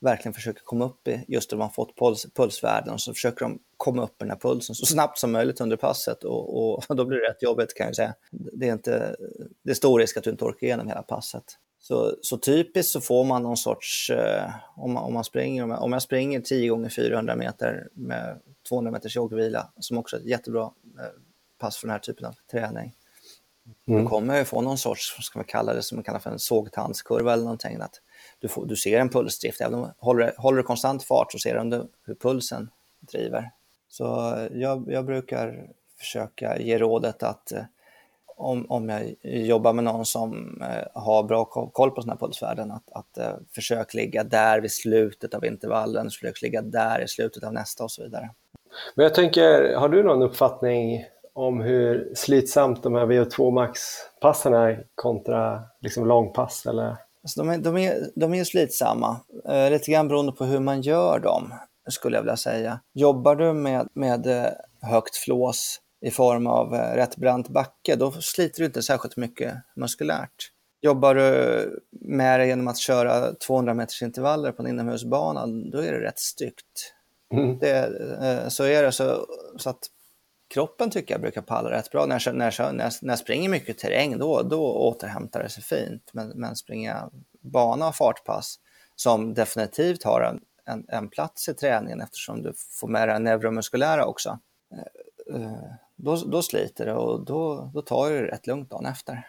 verkligen 0.00 0.34
försöker 0.34 0.62
komma 0.64 0.84
upp 0.84 1.08
i, 1.08 1.24
just 1.28 1.50
när 1.50 1.58
man 1.58 1.70
fått 1.70 1.98
puls, 1.98 2.26
pulsvärden, 2.34 2.94
och 2.94 3.00
så 3.00 3.14
försöker 3.14 3.44
de 3.44 3.58
komma 3.76 4.02
upp 4.02 4.10
i 4.10 4.24
den 4.24 4.30
här 4.30 4.38
pulsen 4.38 4.74
så 4.74 4.86
snabbt 4.86 5.18
som 5.18 5.32
möjligt 5.32 5.60
under 5.60 5.76
passet 5.76 6.24
och, 6.24 6.76
och 6.76 6.84
då 6.96 7.04
blir 7.04 7.18
det 7.18 7.28
rätt 7.28 7.42
jobbigt 7.42 7.74
kan 7.74 7.86
jag 7.86 7.96
säga. 7.96 8.14
Det 8.30 8.68
är, 8.68 8.72
inte, 8.72 9.16
det 9.62 9.70
är 9.70 9.74
stor 9.74 9.98
risk 9.98 10.16
att 10.16 10.24
du 10.24 10.30
inte 10.30 10.44
orkar 10.44 10.66
igenom 10.66 10.88
hela 10.88 11.02
passet. 11.02 11.44
Så, 11.86 12.16
så 12.22 12.38
typiskt 12.38 12.92
så 12.92 13.00
får 13.00 13.24
man 13.24 13.42
någon 13.42 13.56
sorts, 13.56 14.10
eh, 14.10 14.50
om, 14.76 14.92
man, 14.92 15.04
om, 15.04 15.12
man 15.12 15.24
springer, 15.24 15.80
om 15.80 15.92
jag 15.92 16.02
springer 16.02 16.40
10 16.40 16.68
gånger 16.68 16.88
400 16.88 17.36
meter 17.36 17.88
med 17.92 18.40
200 18.68 18.90
meters 18.90 19.16
joggvila, 19.16 19.72
som 19.80 19.98
också 19.98 20.16
är 20.16 20.20
ett 20.20 20.26
jättebra 20.26 20.62
eh, 20.98 21.04
pass 21.58 21.76
för 21.76 21.86
den 21.86 21.92
här 21.92 21.98
typen 21.98 22.26
av 22.26 22.34
träning, 22.50 22.92
mm. 23.88 24.02
då 24.02 24.10
kommer 24.10 24.36
jag 24.36 24.46
få 24.46 24.60
någon 24.60 24.78
sorts, 24.78 25.16
ska 25.20 25.38
man 25.38 25.46
kalla 25.46 25.74
det, 25.74 25.82
som 25.82 25.96
man 25.96 26.04
kallar 26.04 26.18
för 26.18 26.30
en 26.30 26.38
sågtandskurva 26.38 27.32
eller 27.32 27.44
någonting. 27.44 27.80
Att 27.80 28.00
du, 28.38 28.48
får, 28.48 28.66
du 28.66 28.76
ser 28.76 29.00
en 29.00 29.08
pulsdrift, 29.08 29.60
även 29.60 29.74
om 29.74 29.90
håller, 29.98 30.34
håller 30.38 30.56
du 30.56 30.62
konstant 30.62 31.04
fart 31.04 31.32
så 31.32 31.38
ser 31.38 31.64
du 31.64 31.88
hur 32.04 32.14
pulsen 32.14 32.70
driver. 33.00 33.50
Så 33.88 34.04
jag, 34.52 34.84
jag 34.88 35.04
brukar 35.04 35.70
försöka 35.98 36.58
ge 36.58 36.78
rådet 36.78 37.22
att 37.22 37.52
eh, 37.52 37.62
om, 38.36 38.66
om 38.68 38.88
jag 38.88 39.16
jobbar 39.22 39.72
med 39.72 39.84
någon 39.84 40.06
som 40.06 40.60
eh, 40.62 41.02
har 41.02 41.22
bra 41.22 41.44
koll 41.44 41.90
på 41.90 42.02
sina 42.02 42.16
pulsvärden, 42.16 42.70
att, 42.70 42.92
att 42.92 43.18
eh, 43.18 43.34
försök 43.54 43.94
ligga 43.94 44.24
där 44.24 44.60
vid 44.60 44.72
slutet 44.72 45.34
av 45.34 45.44
intervallen, 45.44 46.10
försök 46.10 46.42
ligga 46.42 46.62
där 46.62 47.04
i 47.04 47.08
slutet 47.08 47.44
av 47.44 47.52
nästa 47.52 47.84
och 47.84 47.90
så 47.90 48.02
vidare. 48.02 48.30
Men 48.94 49.02
jag 49.02 49.14
tänker, 49.14 49.74
har 49.74 49.88
du 49.88 50.02
någon 50.02 50.22
uppfattning 50.22 51.04
om 51.32 51.60
hur 51.60 52.12
slitsamt 52.14 52.82
de 52.82 52.94
här 52.94 53.06
VO2 53.06 53.50
max-passen 53.50 54.54
är 54.54 54.84
kontra 54.94 55.62
liksom 55.80 56.06
långpass? 56.06 56.66
Eller? 56.66 56.96
Alltså 57.22 57.42
de, 57.42 57.50
är, 57.50 57.58
de, 57.58 57.76
är, 57.76 58.10
de 58.14 58.34
är 58.34 58.44
slitsamma, 58.44 59.20
eh, 59.48 59.70
lite 59.70 59.90
grann 59.90 60.08
beroende 60.08 60.32
på 60.32 60.44
hur 60.44 60.60
man 60.60 60.80
gör 60.80 61.18
dem, 61.18 61.54
skulle 61.88 62.16
jag 62.16 62.22
vilja 62.22 62.36
säga. 62.36 62.80
Jobbar 62.92 63.36
du 63.36 63.52
med, 63.52 63.88
med 63.92 64.26
eh, 64.26 64.50
högt 64.80 65.16
flås 65.16 65.80
i 66.06 66.10
form 66.10 66.46
av 66.46 66.74
eh, 66.74 66.94
rätt 66.94 67.16
brant 67.16 67.48
backe, 67.48 67.96
då 67.96 68.12
sliter 68.12 68.58
du 68.58 68.66
inte 68.66 68.82
särskilt 68.82 69.16
mycket 69.16 69.54
muskulärt. 69.76 70.52
Jobbar 70.80 71.14
du 71.14 71.80
med 71.90 72.40
det 72.40 72.46
genom 72.46 72.68
att 72.68 72.78
köra 72.78 73.34
200 73.34 73.74
meters 73.74 74.02
intervaller 74.02 74.52
på 74.52 74.62
en 74.62 74.68
inomhusbana, 74.68 75.46
då 75.46 75.78
är 75.78 75.92
det 75.92 76.00
rätt 76.00 76.18
styggt. 76.18 76.94
Mm. 77.32 77.58
Det, 77.58 77.76
eh, 78.22 78.48
så 78.48 78.64
är 78.64 78.82
det. 78.82 78.92
Så, 78.92 79.26
så 79.56 79.70
att 79.70 79.78
kroppen 80.54 80.90
tycker 80.90 81.14
jag 81.14 81.20
brukar 81.20 81.42
palla 81.42 81.70
rätt 81.70 81.90
bra. 81.90 82.06
När 82.06 82.22
jag, 82.26 82.34
när 82.34 82.54
jag, 82.58 82.74
när 82.74 82.84
jag, 82.84 82.92
när 83.02 83.12
jag 83.12 83.18
springer 83.18 83.48
mycket 83.48 83.78
terräng, 83.78 84.18
då, 84.18 84.42
då 84.42 84.76
återhämtar 84.76 85.42
det 85.42 85.48
sig 85.48 85.62
fint. 85.62 86.10
Men, 86.12 86.28
men 86.28 86.56
springer 86.56 86.96
bana 87.40 87.88
och 87.88 87.96
fartpass, 87.96 88.56
som 88.96 89.34
definitivt 89.34 90.02
har 90.02 90.20
en, 90.20 90.40
en, 90.64 90.84
en 90.88 91.08
plats 91.08 91.48
i 91.48 91.54
träningen 91.54 92.00
eftersom 92.00 92.42
du 92.42 92.52
får 92.80 92.88
med 92.88 93.08
det 93.08 93.18
neuromuskulära 93.18 94.04
också 94.04 94.38
eh, 95.34 95.85
då, 95.96 96.16
då 96.16 96.42
sliter 96.42 96.86
det 96.86 96.94
och 96.94 97.24
då, 97.24 97.70
då 97.74 97.82
tar 97.82 98.10
det 98.10 98.22
rätt 98.22 98.46
lugnt 98.46 98.70
dagen 98.70 98.86
efter. 98.86 99.26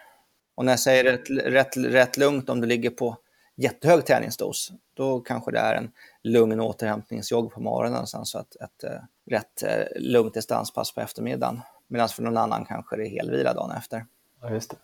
Och 0.54 0.64
när 0.64 0.72
jag 0.72 0.80
säger 0.80 1.04
rätt, 1.04 1.30
rätt, 1.30 1.76
rätt 1.76 2.16
lugnt 2.16 2.50
om 2.50 2.60
du 2.60 2.66
ligger 2.66 2.90
på 2.90 3.16
jättehög 3.56 4.06
träningsdos, 4.06 4.72
då 4.94 5.20
kanske 5.20 5.50
det 5.50 5.58
är 5.58 5.74
en 5.74 5.90
lugn 6.22 6.60
återhämtningsjogg 6.60 7.52
på 7.52 7.60
morgonen 7.60 8.06
sen 8.06 8.24
så 8.24 8.38
att 8.38 8.56
ett 8.56 8.84
eh, 8.84 9.00
rätt 9.30 9.62
eh, 9.62 10.00
lugnt 10.00 10.34
distanspass 10.34 10.94
på 10.94 11.00
eftermiddagen. 11.00 11.60
Medan 11.86 12.08
för 12.08 12.22
någon 12.22 12.36
annan 12.36 12.64
kanske 12.64 12.96
det 12.96 13.06
är 13.06 13.10
helvila 13.10 13.54
dagen 13.54 13.70
efter. 13.70 14.04
Ja, 14.42 14.50
just 14.50 14.70
det. 14.70 14.76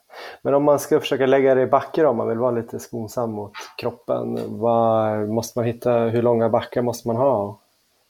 Men 0.43 0.55
om 0.55 0.65
man 0.65 0.79
ska 0.79 1.01
försöka 1.01 1.27
lägga 1.27 1.55
det 1.55 1.63
i 1.63 1.67
backar 1.67 2.05
om 2.05 2.17
man 2.17 2.29
vill 2.29 2.39
vara 2.39 2.51
lite 2.51 2.79
skonsam 2.79 3.33
mot 3.33 3.53
kroppen, 3.79 4.59
vad 4.61 5.29
måste 5.29 5.59
man 5.59 5.67
hitta, 5.67 5.99
hur 5.99 6.23
långa 6.23 6.49
backar 6.49 6.83
måste 6.83 7.09
man 7.09 7.17
ha? 7.17 7.61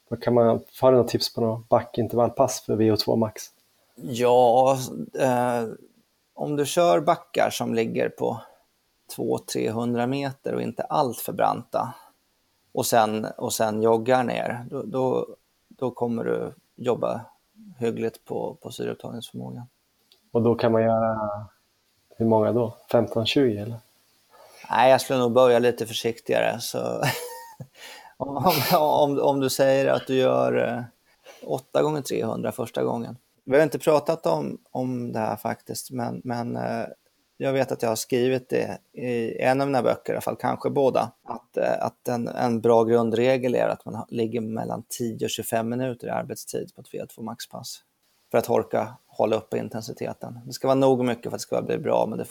Vad 0.09 0.23
kan 0.23 0.33
man, 0.33 0.59
har 0.81 0.91
du 0.91 0.97
något 0.97 1.07
tips 1.07 1.33
på 1.33 1.41
något 1.41 1.69
backintervallpass 1.69 2.61
för 2.61 2.75
VO2 2.75 3.15
max? 3.15 3.43
Ja, 3.95 4.77
eh, 5.19 5.63
om 6.33 6.55
du 6.55 6.65
kör 6.65 6.99
backar 6.99 7.49
som 7.49 7.73
ligger 7.73 8.09
på 8.09 8.41
200-300 9.17 10.07
meter 10.07 10.53
och 10.53 10.61
inte 10.61 10.83
allt 10.83 11.17
för 11.17 11.33
branta 11.33 11.93
och 12.71 12.85
sen, 12.85 13.25
och 13.25 13.53
sen 13.53 13.81
joggar 13.81 14.23
ner, 14.23 14.65
då, 14.69 14.83
då, 14.83 15.27
då 15.67 15.91
kommer 15.91 16.23
du 16.23 16.53
jobba 16.75 17.21
hyggligt 17.79 18.25
på, 18.25 18.57
på 18.61 18.71
syreupptagningsförmågan. 18.71 19.67
Och 20.31 20.41
då 20.41 20.55
kan 20.55 20.71
man 20.71 20.83
göra, 20.83 21.19
hur 22.17 22.25
många 22.25 22.51
då? 22.51 22.77
15-20 22.91 23.61
eller? 23.61 23.77
Nej, 24.69 24.91
jag 24.91 25.01
skulle 25.01 25.19
nog 25.19 25.31
börja 25.31 25.59
lite 25.59 25.85
försiktigare. 25.85 26.59
Så 26.59 26.79
om, 28.17 28.51
om, 28.73 29.19
om, 29.19 29.39
du 29.39 29.49
säger 29.49 29.87
att 29.87 30.07
du 30.07 30.15
gör 30.15 30.85
8 31.43 31.79
eh, 31.79 31.83
gånger 31.83 32.01
300 32.01 32.51
första 32.51 32.83
gången, 32.83 33.17
vi 33.45 33.55
har 33.55 33.63
inte 33.63 33.79
pratat 33.79 34.25
om, 34.25 34.57
om 34.71 35.11
det 35.11 35.19
här 35.19 35.35
faktiskt, 35.35 35.91
men, 35.91 36.21
men 36.23 36.55
eh, 36.55 36.85
jag 37.37 37.53
vet 37.53 37.71
att 37.71 37.81
jag 37.81 37.89
har 37.89 37.95
skrivit 37.95 38.49
det 38.49 38.77
i 38.93 39.41
en 39.41 39.61
av 39.61 39.67
mina 39.67 39.81
böcker, 39.81 40.13
i 40.13 40.15
alla 40.15 40.21
fall 40.21 40.35
kanske 40.35 40.69
båda, 40.69 41.11
att, 41.23 41.57
eh, 41.57 41.85
att 41.85 42.07
en, 42.07 42.27
en 42.27 42.61
bra 42.61 42.83
grundregel 42.83 43.55
är 43.55 43.67
att 43.67 43.85
man 43.85 44.05
ligger 44.09 44.41
mellan 44.41 44.83
10 44.89 45.25
och 45.25 45.29
25 45.29 45.69
minuter 45.69 46.07
i 46.07 46.09
arbetstid 46.09 46.75
på 46.75 46.81
ett 46.81 46.87
VO2 46.87 47.21
maxpass. 47.21 47.81
för 48.31 48.37
att 48.37 48.49
orka 48.49 48.97
hålla 49.07 49.35
uppe 49.35 49.57
intensiteten. 49.57 50.39
Det 50.45 50.53
ska 50.53 50.67
vara 50.67 50.75
nog 50.75 51.05
mycket 51.05 51.23
för 51.23 51.29
att 51.29 51.33
det 51.33 51.39
ska 51.39 51.61
bli 51.61 51.77
bra, 51.77 52.05
men 52.09 52.17
det, 52.17 52.25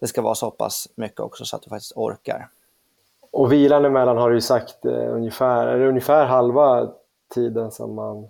det 0.00 0.06
ska 0.06 0.22
vara 0.22 0.34
så 0.34 0.50
pass 0.50 0.88
mycket 0.94 1.20
också 1.20 1.44
så 1.44 1.56
att 1.56 1.62
du 1.62 1.68
faktiskt 1.68 1.92
orkar. 1.96 2.48
Och 3.30 3.52
vilan 3.52 3.84
emellan 3.84 4.16
har 4.16 4.30
du 4.30 4.36
ju 4.36 4.40
sagt 4.40 4.84
eh, 4.84 5.14
ungefär, 5.14 5.66
är 5.66 5.78
det 5.78 5.88
ungefär 5.88 6.24
halva 6.24 6.92
tiden 7.34 7.70
som 7.70 7.94
man 7.94 8.28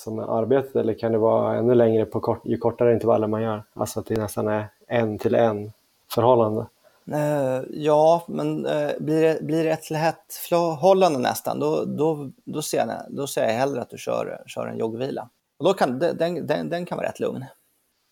som 0.00 0.18
arbetet 0.18 0.76
eller 0.76 0.94
kan 0.94 1.12
det 1.12 1.18
vara 1.18 1.56
ännu 1.56 1.74
längre 1.74 2.04
på 2.04 2.20
kort, 2.20 2.40
ju 2.44 2.58
kortare 2.58 2.92
intervaller 2.92 3.26
man 3.26 3.42
gör? 3.42 3.64
Alltså 3.74 4.00
att 4.00 4.06
det 4.06 4.20
nästan 4.20 4.48
är 4.48 4.68
en 4.86 5.18
till 5.18 5.34
en 5.34 5.72
förhållande? 6.10 6.66
Uh, 7.08 7.62
ja, 7.70 8.22
men 8.28 8.66
uh, 8.66 8.90
blir, 9.00 9.22
det, 9.22 9.42
blir 9.42 9.64
det 9.64 9.70
ett 9.70 9.82
till 9.82 9.96
ett 9.96 10.34
förhållande 10.48 11.18
nästan, 11.18 11.60
då, 11.60 11.84
då, 11.84 12.30
då, 12.44 12.62
ser 12.62 12.78
jag, 12.78 12.88
då 13.08 13.26
ser 13.26 13.42
jag 13.42 13.52
hellre 13.52 13.82
att 13.82 13.90
du 13.90 13.98
kör, 13.98 14.42
kör 14.46 14.66
en 14.66 14.78
joggvila. 14.78 15.28
Och 15.58 15.64
då 15.64 15.74
kan, 15.74 15.98
den, 15.98 16.46
den, 16.46 16.68
den 16.68 16.86
kan 16.86 16.98
vara 16.98 17.08
rätt 17.08 17.20
lugn. 17.20 17.44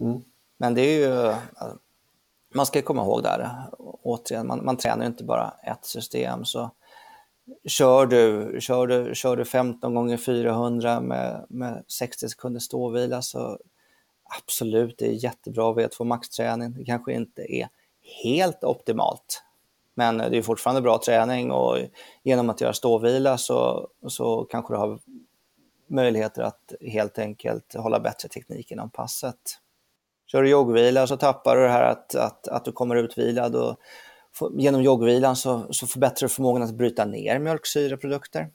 Mm. 0.00 0.22
Men 0.58 0.74
det 0.74 0.80
är 0.80 0.98
ju, 0.98 1.34
man 2.54 2.66
ska 2.66 2.82
komma 2.82 3.02
ihåg 3.02 3.22
där, 3.22 3.50
återigen, 4.02 4.46
man, 4.46 4.64
man 4.64 4.76
tränar 4.76 5.06
inte 5.06 5.24
bara 5.24 5.54
ett 5.62 5.84
system. 5.84 6.44
Så 6.44 6.70
kör 7.68 8.06
du, 8.06 8.56
kör 8.60 8.86
du, 8.86 9.14
kör 9.14 9.36
du 9.36 9.44
15 9.44 9.94
gånger 9.94 10.16
400 10.16 11.00
med, 11.00 11.46
med 11.48 11.84
60 11.88 12.28
sekunder 12.28 12.60
ståvila 12.60 13.22
så 13.22 13.58
absolut, 14.38 14.98
det 14.98 15.06
är 15.06 15.24
jättebra 15.24 15.72
V2 15.72 16.04
maxträning. 16.04 16.74
Det 16.74 16.84
kanske 16.84 17.12
inte 17.12 17.42
är 17.42 17.68
helt 18.24 18.64
optimalt, 18.64 19.42
men 19.94 20.18
det 20.18 20.38
är 20.38 20.42
fortfarande 20.42 20.82
bra 20.82 21.00
träning 21.06 21.50
och 21.50 21.78
genom 22.22 22.50
att 22.50 22.60
göra 22.60 22.72
ståvila 22.72 23.38
så, 23.38 23.88
så 24.08 24.44
kanske 24.44 24.74
du 24.74 24.78
har 24.78 24.98
möjligheter 25.86 26.42
att 26.42 26.72
helt 26.80 27.18
enkelt 27.18 27.74
hålla 27.74 28.00
bättre 28.00 28.28
teknik 28.28 28.70
inom 28.70 28.90
passet. 28.90 29.60
Kör 30.26 30.42
du 30.42 30.48
joggvila 30.48 31.06
så 31.06 31.16
tappar 31.16 31.56
du 31.56 31.62
det 31.62 31.68
här 31.68 31.84
att, 31.84 32.14
att, 32.14 32.48
att 32.48 32.64
du 32.64 32.72
kommer 32.72 32.96
utvilad 32.96 33.56
och 33.56 33.76
genom 34.52 34.82
joggvilan 34.82 35.36
så, 35.36 35.72
så 35.72 35.86
förbättrar 35.86 36.28
du 36.28 36.34
förmågan 36.34 36.62
att 36.62 36.74
bryta 36.74 37.04
ner 37.04 37.38
mjölksyreprodukter. 37.38 38.50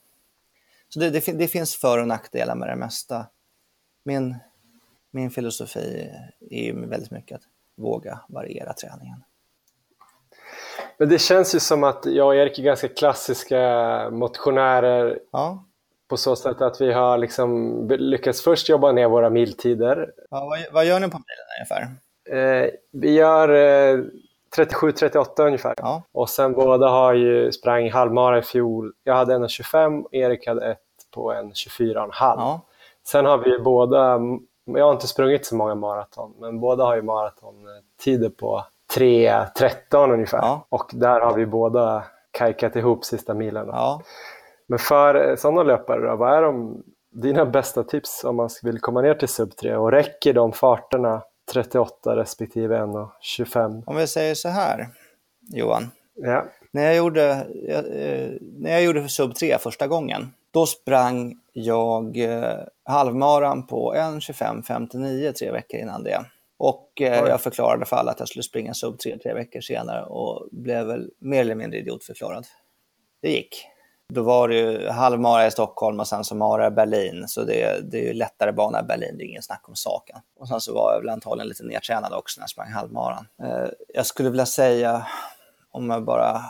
Så 0.88 1.00
det, 1.00 1.10
det, 1.10 1.32
det, 1.32 1.48
finns 1.48 1.76
för 1.76 1.98
och 1.98 2.08
nackdelar 2.08 2.54
med 2.54 2.68
det 2.68 2.76
mesta. 2.76 3.26
Min, 4.04 4.36
min 5.10 5.30
filosofi 5.30 6.10
är 6.50 6.64
ju 6.64 6.86
väldigt 6.86 7.10
mycket 7.10 7.36
att 7.36 7.42
våga 7.76 8.20
variera 8.28 8.72
träningen. 8.72 9.24
Men 10.98 11.08
det 11.08 11.18
känns 11.18 11.54
ju 11.54 11.60
som 11.60 11.84
att 11.84 12.06
jag 12.06 12.26
och 12.26 12.34
Erik 12.34 12.58
är 12.58 12.62
ganska 12.62 12.88
klassiska 12.88 14.10
motionärer. 14.10 15.18
Ja 15.32 15.64
på 16.12 16.16
så 16.16 16.36
sätt 16.36 16.60
att 16.60 16.80
vi 16.80 16.92
har 16.92 17.18
liksom 17.18 17.88
lyckats 17.88 18.42
först 18.42 18.68
jobba 18.68 18.92
ner 18.92 19.08
våra 19.08 19.30
miltider. 19.30 20.12
Ja, 20.30 20.44
vad, 20.44 20.58
vad 20.72 20.86
gör 20.86 21.00
ni 21.00 21.10
på 21.10 21.18
milen 21.18 21.46
ungefär? 21.58 21.82
Eh, 22.38 22.70
vi 22.92 23.12
gör 23.12 23.48
eh, 23.48 24.04
37-38 24.58 25.46
ungefär. 25.46 25.74
Ja. 25.76 26.02
Och 26.12 26.28
sen 26.28 26.52
båda 26.52 26.88
har 26.88 27.14
ju 27.14 27.52
sprang 27.52 27.90
halvmara 27.90 28.38
i 28.38 28.42
fjol. 28.42 28.92
Jag 29.04 29.14
hade 29.14 29.34
en 29.34 29.48
25 29.48 30.04
Erik 30.10 30.46
hade 30.46 30.70
ett 30.70 30.78
på 31.14 31.32
en 31.32 31.52
24,5. 31.52 32.10
Ja. 32.20 32.60
Sen 33.06 33.26
har 33.26 33.38
vi 33.38 33.58
båda, 33.58 34.20
jag 34.64 34.84
har 34.84 34.92
inte 34.92 35.06
sprungit 35.06 35.46
så 35.46 35.56
många 35.56 35.74
maraton, 35.74 36.34
men 36.38 36.60
båda 36.60 36.84
har 36.84 36.96
ju 36.96 37.02
maratontider 37.02 38.30
på 38.30 38.64
3.13 38.96 40.12
ungefär. 40.12 40.38
Ja. 40.38 40.66
Och 40.68 40.90
där 40.92 41.20
har 41.20 41.34
vi 41.34 41.46
båda 41.46 42.04
kajkat 42.30 42.76
ihop 42.76 43.04
sista 43.04 43.34
milen. 43.34 43.66
Ja. 43.66 44.02
Men 44.66 44.78
för 44.78 45.36
sådana 45.36 45.62
löpare, 45.62 46.16
vad 46.16 46.34
är 46.34 46.42
de, 46.42 46.82
dina 47.12 47.46
bästa 47.46 47.84
tips 47.84 48.24
om 48.24 48.36
man 48.36 48.48
vill 48.62 48.80
komma 48.80 49.00
ner 49.00 49.14
till 49.14 49.28
sub 49.28 49.56
3 49.56 49.76
och 49.76 49.90
räcker 49.90 50.32
de 50.32 50.52
farterna 50.52 51.22
38 51.52 52.16
respektive 52.16 52.78
1,25? 52.78 53.82
Om 53.86 53.96
vi 53.96 54.06
säger 54.06 54.34
så 54.34 54.48
här, 54.48 54.88
Johan. 55.40 55.90
Ja. 56.14 56.46
När, 56.70 56.84
jag 56.84 56.96
gjorde, 56.96 57.30
eh, 57.68 58.32
när 58.40 58.70
jag 58.70 58.82
gjorde 58.82 59.08
sub 59.08 59.34
3 59.34 59.58
första 59.58 59.86
gången, 59.86 60.34
då 60.50 60.66
sprang 60.66 61.34
jag 61.52 62.16
eh, 62.16 62.58
halvmaran 62.84 63.66
på 63.66 63.94
1.25.59 63.94 65.32
tre 65.32 65.50
veckor 65.50 65.80
innan 65.80 66.02
det. 66.02 66.24
Och 66.58 67.00
eh, 67.00 67.28
jag 67.28 67.40
förklarade 67.40 67.84
för 67.84 67.96
alla 67.96 68.10
att 68.10 68.18
jag 68.18 68.28
skulle 68.28 68.42
springa 68.42 68.74
sub 68.74 68.98
3 68.98 69.18
tre 69.18 69.34
veckor 69.34 69.60
senare 69.60 70.04
och 70.04 70.48
blev 70.52 70.86
väl 70.86 71.10
mer 71.18 71.40
eller 71.40 71.54
mindre 71.54 71.78
idiotförklarad. 71.78 72.46
Det 73.22 73.30
gick 73.30 73.66
då 74.14 74.22
var 74.22 74.48
det 74.48 74.54
ju 74.54 74.88
halvmara 74.88 75.46
i 75.46 75.50
Stockholm 75.50 76.00
och 76.00 76.08
sen 76.08 76.24
så 76.24 76.34
mara 76.34 76.66
i 76.66 76.70
Berlin. 76.70 77.28
Så 77.28 77.44
det, 77.44 77.90
det 77.90 77.98
är 77.98 78.04
ju 78.04 78.12
lättare 78.12 78.52
bana 78.52 78.80
i 78.80 78.82
Berlin, 78.82 79.18
det 79.18 79.24
är 79.24 79.28
ingen 79.28 79.42
snack 79.42 79.68
om 79.68 79.74
saken. 79.74 80.18
Och 80.38 80.48
sen 80.48 80.60
så 80.60 80.74
var 80.74 80.92
jag 80.92 81.00
väl 81.00 81.08
antagligen 81.08 81.48
lite 81.48 81.64
nedtränad 81.64 82.12
också 82.12 82.40
när 82.40 82.42
jag 82.42 82.50
sprang 82.50 82.70
halvmaran. 82.70 83.26
Eh, 83.42 83.68
jag 83.94 84.06
skulle 84.06 84.30
vilja 84.30 84.46
säga, 84.46 85.06
om 85.70 85.90
jag 85.90 86.04
bara 86.04 86.42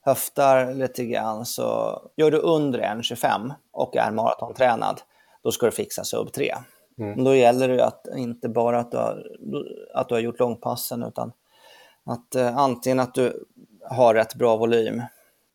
höftar 0.00 0.74
lite 0.74 1.04
grann, 1.04 1.46
så 1.46 2.00
gör 2.16 2.30
du 2.30 2.38
under 2.38 2.80
1,25 2.80 3.52
och 3.72 3.96
är 3.96 4.10
maratontränad, 4.10 5.00
då 5.42 5.52
ska 5.52 5.66
du 5.66 5.72
fixa 5.72 6.04
sub 6.04 6.32
3. 6.32 6.54
Mm. 6.98 7.24
Då 7.24 7.34
gäller 7.34 7.68
det 7.68 7.84
att 7.84 8.06
inte 8.16 8.48
bara 8.48 8.80
att 8.80 8.90
du 8.90 8.96
har, 8.96 9.24
att 9.94 10.08
du 10.08 10.14
har 10.14 10.20
gjort 10.20 10.38
långpassen, 10.38 11.02
utan 11.02 11.32
att 12.04 12.34
eh, 12.34 12.56
antingen 12.56 13.00
att 13.00 13.14
du 13.14 13.46
har 13.90 14.14
rätt 14.14 14.34
bra 14.34 14.56
volym 14.56 15.02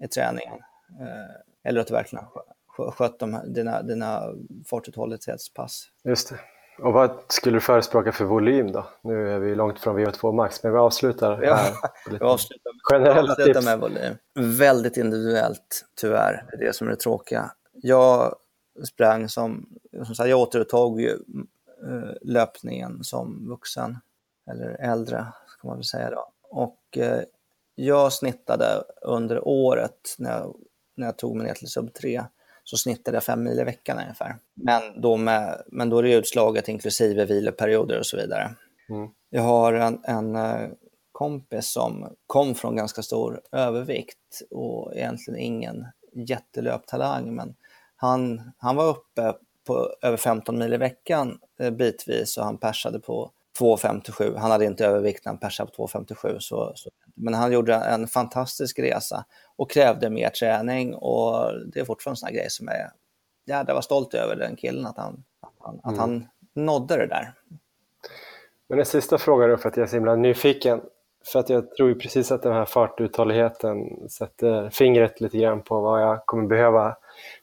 i 0.03 0.07
träningen 0.07 0.59
eh, 0.99 1.50
eller 1.63 1.81
att 1.81 1.87
du 1.87 1.93
verkligen 1.93 2.25
har 2.25 2.91
skött 2.91 3.19
de, 3.19 3.53
dina, 3.53 3.81
dina 3.81 4.21
fartuthållighetspass. 4.69 5.87
Just 6.03 6.29
det. 6.29 6.39
Och 6.81 6.93
vad 6.93 7.11
skulle 7.27 7.55
du 7.55 7.61
förespråka 7.61 8.11
för 8.11 8.25
volym 8.25 8.71
då? 8.71 8.87
Nu 9.03 9.29
är 9.29 9.39
vi 9.39 9.55
långt 9.55 9.79
från 9.79 9.99
VO2 9.99 10.33
max, 10.33 10.63
men 10.63 10.71
vi 10.71 10.77
avslutar 10.77 11.43
ja, 11.43 11.55
här. 11.55 11.73
Vi 12.11 12.19
avslutar, 12.19 12.71
generella 12.83 13.31
avslutar 13.31 13.53
tips. 13.53 13.65
med 13.65 13.79
volym. 13.79 14.15
Väldigt 14.57 14.97
individuellt, 14.97 15.85
tyvärr. 15.95 16.45
Det 16.51 16.55
är 16.55 16.67
det 16.67 16.75
som 16.75 16.87
är 16.87 16.91
det 16.91 16.97
tråkiga. 16.97 17.51
Jag 17.73 18.35
sprang 18.87 19.29
som, 19.29 19.69
som 20.05 20.15
sagt, 20.15 20.29
jag 20.29 20.39
återupptog 20.39 21.01
ju 21.01 21.09
uh, 21.09 22.11
löpningen 22.21 23.03
som 23.03 23.47
vuxen, 23.49 23.97
eller 24.51 24.69
äldre, 24.69 25.25
ska 25.47 25.67
man 25.67 25.77
väl 25.77 25.83
säga 25.83 26.09
då. 26.09 26.31
Och 26.49 26.97
uh, 26.97 27.21
jag 27.75 28.13
snittade 28.13 28.83
under 29.01 29.47
året 29.47 30.15
när 30.17 30.31
jag 30.31 30.55
när 31.01 31.07
jag 31.07 31.17
tog 31.17 31.35
mig 31.35 31.47
ner 31.47 31.53
till 31.53 31.67
sub 31.67 31.93
3 31.93 32.23
så 32.63 32.77
snittade 32.77 33.17
jag 33.17 33.23
fem 33.23 33.43
mil 33.43 33.59
i 33.59 33.63
veckan 33.63 33.99
ungefär. 33.99 34.35
Men 34.53 35.01
då, 35.01 35.17
med, 35.17 35.61
men 35.67 35.89
då 35.89 35.97
är 35.97 36.03
det 36.03 36.13
utslaget 36.13 36.67
inklusive 36.67 37.25
viloperioder 37.25 37.99
och 37.99 38.05
så 38.05 38.17
vidare. 38.17 38.55
Mm. 38.89 39.09
Jag 39.29 39.41
har 39.41 39.73
en, 39.73 39.99
en 40.03 40.35
eh, 40.35 40.69
kompis 41.11 41.71
som 41.71 42.15
kom 42.27 42.55
från 42.55 42.75
ganska 42.75 43.01
stor 43.01 43.41
övervikt 43.51 44.41
och 44.51 44.95
egentligen 44.95 45.39
ingen 45.39 45.85
jättelöptalang, 46.13 47.35
men 47.35 47.55
han, 47.95 48.51
han 48.57 48.75
var 48.75 48.89
uppe 48.89 49.33
på 49.67 49.95
över 50.01 50.17
15 50.17 50.57
mil 50.57 50.73
i 50.73 50.77
veckan 50.77 51.39
eh, 51.59 51.71
bitvis 51.71 52.37
och 52.37 52.43
han 52.43 52.57
persade 52.57 52.99
på 52.99 53.31
2,57. 53.59 54.37
Han 54.37 54.51
hade 54.51 54.65
inte 54.65 54.85
övervikt 54.85 55.25
när 55.25 55.29
han 55.31 55.39
persade 55.39 55.71
på 55.71 55.87
2,57. 55.87 56.39
Så, 56.39 56.71
så, 56.75 56.89
men 57.21 57.33
han 57.33 57.51
gjorde 57.51 57.75
en 57.75 58.07
fantastisk 58.07 58.79
resa 58.79 59.25
och 59.55 59.71
krävde 59.71 60.09
mer 60.09 60.29
träning 60.29 60.95
och 60.95 61.51
det 61.73 61.79
är 61.79 61.85
fortfarande 61.85 62.13
en 62.13 62.17
sån 62.17 62.33
grej 62.33 62.49
som 62.49 62.67
är, 62.67 62.91
ja, 63.45 63.63
jag 63.67 63.73
var 63.73 63.81
stolt 63.81 64.13
över 64.13 64.35
den 64.35 64.55
killen, 64.55 64.85
att 64.85 64.97
han, 64.97 65.23
att 65.41 65.53
han, 65.59 65.73
mm. 65.73 65.81
att 65.83 65.97
han 65.97 66.27
nådde 66.53 66.97
det 66.97 67.07
där. 67.07 67.33
Men 68.69 68.79
en 68.79 68.85
sista 68.85 69.17
fråga 69.17 69.47
då 69.47 69.57
för 69.57 69.69
att 69.69 69.77
jag 69.77 69.83
är 69.83 69.87
så 69.87 69.95
himla 69.95 70.15
nyfiken. 70.15 70.81
För 71.25 71.39
att 71.39 71.49
jag 71.49 71.75
tror 71.75 71.89
ju 71.89 71.95
precis 71.95 72.31
att 72.31 72.43
den 72.43 72.53
här 72.53 72.65
fartuthålligheten 72.65 74.09
sätter 74.09 74.69
fingret 74.69 75.21
lite 75.21 75.37
grann 75.37 75.61
på 75.61 75.81
vad 75.81 76.01
jag 76.01 76.25
kommer 76.25 76.47
behöva. 76.47 76.97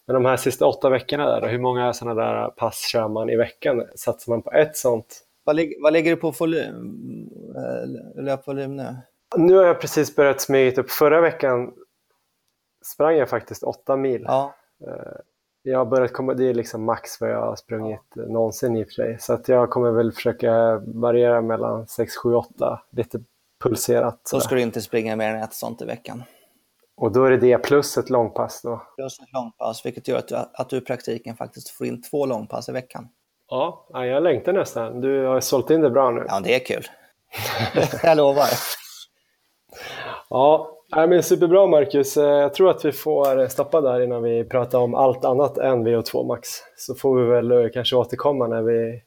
Men 0.07 0.15
de 0.15 0.25
här 0.25 0.37
sista 0.37 0.67
åtta 0.67 0.91
veckorna 0.91 1.27
där, 1.27 1.41
då, 1.41 1.47
hur 1.47 1.59
många 1.59 1.93
sådana 1.93 2.23
där 2.23 2.51
pass 2.51 2.89
kör 2.93 3.09
man 3.09 3.31
i 3.31 3.37
veckan? 3.37 3.85
Satsar 3.95 4.33
man 4.33 4.43
på 4.43 4.53
ett 4.53 4.77
sånt 4.77 5.29
vad, 5.49 5.61
vad 5.81 5.93
ligger 5.93 6.11
du 6.11 6.17
på 6.17 6.31
volym, 6.31 7.31
eh, 7.57 8.23
löpvolym 8.23 8.77
nu? 8.77 8.97
Nu 9.37 9.57
har 9.57 9.65
jag 9.65 9.81
precis 9.81 10.17
börjat 10.17 10.41
smyga 10.41 10.81
upp. 10.81 10.91
Förra 10.91 11.21
veckan 11.21 11.73
sprang 12.85 13.17
jag 13.17 13.29
faktiskt 13.29 13.63
åtta 13.63 13.97
mil. 13.97 14.25
Ja. 14.27 14.55
Eh, 14.87 15.21
jag 15.63 15.79
har 15.79 15.87
börjat 15.87 16.13
komma, 16.13 16.35
det 16.35 16.45
är 16.45 16.55
liksom 16.55 16.85
max 16.85 17.21
vad 17.21 17.31
jag 17.31 17.41
har 17.41 17.57
sprungit 17.57 18.01
ja. 18.15 18.23
någonsin 18.23 18.77
i 18.77 18.85
och 18.85 18.87
för 18.87 18.93
sig. 18.93 19.19
Så 19.21 19.33
att 19.33 19.49
jag 19.49 19.71
kommer 19.71 19.91
väl 19.91 20.13
försöka 20.13 20.83
variera 20.87 21.41
mellan 21.41 21.87
6, 21.87 22.17
7, 22.17 22.35
8, 22.35 22.83
lite 22.91 23.21
pulserat. 23.63 24.31
Då 24.33 24.41
ska 24.41 24.55
du 24.55 24.61
inte 24.61 24.81
springa 24.81 25.17
mer 25.17 25.35
än 25.35 25.43
ett 25.43 25.55
sånt 25.55 25.83
i 25.83 25.85
veckan. 25.85 26.23
Och 26.97 27.13
då 27.13 27.25
är 27.25 27.31
det 27.31 27.37
det 27.37 27.59
plus 27.59 27.99
ett 27.99 28.11
långpass 28.11 28.63
då? 28.63 28.83
Plus 28.97 29.21
ett 29.21 29.33
långpass, 29.33 29.87
vilket 29.87 30.09
gör 30.09 30.19
att 30.19 30.29
du, 30.29 30.37
att 30.37 30.71
du 30.71 30.77
i 30.77 30.81
praktiken 30.81 31.37
faktiskt 31.37 31.69
får 31.71 31.87
in 31.87 32.03
två 32.03 32.27
långpass 32.27 32.69
i 32.69 32.73
veckan. 32.73 33.09
Ja, 33.51 33.87
jag 33.93 34.23
längtar 34.23 34.53
nästan. 34.53 35.01
Du 35.01 35.27
har 35.27 35.41
sålt 35.41 35.71
in 35.71 35.81
det 35.81 35.91
bra 35.91 36.11
nu. 36.11 36.25
Ja, 36.29 36.41
det 36.41 36.55
är 36.55 36.65
kul. 36.65 36.87
jag 38.03 38.17
lovar. 38.17 38.49
Ja, 40.31 40.79
men 40.91 41.23
superbra 41.23 41.67
Marcus. 41.67 42.17
Eh, 42.17 42.25
jag 42.25 42.55
tror 42.55 42.71
att 42.71 42.85
vi 42.85 42.93
får 42.93 43.49
stoppa 43.49 43.81
där 43.81 44.01
innan 44.01 44.23
vi 44.23 44.45
pratar 44.45 44.79
om 44.79 44.95
allt 44.95 45.25
annat 45.25 45.59
än 45.59 45.87
VO2 45.87 46.27
Max. 46.27 46.49
Så 46.77 46.95
får 46.95 47.17
vi 47.17 47.29
väl 47.29 47.53
eh, 47.53 47.71
kanske 47.75 47.97
återkomma 47.97 48.47
när 48.47 48.63
vi 48.63 49.03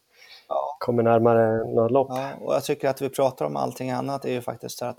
ja. 0.48 0.78
kommer 0.80 1.04
närmare 1.04 1.74
några 1.74 1.88
lopp. 1.88 2.08
Ja, 2.10 2.30
och 2.42 2.54
jag 2.54 2.64
tycker 2.64 2.90
att 2.90 3.02
vi 3.02 3.10
pratar 3.10 3.46
om 3.46 3.56
allting 3.56 3.92
annat 3.92 4.26
är 4.26 4.32
ju 4.32 4.42
faktiskt 4.42 4.78
så 4.78 4.86
att 4.86 4.98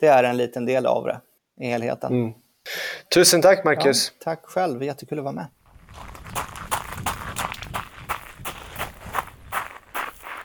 det 0.00 0.06
är 0.06 0.24
en 0.24 0.36
liten 0.36 0.66
del 0.66 0.86
av 0.86 1.04
det 1.04 1.20
i 1.60 1.66
helheten. 1.66 2.12
Mm. 2.12 2.32
Tusen 3.14 3.42
tack 3.42 3.64
Marcus! 3.64 4.12
Ja, 4.18 4.24
tack 4.24 4.46
själv, 4.46 4.82
jättekul 4.82 5.18
att 5.18 5.24
vara 5.24 5.34
med. 5.34 5.46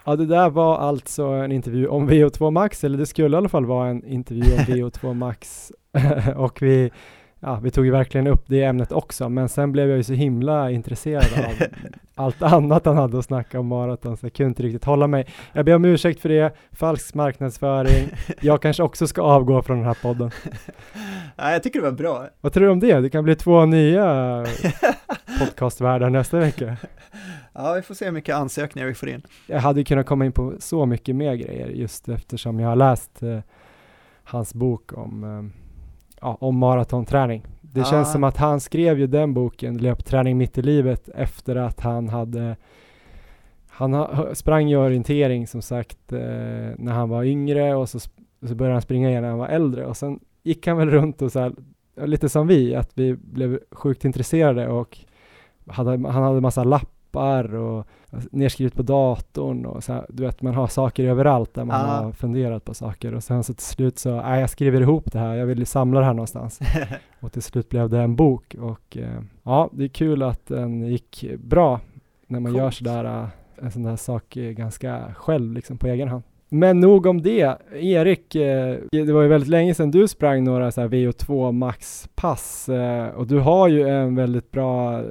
Ja, 0.05 0.15
det 0.15 0.25
där 0.25 0.49
var 0.49 0.77
alltså 0.77 1.23
en 1.23 1.51
intervju 1.51 1.87
om 1.87 2.09
VO2 2.09 2.51
Max, 2.51 2.83
eller 2.83 2.97
det 2.97 3.05
skulle 3.05 3.35
i 3.35 3.37
alla 3.37 3.49
fall 3.49 3.65
vara 3.65 3.89
en 3.89 4.05
intervju 4.05 4.53
om 4.53 4.59
VO2 4.67 5.13
Max. 5.13 5.71
och 6.35 6.61
vi, 6.61 6.91
ja, 7.39 7.59
vi 7.63 7.71
tog 7.71 7.85
ju 7.85 7.91
verkligen 7.91 8.27
upp 8.27 8.43
det 8.47 8.63
ämnet 8.63 8.91
också, 8.91 9.29
men 9.29 9.49
sen 9.49 9.71
blev 9.71 9.89
jag 9.89 9.97
ju 9.97 10.03
så 10.03 10.13
himla 10.13 10.71
intresserad 10.71 11.23
av 11.23 11.67
allt 12.15 12.41
annat 12.41 12.85
han 12.85 12.97
hade 12.97 13.19
att 13.19 13.25
snacka 13.25 13.59
om 13.59 13.67
maraton, 13.67 14.17
så 14.17 14.25
jag 14.25 14.33
kunde 14.33 14.47
inte 14.47 14.63
riktigt 14.63 14.85
hålla 14.85 15.07
mig. 15.07 15.27
Jag 15.53 15.65
ber 15.65 15.75
om 15.75 15.85
ursäkt 15.85 16.19
för 16.19 16.29
det, 16.29 16.55
falsk 16.71 17.13
marknadsföring. 17.13 18.09
Jag 18.41 18.61
kanske 18.61 18.83
också 18.83 19.07
ska 19.07 19.21
avgå 19.21 19.61
från 19.61 19.77
den 19.77 19.85
här 19.85 19.97
podden. 20.01 20.31
Nej, 21.35 21.53
jag 21.53 21.63
tycker 21.63 21.79
det 21.79 21.85
var 21.85 21.97
bra. 21.97 22.27
Vad 22.41 22.53
tror 22.53 22.65
du 22.65 22.71
om 22.71 22.79
det? 22.79 22.99
Det 22.99 23.09
kan 23.09 23.23
bli 23.23 23.35
två 23.35 23.65
nya 23.65 24.45
podcastvärdar 25.39 26.09
nästa 26.09 26.39
vecka. 26.39 26.77
Ja, 27.53 27.73
vi 27.73 27.81
får 27.81 27.95
se 27.95 28.05
hur 28.05 28.11
mycket 28.11 28.35
ansökningar 28.35 28.87
vi 28.87 28.93
får 28.93 29.09
in. 29.09 29.21
Jag 29.47 29.59
hade 29.59 29.83
kunnat 29.83 30.05
komma 30.05 30.25
in 30.25 30.31
på 30.31 30.53
så 30.59 30.85
mycket 30.85 31.15
mer 31.15 31.35
grejer 31.35 31.67
just 31.67 32.09
eftersom 32.09 32.59
jag 32.59 32.69
har 32.69 32.75
läst 32.75 33.23
eh, 33.23 33.39
hans 34.23 34.53
bok 34.53 34.97
om, 34.97 35.23
eh, 35.23 35.59
ja, 36.21 36.37
om 36.41 36.57
maratonträning. 36.57 37.45
Det 37.61 37.81
Ah. 37.81 37.85
känns 37.85 38.11
som 38.11 38.23
att 38.23 38.37
han 38.37 38.59
skrev 38.59 38.99
ju 38.99 39.07
den 39.07 39.33
boken, 39.33 39.77
Löpträning 39.77 40.37
mitt 40.37 40.57
i 40.57 40.61
livet, 40.61 41.09
efter 41.09 41.55
att 41.55 41.79
han 41.79 42.09
hade 42.09 42.55
han 43.69 43.93
ha, 43.93 44.35
sprang 44.35 44.69
ju 44.69 44.77
orientering 44.77 45.47
som 45.47 45.61
sagt 45.61 46.11
eh, 46.13 46.19
när 46.77 46.91
han 46.91 47.09
var 47.09 47.23
yngre 47.23 47.75
och 47.75 47.89
så, 47.89 47.99
så 48.47 48.55
började 48.55 48.73
han 48.75 48.81
springa 48.81 49.09
igen 49.09 49.21
när 49.21 49.29
han 49.29 49.39
var 49.39 49.47
äldre 49.47 49.85
och 49.85 49.97
sen 49.97 50.19
gick 50.43 50.67
han 50.67 50.77
väl 50.77 50.89
runt 50.89 51.21
och 51.21 51.31
så 51.31 51.39
här, 51.39 51.53
lite 52.05 52.29
som 52.29 52.47
vi, 52.47 52.75
att 52.75 52.91
vi 52.93 53.13
blev 53.13 53.59
sjukt 53.71 54.05
intresserade 54.05 54.67
och 54.67 54.97
hade, 55.67 55.91
han 55.91 56.23
hade 56.23 56.41
massa 56.41 56.63
lappar 57.14 57.55
och 57.55 57.88
nedskrivet 58.32 58.76
på 58.76 58.82
datorn 58.84 59.66
och 59.66 59.84
så 59.84 59.93
här, 59.93 60.05
du 60.09 60.24
vet 60.24 60.41
man 60.41 60.53
har 60.53 60.68
saker 60.68 61.03
överallt 61.03 61.53
där 61.53 61.66
man 61.66 61.80
Ja. 61.80 62.03
har 62.03 62.11
funderat 62.11 62.66
på 62.66 62.74
saker 62.74 63.14
och 63.14 63.24
sen 63.24 63.43
så 63.43 63.53
till 63.53 63.66
slut 63.66 63.99
så, 63.99 64.22
nej 64.22 64.39
jag 64.41 64.49
skriver 64.49 64.82
ihop 64.82 65.11
det 65.11 65.20
här, 65.20 65.36
jag 65.36 65.45
vill 65.45 65.59
ju 65.59 65.66
samla 65.66 65.99
det 65.99 66.05
här 66.05 66.14
någonstans 66.14 66.59
och 67.20 67.32
till 67.32 67.41
slut 67.41 67.70
blev 67.70 67.89
det 67.89 67.99
en 68.01 68.16
bok 68.16 68.55
och 68.59 68.97
eh, 68.97 69.22
ja, 69.43 69.70
det 69.74 69.84
är 69.84 69.88
kul 69.88 70.24
att 70.24 70.45
den 70.47 70.82
gick 70.88 71.26
bra 71.39 71.80
när 72.28 72.39
man 72.39 72.53
gör 72.53 72.61
Coolt. 72.61 72.76
sådär 72.76 73.05
eh, 73.05 73.28
en 73.66 73.72
sån 73.72 73.84
där 73.84 73.95
sak 73.95 74.38
eh, 74.38 74.51
ganska 74.51 75.14
själv 75.14 75.53
liksom 75.53 75.78
på 75.78 75.88
egen 75.88 76.07
hand. 76.07 76.24
Men 76.53 76.79
nog 76.79 77.05
om 77.05 77.21
det. 77.21 77.57
Erik, 77.73 78.35
eh, 78.35 78.77
det 78.91 79.13
var 79.13 79.21
ju 79.21 79.27
väldigt 79.27 79.49
länge 79.49 79.73
sedan 79.73 79.91
du 79.91 80.07
sprang 80.07 80.43
några 80.43 80.71
så 80.71 80.81
här 80.81 80.87
VO2 80.87 81.51
max-pass 81.51 82.69
eh, 82.69 83.07
och 83.07 83.27
du 83.27 83.39
har 83.39 83.67
ju 83.67 83.89
en 83.89 84.15
väldigt 84.15 84.51
bra, 84.51 85.01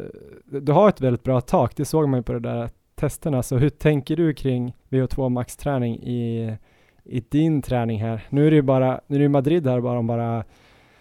du 0.45 0.73
har 0.73 0.89
ett 0.89 1.01
väldigt 1.01 1.23
bra 1.23 1.41
tak, 1.41 1.77
det 1.77 1.85
såg 1.85 2.09
man 2.09 2.19
ju 2.19 2.23
på 2.23 2.33
de 2.33 2.43
där 2.43 2.71
testerna. 2.95 3.43
Så 3.43 3.57
hur 3.57 3.69
tänker 3.69 4.17
du 4.17 4.35
kring 4.35 4.77
VO2 4.89 5.29
max-träning 5.29 6.03
i, 6.03 6.57
i 7.05 7.21
din 7.21 7.63
träning 7.63 8.03
här? 8.03 8.27
Nu 8.31 8.47
är 8.47 8.51
det 8.51 8.57
ju 8.57 8.63
bara, 8.63 9.01
nu 9.07 9.17
är 9.17 9.19
det 9.19 9.25
ju 9.25 9.29
Madrid 9.29 9.67
här 9.67 9.81
bara 9.81 9.99
om 9.99 10.07
bara 10.07 10.45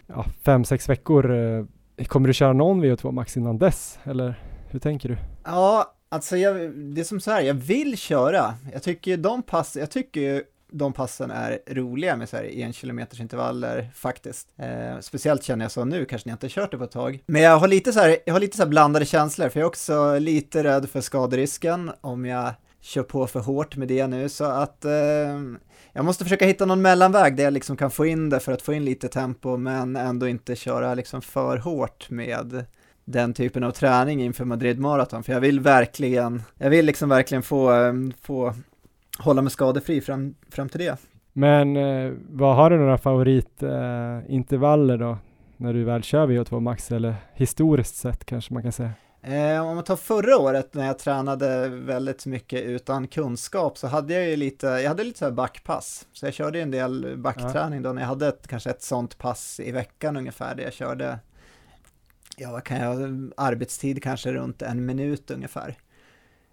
ja, 0.07 0.23
fem, 0.23 0.63
sex 0.63 0.89
veckor. 0.89 1.35
Eh, 1.35 1.65
kommer 2.05 2.27
du 2.27 2.33
köra 2.33 2.53
någon 2.53 2.83
VO2 2.83 3.11
max 3.11 3.37
innan 3.37 3.57
dess? 3.57 3.99
Eller 4.03 4.39
hur 4.69 4.79
tänker 4.79 5.09
du? 5.09 5.17
Ja, 5.43 5.93
alltså 6.11 6.37
jag, 6.37 6.71
det 6.71 7.01
är 7.01 7.05
som 7.05 7.19
så 7.19 7.31
här, 7.31 7.41
jag 7.41 7.53
vill 7.53 7.97
köra. 7.97 8.53
Jag 8.73 8.83
tycker 8.83 9.17
de 9.17 9.43
pass, 9.43 9.75
jag 9.75 9.91
tycker 9.91 10.21
ju 10.21 10.43
de 10.71 10.93
passen 10.93 11.31
är 11.31 11.59
roliga 11.67 12.15
med 12.15 12.29
så 12.29 12.37
här 12.37 12.43
en 12.43 12.73
kilometers 12.73 13.19
intervaller 13.19 13.91
faktiskt. 13.95 14.47
Eh, 14.57 14.99
speciellt 14.99 15.43
känner 15.43 15.65
jag 15.65 15.71
så 15.71 15.85
nu, 15.85 16.05
kanske 16.05 16.29
när 16.29 16.31
jag 16.31 16.35
inte 16.35 16.45
har 16.45 16.63
kört 16.63 16.71
det 16.71 16.77
på 16.77 16.83
ett 16.83 16.91
tag. 16.91 17.23
Men 17.25 17.41
jag 17.41 17.57
har 17.57 17.67
lite 17.67 17.93
så 17.93 17.99
här, 17.99 18.17
jag 18.25 18.33
har 18.33 18.39
lite 18.39 18.57
så 18.57 18.63
här 18.63 18.69
blandade 18.69 19.05
känslor, 19.05 19.49
för 19.49 19.59
jag 19.59 19.65
är 19.65 19.69
också 19.69 20.19
lite 20.19 20.63
rädd 20.63 20.89
för 20.89 21.01
skaderisken 21.01 21.91
om 22.01 22.25
jag 22.25 22.53
kör 22.81 23.03
på 23.03 23.27
för 23.27 23.39
hårt 23.39 23.75
med 23.75 23.87
det 23.87 24.07
nu, 24.07 24.29
så 24.29 24.45
att 24.45 24.85
eh, 24.85 24.91
jag 25.93 26.05
måste 26.05 26.23
försöka 26.23 26.45
hitta 26.45 26.65
någon 26.65 26.81
mellanväg 26.81 27.35
där 27.35 27.43
jag 27.43 27.53
liksom 27.53 27.77
kan 27.77 27.91
få 27.91 28.05
in 28.05 28.29
det 28.29 28.39
för 28.39 28.51
att 28.51 28.61
få 28.61 28.73
in 28.73 28.85
lite 28.85 29.07
tempo, 29.07 29.57
men 29.57 29.95
ändå 29.95 30.27
inte 30.27 30.55
köra 30.55 30.93
liksom 30.93 31.21
för 31.21 31.57
hårt 31.57 32.09
med 32.09 32.65
den 33.11 33.33
typen 33.33 33.63
av 33.63 33.71
träning 33.71 34.23
inför 34.23 34.45
Madrid 34.45 34.79
Marathon, 34.79 35.23
för 35.23 35.33
jag 35.33 35.39
vill 35.41 35.59
verkligen, 35.59 36.43
jag 36.57 36.69
vill 36.69 36.85
liksom 36.85 37.09
verkligen 37.09 37.43
få, 37.43 37.73
eh, 37.73 37.93
få 38.21 38.53
hålla 39.19 39.41
mig 39.41 39.51
skadefri 39.51 40.01
fram, 40.01 40.35
fram 40.51 40.69
till 40.69 40.79
det. 40.79 40.97
Men 41.33 41.77
eh, 41.77 42.11
vad 42.29 42.55
har 42.55 42.69
du 42.69 42.77
några 42.77 42.97
favoritintervaller 42.97 44.93
eh, 44.93 44.99
då? 44.99 45.17
När 45.57 45.73
du 45.73 45.83
väl 45.83 46.03
kör 46.03 46.27
VO2 46.27 46.59
max 46.59 46.91
eller 46.91 47.15
historiskt 47.33 47.95
sett 47.95 48.25
kanske 48.25 48.53
man 48.53 48.63
kan 48.63 48.71
säga. 48.71 48.91
Om 49.63 49.75
man 49.75 49.83
tar 49.83 49.95
förra 49.95 50.37
året 50.37 50.73
när 50.73 50.87
jag 50.87 50.99
tränade 50.99 51.69
väldigt 51.69 52.25
mycket 52.25 52.63
utan 52.63 53.07
kunskap 53.07 53.77
så 53.77 53.87
hade 53.87 54.13
jag 54.13 54.29
ju 54.29 54.35
lite, 54.35 54.67
jag 54.67 54.87
hade 54.87 55.03
lite 55.03 55.19
så 55.19 55.25
här 55.25 55.31
backpass. 55.31 56.07
Så 56.13 56.25
jag 56.25 56.33
körde 56.33 56.61
en 56.61 56.71
del 56.71 57.17
backträning 57.17 57.81
då 57.81 57.93
när 57.93 58.01
jag 58.01 58.09
hade 58.09 58.27
ett, 58.27 58.47
kanske 58.47 58.69
ett 58.69 58.81
sånt 58.81 59.17
pass 59.17 59.59
i 59.59 59.71
veckan 59.71 60.17
ungefär 60.17 60.55
där 60.55 60.63
jag 60.63 60.73
körde, 60.73 61.19
ja 62.37 62.51
vad 62.51 62.63
kan 62.63 62.77
jag, 62.77 63.31
arbetstid 63.37 64.03
kanske 64.03 64.33
runt 64.33 64.61
en 64.61 64.85
minut 64.85 65.31
ungefär. 65.31 65.77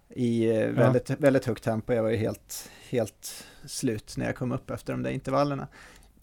I 0.09 0.49
eh, 0.49 0.69
väldigt, 0.69 1.09
väldigt 1.09 1.45
högt 1.45 1.63
tempo, 1.63 1.93
jag 1.93 2.03
var 2.03 2.09
ju 2.09 2.17
helt, 2.17 2.69
helt 2.89 3.45
slut 3.65 4.13
när 4.17 4.25
jag 4.25 4.35
kom 4.35 4.51
upp 4.51 4.69
efter 4.69 4.93
de 4.93 5.03
där 5.03 5.11
intervallerna. 5.11 5.67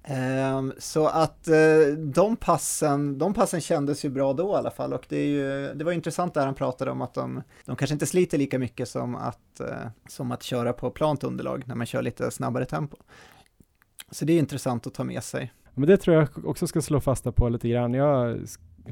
Ehm, 0.08 0.72
så 0.78 1.06
att 1.06 1.48
eh, 1.48 1.94
de 1.98 2.36
passen, 2.36 3.18
de 3.18 3.34
passen 3.34 3.60
kändes 3.60 4.04
ju 4.04 4.08
bra 4.08 4.32
då 4.32 4.52
i 4.52 4.54
alla 4.54 4.70
fall 4.70 4.92
och 4.92 5.06
det, 5.08 5.16
är 5.16 5.26
ju, 5.26 5.74
det 5.74 5.84
var 5.84 5.92
intressant 5.92 6.34
där 6.34 6.44
han 6.44 6.54
pratade 6.54 6.90
om 6.90 7.02
att 7.02 7.14
de, 7.14 7.42
de 7.64 7.76
kanske 7.76 7.92
inte 7.92 8.06
sliter 8.06 8.38
lika 8.38 8.58
mycket 8.58 8.88
som 8.88 9.14
att, 9.14 9.60
eh, 9.60 9.88
som 10.08 10.32
att 10.32 10.42
köra 10.42 10.72
på 10.72 10.90
plant 10.90 11.24
underlag 11.24 11.62
när 11.66 11.74
man 11.74 11.86
kör 11.86 12.02
lite 12.02 12.30
snabbare 12.30 12.64
tempo. 12.64 12.96
Så 14.10 14.24
det 14.24 14.32
är 14.32 14.38
intressant 14.38 14.86
att 14.86 14.94
ta 14.94 15.04
med 15.04 15.24
sig. 15.24 15.52
Men 15.74 15.88
det 15.88 15.96
tror 15.96 16.16
jag 16.16 16.28
också 16.44 16.66
ska 16.66 16.82
slå 16.82 17.00
fasta 17.00 17.32
på 17.32 17.48
lite 17.48 17.68
grann. 17.68 17.94
Jag 17.94 18.38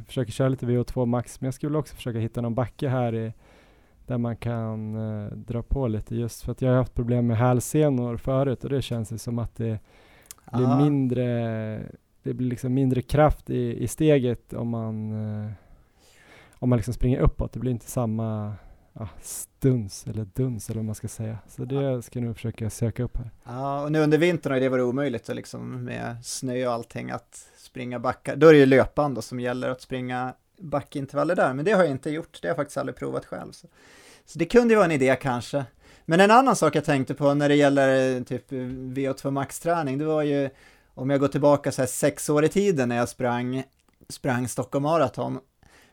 försöker 0.06 0.32
köra 0.32 0.48
lite 0.48 0.66
VO2 0.66 1.06
max, 1.06 1.40
men 1.40 1.46
jag 1.46 1.54
skulle 1.54 1.78
också 1.78 1.94
försöka 1.96 2.18
hitta 2.18 2.40
någon 2.40 2.54
backe 2.54 2.88
här 2.88 3.14
i, 3.14 3.32
där 4.06 4.18
man 4.18 4.36
kan 4.36 4.94
eh, 4.94 5.32
dra 5.32 5.62
på 5.62 5.88
lite 5.88 6.16
just 6.16 6.42
för 6.42 6.52
att 6.52 6.62
jag 6.62 6.70
har 6.70 6.76
haft 6.76 6.94
problem 6.94 7.26
med 7.26 7.36
hälsenor 7.36 8.16
förut 8.16 8.64
och 8.64 8.70
det 8.70 8.82
känns 8.82 9.12
ju 9.12 9.18
som 9.18 9.38
att 9.38 9.56
det 9.56 9.78
blir 10.52 10.66
Ah. 10.66 10.78
mindre, 10.84 11.24
det 12.22 12.34
blir 12.34 12.48
liksom 12.48 12.74
mindre 12.74 13.02
kraft 13.02 13.50
i, 13.50 13.82
i 13.82 13.88
steget 13.88 14.52
om 14.52 14.68
man, 14.68 15.12
eh, 15.12 15.50
om 16.58 16.68
man 16.68 16.76
liksom 16.76 16.94
springer 16.94 17.18
uppåt. 17.18 17.52
Det 17.52 17.58
blir 17.60 17.72
inte 17.72 17.90
samma 17.90 18.52
ja, 18.94 19.08
stuns 19.22 20.06
eller 20.06 20.24
duns 20.24 20.70
eller 20.70 20.78
vad 20.78 20.84
man 20.84 20.94
ska 20.94 21.08
säga. 21.08 21.38
Så 21.48 21.64
det 21.64 22.02
ska 22.02 22.18
jag 22.18 22.26
nog 22.26 22.36
försöka 22.36 22.70
söka 22.70 23.02
upp 23.02 23.16
här. 23.16 23.30
Ja, 23.44 23.82
och 23.82 23.92
nu 23.92 24.00
under 24.00 24.18
vintern 24.18 24.52
har 24.52 24.60
det 24.60 24.68
varit 24.68 24.82
omöjligt 24.82 25.28
att 25.28 25.36
liksom 25.36 25.84
med 25.84 26.16
snö 26.24 26.66
och 26.66 26.72
allting 26.72 27.10
att 27.10 27.48
springa 27.56 27.98
backar. 27.98 28.36
Då 28.36 28.46
är 28.46 28.52
det 28.52 28.58
ju 28.58 28.66
löpband 28.66 29.14
då 29.14 29.22
som 29.22 29.40
gäller 29.40 29.68
att 29.68 29.80
springa 29.80 30.34
backintervaller 30.58 31.36
där, 31.36 31.54
men 31.54 31.64
det 31.64 31.72
har 31.72 31.82
jag 31.82 31.90
inte 31.90 32.10
gjort. 32.10 32.38
Det 32.42 32.48
har 32.48 32.50
jag 32.50 32.56
faktiskt 32.56 32.76
aldrig 32.76 32.96
provat 32.96 33.24
själv. 33.24 33.52
Så, 33.52 33.66
så 34.24 34.38
det 34.38 34.44
kunde 34.44 34.74
ju 34.74 34.76
vara 34.76 34.86
en 34.86 34.92
idé 34.92 35.16
kanske. 35.20 35.64
Men 36.04 36.20
en 36.20 36.30
annan 36.30 36.56
sak 36.56 36.76
jag 36.76 36.84
tänkte 36.84 37.14
på 37.14 37.34
när 37.34 37.48
det 37.48 37.54
gäller 37.54 38.16
eh, 38.16 38.22
typ 38.22 38.52
VO2 38.52 39.30
max-träning, 39.30 39.98
det 39.98 40.04
var 40.04 40.22
ju 40.22 40.50
om 40.94 41.10
jag 41.10 41.20
går 41.20 41.28
tillbaka 41.28 41.72
så 41.72 41.82
här 41.82 41.86
sex 41.86 42.30
år 42.30 42.44
i 42.44 42.48
tiden 42.48 42.88
när 42.88 42.96
jag 42.96 43.08
sprang, 43.08 43.62
sprang 44.08 44.48
Stockholm 44.48 44.82
Marathon. 44.82 45.38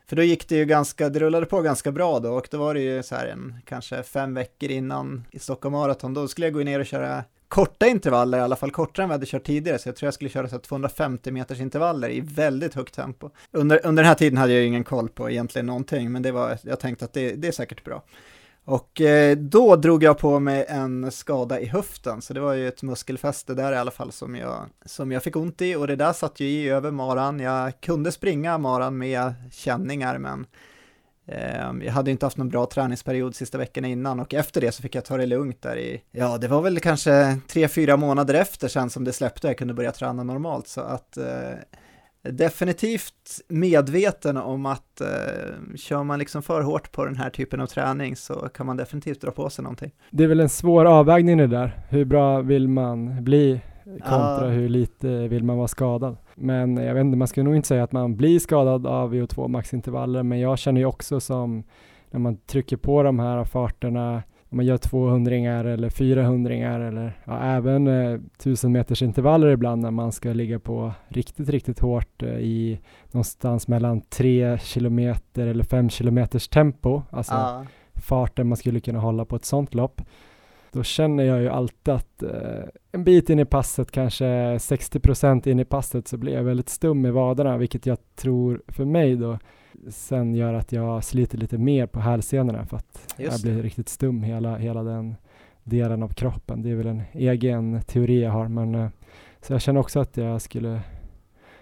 För 0.06 0.16
då 0.16 0.22
gick 0.22 0.48
det 0.48 0.56
ju 0.56 0.64
ganska, 0.64 1.08
det 1.08 1.18
rullade 1.18 1.46
på 1.46 1.62
ganska 1.62 1.92
bra 1.92 2.18
då 2.18 2.32
och 2.32 2.48
då 2.50 2.58
var 2.58 2.74
det 2.74 2.80
ju 2.80 3.02
så 3.02 3.14
här 3.14 3.26
en, 3.26 3.54
kanske 3.66 4.02
fem 4.02 4.34
veckor 4.34 4.70
innan 4.70 5.24
i 5.30 5.38
Stockholm 5.38 5.72
Marathon, 5.72 6.14
då 6.14 6.28
skulle 6.28 6.46
jag 6.46 6.54
gå 6.54 6.60
ner 6.60 6.80
och 6.80 6.86
köra 6.86 7.24
korta 7.48 7.86
intervaller, 7.86 8.38
i 8.38 8.40
alla 8.40 8.56
fall 8.56 8.70
kortare 8.70 9.02
än 9.02 9.08
vad 9.08 9.14
jag 9.14 9.18
hade 9.18 9.26
kört 9.26 9.44
tidigare, 9.44 9.78
så 9.78 9.88
jag 9.88 9.96
tror 9.96 10.06
jag 10.06 10.14
skulle 10.14 10.30
köra 10.30 10.48
så 10.48 10.58
250 10.58 11.30
meters 11.30 11.60
intervaller 11.60 12.10
i 12.10 12.20
väldigt 12.20 12.74
högt 12.74 12.94
tempo. 12.94 13.30
Under, 13.50 13.86
under 13.86 14.02
den 14.02 14.08
här 14.08 14.14
tiden 14.14 14.38
hade 14.38 14.52
jag 14.52 14.60
ju 14.60 14.66
ingen 14.66 14.84
koll 14.84 15.08
på 15.08 15.30
egentligen 15.30 15.66
någonting, 15.66 16.12
men 16.12 16.22
det 16.22 16.32
var, 16.32 16.58
jag 16.62 16.80
tänkte 16.80 17.04
att 17.04 17.12
det, 17.12 17.32
det 17.32 17.48
är 17.48 17.52
säkert 17.52 17.84
bra. 17.84 18.02
Och 18.64 19.00
eh, 19.00 19.36
då 19.36 19.76
drog 19.76 20.02
jag 20.02 20.18
på 20.18 20.38
mig 20.38 20.64
en 20.68 21.10
skada 21.10 21.60
i 21.60 21.66
höften, 21.66 22.22
så 22.22 22.34
det 22.34 22.40
var 22.40 22.52
ju 22.52 22.68
ett 22.68 22.82
muskelfäste 22.82 23.54
där 23.54 23.72
i 23.72 23.76
alla 23.76 23.90
fall 23.90 24.12
som 24.12 24.36
jag, 24.36 24.66
som 24.84 25.12
jag 25.12 25.22
fick 25.22 25.36
ont 25.36 25.62
i 25.62 25.74
och 25.76 25.86
det 25.86 25.96
där 25.96 26.12
satt 26.12 26.40
ju 26.40 26.46
i 26.46 26.68
över 26.68 26.90
maran. 26.90 27.40
Jag 27.40 27.80
kunde 27.80 28.12
springa 28.12 28.58
maran 28.58 28.98
med 28.98 29.34
känningar 29.52 30.18
men 30.18 30.46
eh, 31.26 31.86
jag 31.86 31.92
hade 31.92 32.10
inte 32.10 32.26
haft 32.26 32.36
någon 32.36 32.48
bra 32.48 32.66
träningsperiod 32.66 33.34
sista 33.34 33.58
veckorna 33.58 33.88
innan 33.88 34.20
och 34.20 34.34
efter 34.34 34.60
det 34.60 34.72
så 34.72 34.82
fick 34.82 34.94
jag 34.94 35.04
ta 35.04 35.16
det 35.16 35.26
lugnt 35.26 35.62
där 35.62 35.76
i, 35.76 36.02
ja 36.10 36.38
det 36.38 36.48
var 36.48 36.62
väl 36.62 36.80
kanske 36.80 37.38
tre, 37.48 37.68
fyra 37.68 37.96
månader 37.96 38.34
efter 38.34 38.68
sen 38.68 38.90
som 38.90 39.04
det 39.04 39.12
släppte 39.12 39.46
och 39.46 39.50
jag 39.50 39.58
kunde 39.58 39.74
börja 39.74 39.92
träna 39.92 40.22
normalt 40.22 40.68
så 40.68 40.80
att 40.80 41.16
eh, 41.16 41.52
definitivt 42.30 43.40
medveten 43.48 44.36
om 44.36 44.66
att 44.66 45.00
eh, 45.00 45.06
kör 45.76 46.02
man 46.02 46.18
liksom 46.18 46.42
för 46.42 46.62
hårt 46.62 46.92
på 46.92 47.04
den 47.04 47.16
här 47.16 47.30
typen 47.30 47.60
av 47.60 47.66
träning 47.66 48.16
så 48.16 48.34
kan 48.34 48.66
man 48.66 48.76
definitivt 48.76 49.20
dra 49.20 49.30
på 49.30 49.50
sig 49.50 49.62
någonting. 49.62 49.90
Det 50.10 50.24
är 50.24 50.28
väl 50.28 50.40
en 50.40 50.48
svår 50.48 50.84
avvägning 50.84 51.36
det 51.38 51.46
där. 51.46 51.76
Hur 51.88 52.04
bra 52.04 52.40
vill 52.40 52.68
man 52.68 53.24
bli 53.24 53.60
kontra 53.84 54.44
Ja. 54.46 54.48
hur 54.48 54.68
lite 54.68 55.28
vill 55.28 55.44
man 55.44 55.56
vara 55.56 55.68
skadad. 55.68 56.16
Men 56.34 56.76
jag 56.76 56.94
vet 56.94 57.00
inte, 57.00 57.16
man 57.18 57.28
ska 57.28 57.42
nog 57.42 57.56
inte 57.56 57.68
säga 57.68 57.84
att 57.84 57.92
man 57.92 58.16
blir 58.16 58.38
skadad 58.38 58.86
av 58.86 59.14
VO2 59.14 59.48
maxintervaller, 59.48 60.22
men 60.22 60.40
jag 60.40 60.58
känner 60.58 60.80
ju 60.80 60.86
också 60.86 61.20
som 61.20 61.64
när 62.10 62.20
man 62.20 62.36
trycker 62.36 62.76
på 62.76 63.02
de 63.02 63.18
här 63.18 63.44
farterna, 63.44 64.22
om 64.52 64.56
man 64.56 64.66
gör 64.66 64.76
200 64.76 65.34
eller 65.34 65.90
400 65.90 66.54
eller 66.54 67.12
ja, 67.24 67.42
även 67.42 67.86
eh, 67.86 68.12
1000 68.12 68.72
meters 68.72 69.02
intervaller 69.02 69.48
ibland 69.48 69.82
när 69.82 69.90
man 69.90 70.12
ska 70.12 70.32
ligga 70.32 70.58
på 70.58 70.92
riktigt, 71.08 71.48
riktigt 71.48 71.78
hårt 71.78 72.22
eh, 72.22 72.28
i 72.28 72.78
någonstans 73.10 73.68
mellan 73.68 74.00
3 74.00 74.58
kilometer 74.58 75.46
eller 75.46 75.64
5 75.64 75.90
kilometers 75.90 76.48
tempo, 76.48 77.02
alltså 77.10 77.32
Ja, 77.34 77.66
farten 77.94 78.48
man 78.48 78.56
skulle 78.56 78.80
kunna 78.80 78.98
hålla 78.98 79.24
på 79.24 79.36
ett 79.36 79.44
sånt 79.44 79.74
lopp. 79.74 80.02
Då 80.72 80.82
känner 80.82 81.24
jag 81.24 81.40
ju 81.40 81.48
alltid 81.48 81.94
att 81.94 82.22
eh, 82.22 82.64
en 82.92 83.04
bit 83.04 83.30
in 83.30 83.38
i 83.38 83.44
passet, 83.44 83.90
kanske 83.90 84.24
60% 84.24 85.48
in 85.48 85.60
i 85.60 85.64
passet, 85.64 86.08
så 86.08 86.16
blir 86.16 86.32
jag 86.32 86.42
väldigt 86.42 86.68
stum 86.68 87.06
i 87.06 87.10
vaderna, 87.10 87.56
vilket 87.56 87.86
jag 87.86 87.98
tror 88.14 88.62
för 88.68 88.84
mig 88.84 89.16
då 89.16 89.38
sen 89.88 90.34
gör 90.34 90.54
att 90.54 90.72
jag 90.72 91.04
sliter 91.04 91.38
lite 91.38 91.58
mer 91.58 91.86
på 91.86 92.00
hälsenorna 92.00 92.66
för 92.66 92.76
att 92.76 93.14
jag 93.16 93.40
blir 93.42 93.62
riktigt 93.62 93.88
stum 93.88 94.22
hela, 94.22 94.56
hela 94.56 94.82
den 94.82 95.14
delen 95.64 96.02
av 96.02 96.08
kroppen. 96.08 96.62
Det 96.62 96.70
är 96.70 96.74
väl 96.74 96.86
en 96.86 97.02
egen 97.12 97.82
teori 97.82 98.22
jag 98.22 98.30
har, 98.30 98.48
men 98.48 98.74
eh, 98.74 98.88
så 99.40 99.52
jag 99.52 99.60
känner 99.60 99.80
också 99.80 100.00
att 100.00 100.16
jag 100.16 100.42
skulle 100.42 100.80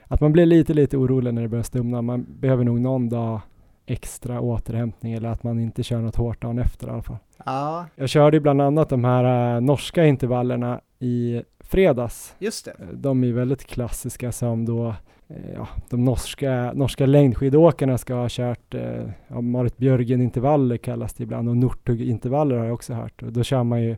att 0.04 0.20
man 0.20 0.32
blir 0.32 0.46
lite, 0.46 0.74
lite 0.74 0.96
orolig 0.96 1.34
när 1.34 1.42
det 1.42 1.48
börjar 1.48 1.62
stumna. 1.62 2.02
Man 2.02 2.26
behöver 2.40 2.64
nog 2.64 2.80
någon 2.80 3.08
dag 3.08 3.40
extra 3.86 4.40
återhämtning 4.40 5.12
eller 5.12 5.28
att 5.28 5.42
man 5.42 5.60
inte 5.60 5.82
kör 5.82 6.00
något 6.00 6.16
hårt 6.16 6.42
dagen 6.42 6.58
efter 6.58 6.86
i 6.86 6.90
alla 6.90 7.02
fall. 7.02 7.16
ja, 7.44 7.86
Jag 7.94 8.08
körde 8.08 8.36
ju 8.36 8.40
bland 8.40 8.62
annat 8.62 8.88
de 8.88 9.04
här 9.04 9.54
eh, 9.56 9.60
norska 9.60 10.04
intervallerna 10.06 10.80
i 10.98 11.42
fredags. 11.60 12.34
just 12.38 12.64
det. 12.64 12.70
Eh, 12.70 12.86
De 12.94 13.24
är 13.24 13.32
väldigt 13.32 13.64
klassiska 13.66 14.32
som 14.32 14.64
då 14.64 14.94
Eh, 15.30 15.52
ja, 15.54 15.68
de 15.90 16.04
norska, 16.04 16.72
norska 16.74 17.06
längdskidåkarna 17.06 17.98
ska 17.98 18.14
ha 18.14 18.28
kört 18.30 18.74
eh, 18.74 19.06
ja, 19.28 19.40
Marit 19.40 19.76
Björgen-intervaller 19.76 20.76
kallas 20.76 21.14
det 21.14 21.22
ibland 21.22 21.48
och 21.48 21.56
Northug-intervaller 21.56 22.56
har 22.56 22.64
jag 22.64 22.74
också 22.74 22.94
hört. 22.94 23.22
Och 23.22 23.32
då 23.32 23.42
kör 23.42 23.64
man 23.64 23.82
ju 23.82 23.96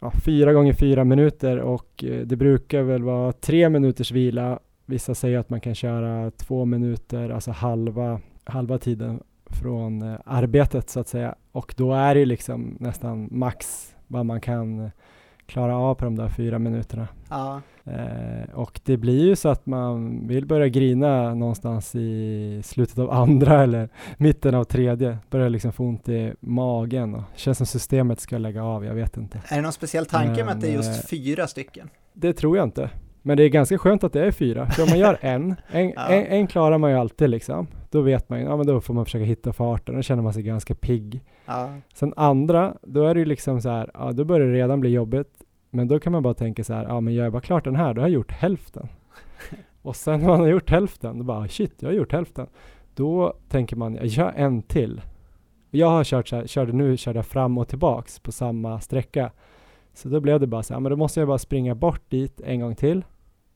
ja, 0.00 0.12
fyra 0.24 0.52
gånger 0.52 0.72
fyra 0.72 1.04
minuter 1.04 1.58
och 1.58 2.04
eh, 2.04 2.20
det 2.20 2.36
brukar 2.36 2.82
väl 2.82 3.02
vara 3.02 3.32
tre 3.32 3.68
minuters 3.68 4.12
vila. 4.12 4.58
Vissa 4.86 5.14
säger 5.14 5.38
att 5.38 5.50
man 5.50 5.60
kan 5.60 5.74
köra 5.74 6.30
två 6.30 6.64
minuter, 6.64 7.30
alltså 7.30 7.50
halva, 7.50 8.20
halva 8.44 8.78
tiden 8.78 9.20
från 9.46 10.02
eh, 10.02 10.18
arbetet 10.24 10.90
så 10.90 11.00
att 11.00 11.08
säga. 11.08 11.34
Och 11.52 11.74
då 11.76 11.92
är 11.92 12.14
det 12.14 12.20
ju 12.20 12.26
liksom 12.26 12.76
nästan 12.80 13.28
max 13.30 13.88
vad 14.06 14.26
man 14.26 14.40
kan 14.40 14.80
eh, 14.80 14.90
klara 15.46 15.76
av 15.76 15.94
på 15.94 16.04
de 16.04 16.16
där 16.16 16.28
fyra 16.28 16.58
minuterna. 16.58 17.08
Ja, 17.30 17.60
Eh, 17.84 18.54
och 18.54 18.80
det 18.84 18.96
blir 18.96 19.24
ju 19.26 19.36
så 19.36 19.48
att 19.48 19.66
man 19.66 20.26
vill 20.28 20.46
börja 20.46 20.68
grina 20.68 21.34
någonstans 21.34 21.94
i 21.94 22.60
slutet 22.64 22.98
av 22.98 23.10
andra 23.10 23.62
eller 23.62 23.88
mitten 24.16 24.54
av 24.54 24.64
tredje. 24.64 25.18
Börjar 25.30 25.50
liksom 25.50 25.72
få 25.72 25.84
ont 25.84 26.08
i 26.08 26.32
magen 26.40 27.14
och 27.14 27.22
känns 27.36 27.58
som 27.58 27.66
systemet 27.66 28.20
ska 28.20 28.38
lägga 28.38 28.64
av, 28.64 28.84
jag 28.84 28.94
vet 28.94 29.16
inte. 29.16 29.40
är 29.48 29.56
det 29.56 29.62
någon 29.62 29.72
speciell 29.72 30.06
tanke 30.06 30.44
med 30.44 30.54
att 30.54 30.60
det 30.60 30.66
är 30.66 30.76
Men, 30.76 30.76
just 30.76 31.04
eh, 31.04 31.08
fyra 31.08 31.46
stycken? 31.46 31.90
Det 32.12 32.32
tror 32.32 32.56
jag 32.56 32.66
inte. 32.66 32.90
Men 33.24 33.36
det 33.36 33.42
är 33.42 33.48
ganska 33.48 33.78
skönt 33.78 34.04
att 34.04 34.12
det 34.12 34.26
är 34.26 34.30
fyra, 34.30 34.66
för 34.66 34.82
om 34.82 34.88
man 34.88 34.98
gör 34.98 35.18
en, 35.20 35.54
en, 35.70 35.90
Ja. 35.96 36.06
en, 36.08 36.26
en 36.26 36.46
klarar 36.46 36.78
man 36.78 36.90
ju 36.90 36.96
alltid 36.96 37.30
liksom. 37.30 37.66
Då 37.90 38.00
vet 38.00 38.28
man 38.28 38.38
ju, 38.40 38.44
ja 38.44 38.56
men 38.56 38.66
då 38.66 38.80
får 38.80 38.94
man 38.94 39.04
försöka 39.04 39.24
hitta 39.24 39.52
farten, 39.52 39.94
då 39.96 40.02
känner 40.02 40.22
man 40.22 40.32
sig 40.32 40.42
ganska 40.42 40.74
pigg. 40.74 41.20
Ja, 41.46 41.74
Sen 41.94 42.12
andra, 42.16 42.74
då 42.82 43.06
är 43.06 43.14
det 43.14 43.20
ju 43.20 43.26
liksom 43.26 43.60
så 43.62 43.68
här, 43.68 43.90
ja 43.94 44.12
då 44.12 44.24
börjar 44.24 44.46
det 44.46 44.52
redan 44.52 44.80
bli 44.80 44.90
jobbigt. 44.90 45.28
Men 45.74 45.88
då 45.88 46.00
kan 46.00 46.12
man 46.12 46.22
bara 46.22 46.34
tänka 46.34 46.64
så 46.64 46.74
här, 46.74 46.84
ja 46.84 47.00
men 47.00 47.14
gör 47.14 47.24
jag 47.24 47.32
bara 47.32 47.42
klart 47.42 47.64
den 47.64 47.76
här, 47.76 47.94
då 47.94 48.00
har 48.00 48.08
jag 48.08 48.14
gjort 48.14 48.32
hälften. 48.32 48.88
och 49.82 49.96
sen 49.96 50.20
när 50.20 50.28
man 50.28 50.40
har 50.40 50.48
gjort 50.48 50.70
hälften, 50.70 51.18
då 51.18 51.24
bara 51.24 51.48
shit, 51.48 51.74
jag 51.78 51.88
har 51.88 51.94
gjort 51.94 52.12
hälften. 52.12 52.46
Då 52.94 53.34
tänker 53.48 53.76
man, 53.76 53.94
jag 53.94 54.06
gör 54.06 54.32
en 54.36 54.62
till. 54.62 55.00
Jag 55.70 55.90
har 55.90 56.04
kört 56.04 56.28
så 56.28 56.36
här, 56.36 56.46
körde 56.46 56.72
nu, 56.72 56.96
körde 56.96 57.18
jag 57.18 57.26
fram 57.26 57.58
och 57.58 57.68
tillbaks 57.68 58.18
på 58.18 58.32
samma 58.32 58.80
sträcka. 58.80 59.30
Så 59.94 60.08
då 60.08 60.20
blev 60.20 60.40
det 60.40 60.46
bara 60.46 60.62
så 60.62 60.74
här, 60.74 60.80
men 60.80 60.90
då 60.90 60.96
måste 60.96 61.20
jag 61.20 61.28
bara 61.28 61.38
springa 61.38 61.74
bort 61.74 62.10
dit 62.10 62.40
en 62.40 62.60
gång 62.60 62.74
till. 62.74 63.04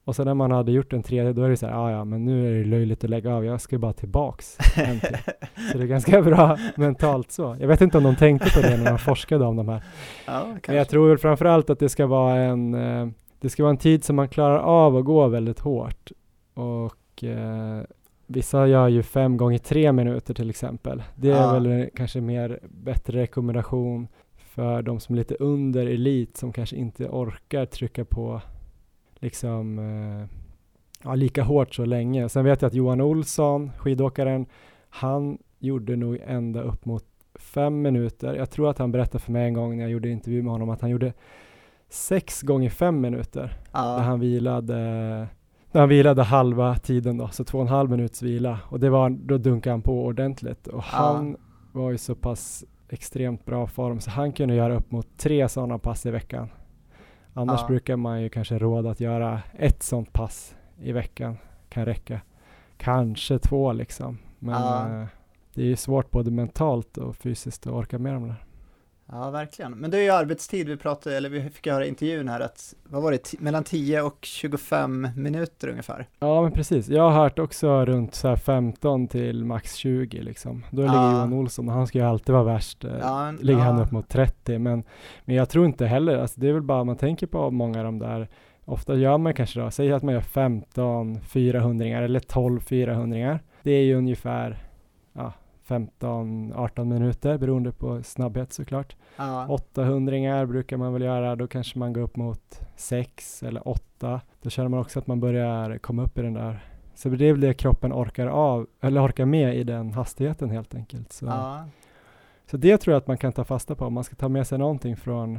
Och 0.06 0.16
sen 0.16 0.26
när 0.26 0.34
man 0.34 0.50
hade 0.50 0.72
gjort 0.72 0.92
en 0.92 1.02
tredje, 1.02 1.32
då 1.32 1.42
är 1.42 1.48
det 1.50 1.56
så 1.56 1.66
här, 1.66 1.72
ja 1.74 1.90
ja, 1.90 2.04
men 2.04 2.24
nu 2.24 2.48
är 2.50 2.58
det 2.58 2.64
löjligt 2.64 3.04
att 3.04 3.10
lägga 3.10 3.34
av, 3.34 3.44
jag 3.44 3.60
ska 3.60 3.78
bara 3.78 3.92
tillbaks. 3.92 4.58
Så 5.72 5.78
det 5.78 5.84
är 5.84 5.86
ganska 5.86 6.22
bra 6.22 6.58
mentalt 6.76 7.32
så. 7.32 7.56
Jag 7.60 7.68
vet 7.68 7.80
inte 7.80 7.98
om 7.98 8.04
de 8.04 8.16
tänkte 8.16 8.50
på 8.50 8.60
det 8.60 8.76
när 8.76 8.90
de 8.90 8.98
forskade 8.98 9.44
om 9.44 9.56
de 9.56 9.68
här. 9.68 9.84
ja 10.26 10.46
Men 10.66 10.76
jag 10.76 10.88
tror 10.88 11.08
väl 11.08 11.18
framförallt 11.18 11.70
att 11.70 11.78
det 11.78 11.88
ska 11.88 12.06
vara 12.06 12.36
en, 12.36 12.74
eh, 12.74 13.08
det 13.40 13.48
ska 13.48 13.62
vara 13.62 13.70
en 13.70 13.76
tid 13.76 14.04
som 14.04 14.16
man 14.16 14.28
klarar 14.28 14.58
av 14.58 14.96
att 14.96 15.04
gå 15.04 15.28
väldigt 15.28 15.58
hårt. 15.60 16.10
Och 16.54 17.24
eh, 17.24 17.82
vissa 18.26 18.66
gör 18.66 18.88
ju 18.88 19.02
fem 19.02 19.36
gånger 19.36 19.58
tre 19.58 19.92
minuter 19.92 20.34
till 20.34 20.50
exempel. 20.50 21.02
Det 21.14 21.30
är 21.30 21.42
Ja. 21.42 21.52
väl 21.52 21.88
kanske 21.96 22.20
mer 22.20 22.58
bättre 22.62 23.18
rekommendation 23.18 24.08
för 24.36 24.82
de 24.82 25.00
som 25.00 25.14
är 25.14 25.16
lite 25.18 25.34
under 25.34 25.86
elit 25.86 26.36
som 26.36 26.52
kanske 26.52 26.76
inte 26.76 27.08
orkar 27.08 27.66
trycka 27.66 28.04
på 28.04 28.40
liksom 29.20 29.78
eh, 29.78 30.28
ja, 31.04 31.14
lika 31.14 31.42
hårt 31.42 31.74
så 31.74 31.84
länge. 31.84 32.28
Sen 32.28 32.44
vet 32.44 32.62
jag 32.62 32.68
att 32.68 32.74
Johan 32.74 33.00
Olsson, 33.00 33.72
skidåkaren, 33.78 34.46
han 34.88 35.38
gjorde 35.58 35.96
nog 35.96 36.18
ända 36.26 36.62
upp 36.62 36.84
mot 36.84 37.04
fem 37.34 37.82
minuter. 37.82 38.34
Jag 38.34 38.50
tror 38.50 38.70
att 38.70 38.78
han 38.78 38.92
berättade 38.92 39.18
för 39.18 39.32
mig 39.32 39.46
en 39.46 39.54
gång 39.54 39.76
när 39.76 39.84
jag 39.84 39.90
gjorde 39.90 40.08
intervju 40.08 40.42
med 40.42 40.52
honom 40.52 40.70
att 40.70 40.80
han 40.80 40.90
gjorde 40.90 41.12
sex 41.88 42.42
gånger 42.42 42.70
fem 42.70 43.00
minuter 43.00 43.42
där 43.42 43.58
Ja, 43.72 43.98
han 43.98 44.20
vilade 44.20 44.76
när 45.72 45.80
han 45.80 45.88
vilade 45.88 46.22
halva 46.22 46.76
tiden 46.76 47.16
då, 47.16 47.28
så 47.28 47.44
två 47.44 47.58
och 47.58 47.62
en 47.62 47.68
halv 47.68 47.90
minuts 47.90 48.22
vila 48.22 48.58
och 48.64 48.80
det 48.80 48.90
var, 48.90 49.10
då 49.10 49.38
dunkade 49.38 49.72
han 49.72 49.82
på 49.82 50.04
ordentligt 50.04 50.66
och 50.66 50.82
han 50.82 51.36
var 51.72 51.90
ju 51.90 51.98
så 51.98 52.14
pass 52.14 52.64
extremt 52.88 53.44
bra 53.44 53.66
form 53.66 54.00
så 54.00 54.10
han 54.10 54.32
kunde 54.32 54.54
göra 54.54 54.76
upp 54.76 54.90
mot 54.90 55.18
tre 55.18 55.48
sådana 55.48 55.78
pass 55.78 56.06
i 56.06 56.10
veckan. 56.10 56.48
Annars 57.38 57.60
Ja. 57.60 57.66
brukar 57.66 57.96
man 57.96 58.22
ju 58.22 58.28
kanske 58.28 58.58
råda 58.58 58.90
att 58.90 59.00
göra 59.00 59.40
ett 59.58 59.82
sådant 59.82 60.12
pass 60.12 60.54
i 60.82 60.92
veckan 60.92 61.36
kan 61.68 61.84
räcka. 61.84 62.20
Kanske 62.76 63.38
två 63.38 63.72
liksom. 63.72 64.18
Men 64.38 64.62
Ja. 64.62 65.00
eh, 65.02 65.06
det 65.54 65.62
är 65.62 65.66
ju 65.66 65.76
svårt 65.76 66.10
både 66.10 66.30
mentalt 66.30 66.96
och 66.98 67.16
fysiskt 67.16 67.66
att 67.66 67.72
orka 67.72 67.98
med 67.98 68.14
dem 68.14 68.28
där. 68.28 68.44
Ja, 69.12 69.30
verkligen. 69.30 69.72
Men 69.72 69.90
det 69.90 69.98
är 69.98 70.02
ju 70.02 70.10
arbetstid 70.10 70.68
vi 70.68 70.76
pratade, 70.76 71.16
eller 71.16 71.28
vi 71.28 71.50
fick 71.50 71.66
höra 71.66 71.84
i 71.84 71.88
intervjun 71.88 72.28
här 72.28 72.40
att, 72.40 72.74
vad 72.84 73.02
var 73.02 73.12
det, 73.12 73.40
mellan 73.40 73.64
10 73.64 74.02
och 74.02 74.18
25 74.22 75.08
minuter 75.16 75.68
ungefär. 75.68 76.06
Ja 76.18 76.42
men 76.42 76.52
precis, 76.52 76.88
jag 76.88 77.02
har 77.10 77.22
hört 77.22 77.38
också 77.38 77.84
runt 77.84 78.14
så 78.14 78.28
här 78.28 78.36
15 78.36 79.08
till 79.08 79.44
max 79.44 79.74
20 79.74 80.22
liksom. 80.22 80.64
Då 80.70 80.82
ligger 80.82 80.94
Ja. 80.94 81.12
Johan 81.12 81.32
Olsson 81.32 81.68
och 81.68 81.74
han 81.74 81.86
ska 81.86 81.98
ju 81.98 82.04
alltid 82.04 82.32
vara 82.32 82.44
värst. 82.44 82.84
eh, 82.84 82.90
Ja, 83.00 83.32
ligger 83.40 83.60
han 83.60 83.76
ja. 83.78 83.84
upp 83.84 83.90
mot 83.90 84.08
30 84.08 84.58
men, 84.58 84.82
men 85.24 85.36
jag 85.36 85.48
tror 85.48 85.66
inte 85.66 85.86
heller, 85.86 86.18
alltså 86.18 86.40
det 86.40 86.48
är 86.48 86.52
väl 86.52 86.62
bara 86.62 86.84
man 86.84 86.96
tänker 86.96 87.26
på 87.26 87.50
många 87.50 87.78
av 87.78 87.84
de 87.84 87.98
där 87.98 88.28
Ofta 88.68 88.94
gör 88.94 89.18
man 89.18 89.34
kanske 89.34 89.60
då, 89.60 89.70
säg 89.70 89.92
att 89.92 90.02
man 90.02 90.14
gör 90.14 90.20
15 90.20 91.20
400 91.20 91.86
eller 91.86 92.20
12 92.20 92.60
400 92.60 93.38
Det 93.62 93.70
är 93.70 93.82
ju 93.82 93.94
ungefär 93.94 94.58
15-18 95.66 96.84
minuter 96.84 97.38
beroende 97.38 97.72
på 97.72 98.02
snabbhet 98.02 98.52
såklart. 98.52 98.96
Ja, 99.16 99.46
800 99.48 100.46
brukar 100.46 100.76
man 100.76 100.92
väl 100.92 101.02
göra, 101.02 101.36
då 101.36 101.46
kanske 101.46 101.78
man 101.78 101.92
går 101.92 102.00
upp 102.00 102.16
mot 102.16 102.60
6 102.76 103.42
eller 103.42 103.68
8. 103.68 104.20
Då 104.42 104.50
känner 104.50 104.68
man 104.68 104.80
också 104.80 104.98
att 104.98 105.06
man 105.06 105.20
börjar 105.20 105.78
komma 105.78 106.02
upp 106.02 106.18
i 106.18 106.22
den 106.22 106.34
där. 106.34 106.64
Så 106.94 107.08
det 107.08 107.24
är 107.24 107.32
väl 107.32 107.40
det 107.40 107.54
kroppen 107.54 107.92
orkar 107.92 108.26
av, 108.26 108.66
eller 108.80 109.06
orkar 109.06 109.26
med 109.26 109.56
i 109.56 109.64
den 109.64 109.92
hastigheten 109.92 110.50
helt 110.50 110.74
enkelt. 110.74 111.12
Så, 111.12 111.26
ja, 111.26 111.64
så 112.50 112.56
det 112.56 112.78
tror 112.78 112.92
jag 112.92 113.00
att 113.00 113.06
man 113.06 113.18
kan 113.18 113.32
ta 113.32 113.44
fasta 113.44 113.74
på 113.74 113.84
om 113.84 113.92
man 113.92 114.04
ska 114.04 114.16
ta 114.16 114.28
med 114.28 114.46
sig 114.46 114.58
någonting 114.58 114.96
från, 114.96 115.38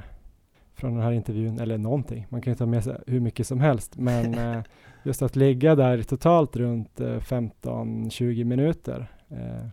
från 0.73 0.93
den 0.93 1.03
här 1.03 1.11
intervjun, 1.11 1.59
eller 1.59 1.77
någonting. 1.77 2.25
Man 2.29 2.41
kan 2.41 2.53
ju 2.53 2.57
ta 2.57 2.65
med 2.65 2.83
sig 2.83 2.97
hur 3.07 3.19
mycket 3.19 3.47
som 3.47 3.59
helst, 3.59 3.97
men 3.97 4.33
eh, 4.53 4.63
just 5.03 5.21
att 5.21 5.35
ligga 5.35 5.75
där 5.75 6.03
totalt 6.03 6.55
runt 6.55 6.99
eh, 6.99 7.07
15-20 7.07 8.43
minuter 8.43 9.07
eh, 9.29 9.67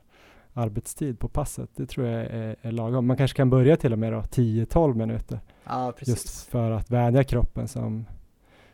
arbetstid 0.55 1.18
på 1.18 1.28
passet, 1.28 1.70
det 1.76 1.86
tror 1.86 2.07
jag 2.07 2.20
är, 2.20 2.57
är 2.62 2.72
lagom. 2.72 3.07
Man 3.07 3.16
kanske 3.16 3.36
kan 3.36 3.50
börja 3.50 3.76
till 3.76 3.92
och 3.92 3.98
med 3.98 4.12
då 4.12 4.20
10-12 4.20 4.94
minuter, 4.94 5.40
ja, 5.64 5.92
just 6.00 6.48
för 6.50 6.70
att 6.70 6.90
vänja 6.90 7.24
kroppen 7.24 7.68
som, 7.68 8.05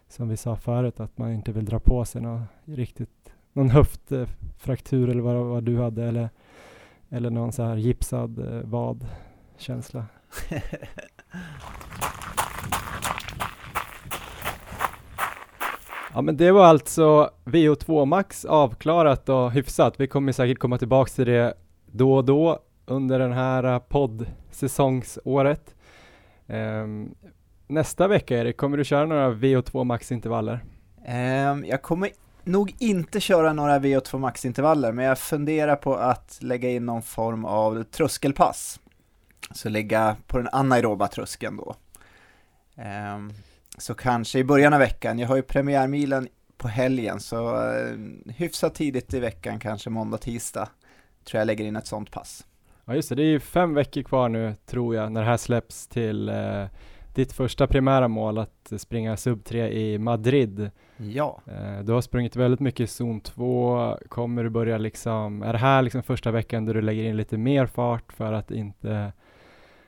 som 0.08 0.28
vi 0.28 0.36
sa 0.36 0.56
förut, 0.56 1.00
att 1.00 1.18
man 1.18 1.32
inte 1.32 1.52
vill 1.52 1.64
dra 1.64 1.78
på 1.78 2.04
sig 2.04 2.22
någon 2.22 2.44
riktigt, 2.64 3.32
någon 3.52 3.70
höftfraktur 3.70 5.08
eller 5.08 5.22
vad, 5.22 5.46
vad 5.46 5.64
du 5.64 5.78
hade, 5.78 6.04
eller, 6.04 6.28
eller 7.08 7.30
någon 7.30 7.52
så 7.52 7.62
här 7.62 7.76
gipsad 7.76 8.38
eh, 8.38 8.60
vadkänsla. 8.64 10.06
Ja 16.14 16.22
men 16.22 16.36
det 16.36 16.52
var 16.52 16.64
alltså 16.64 17.30
VO2 17.44 18.04
Max 18.04 18.44
avklarat 18.44 19.28
och 19.28 19.52
hyfsat. 19.52 20.00
Vi 20.00 20.06
kommer 20.06 20.32
säkert 20.32 20.58
komma 20.58 20.78
tillbaks 20.78 21.14
till 21.14 21.26
det 21.26 21.54
då 21.92 22.14
och 22.14 22.24
då 22.24 22.58
under 22.86 23.18
den 23.18 23.32
här 23.32 23.64
äh, 23.64 23.78
poddsäsongsåret. 23.78 25.74
Um, 26.46 27.14
nästa 27.66 28.08
vecka 28.08 28.38
Erik, 28.38 28.56
kommer 28.56 28.76
du 28.76 28.84
köra 28.84 29.06
några 29.06 29.30
VO2 29.30 29.84
Max-intervaller? 29.84 30.64
Um, 31.08 31.64
jag 31.64 31.82
kommer 31.82 32.10
nog 32.44 32.74
inte 32.78 33.20
köra 33.20 33.52
några 33.52 33.78
VO2 33.78 34.18
Max-intervaller, 34.18 34.92
men 34.92 35.04
jag 35.04 35.18
funderar 35.18 35.76
på 35.76 35.94
att 35.94 36.38
lägga 36.40 36.70
in 36.70 36.86
någon 36.86 37.02
form 37.02 37.44
av 37.44 37.82
tröskelpass. 37.82 38.80
Så 39.50 39.68
lägga 39.68 40.16
på 40.26 40.38
den 40.38 40.48
anaeroba 40.52 41.08
tröskeln 41.08 41.56
då. 41.56 41.74
Um, 43.14 43.32
så 43.78 43.94
kanske 43.94 44.38
i 44.38 44.44
början 44.44 44.72
av 44.72 44.78
veckan, 44.78 45.18
jag 45.18 45.28
har 45.28 45.36
ju 45.36 45.42
premiärmilen 45.42 46.28
på 46.56 46.68
helgen, 46.68 47.20
så 47.20 47.56
uh, 47.56 47.98
hyfsat 48.26 48.74
tidigt 48.74 49.14
i 49.14 49.20
veckan, 49.20 49.58
kanske 49.58 49.90
måndag, 49.90 50.18
tisdag, 50.18 50.68
tror 51.24 51.38
jag 51.38 51.46
lägger 51.46 51.64
in 51.64 51.76
ett 51.76 51.86
sånt 51.86 52.10
pass. 52.10 52.46
Ja 52.84 52.94
just 52.94 53.08
det, 53.08 53.14
det 53.14 53.22
är 53.22 53.26
ju 53.26 53.40
fem 53.40 53.74
veckor 53.74 54.02
kvar 54.02 54.28
nu 54.28 54.54
tror 54.66 54.94
jag 54.94 55.12
när 55.12 55.20
det 55.20 55.26
här 55.26 55.36
släpps 55.36 55.86
till 55.86 56.28
uh, 56.28 56.66
ditt 57.14 57.32
första 57.32 57.66
primära 57.66 58.08
mål 58.08 58.38
att 58.38 58.72
springa 58.76 59.16
sub 59.16 59.44
3 59.44 59.72
i 59.72 59.98
Madrid. 59.98 60.70
Ja. 60.96 61.40
Uh, 61.48 61.84
du 61.84 61.92
har 61.92 62.00
sprungit 62.00 62.36
väldigt 62.36 62.60
mycket 62.60 62.80
i 62.80 62.86
zon 62.86 63.20
2, 63.20 63.98
kommer 64.08 64.44
du 64.44 64.50
börja 64.50 64.78
liksom, 64.78 65.42
är 65.42 65.52
det 65.52 65.58
här 65.58 65.82
liksom 65.82 66.02
första 66.02 66.30
veckan 66.30 66.64
där 66.64 66.74
du 66.74 66.82
lägger 66.82 67.04
in 67.04 67.16
lite 67.16 67.38
mer 67.38 67.66
fart 67.66 68.12
för 68.12 68.32
att 68.32 68.50
inte 68.50 69.12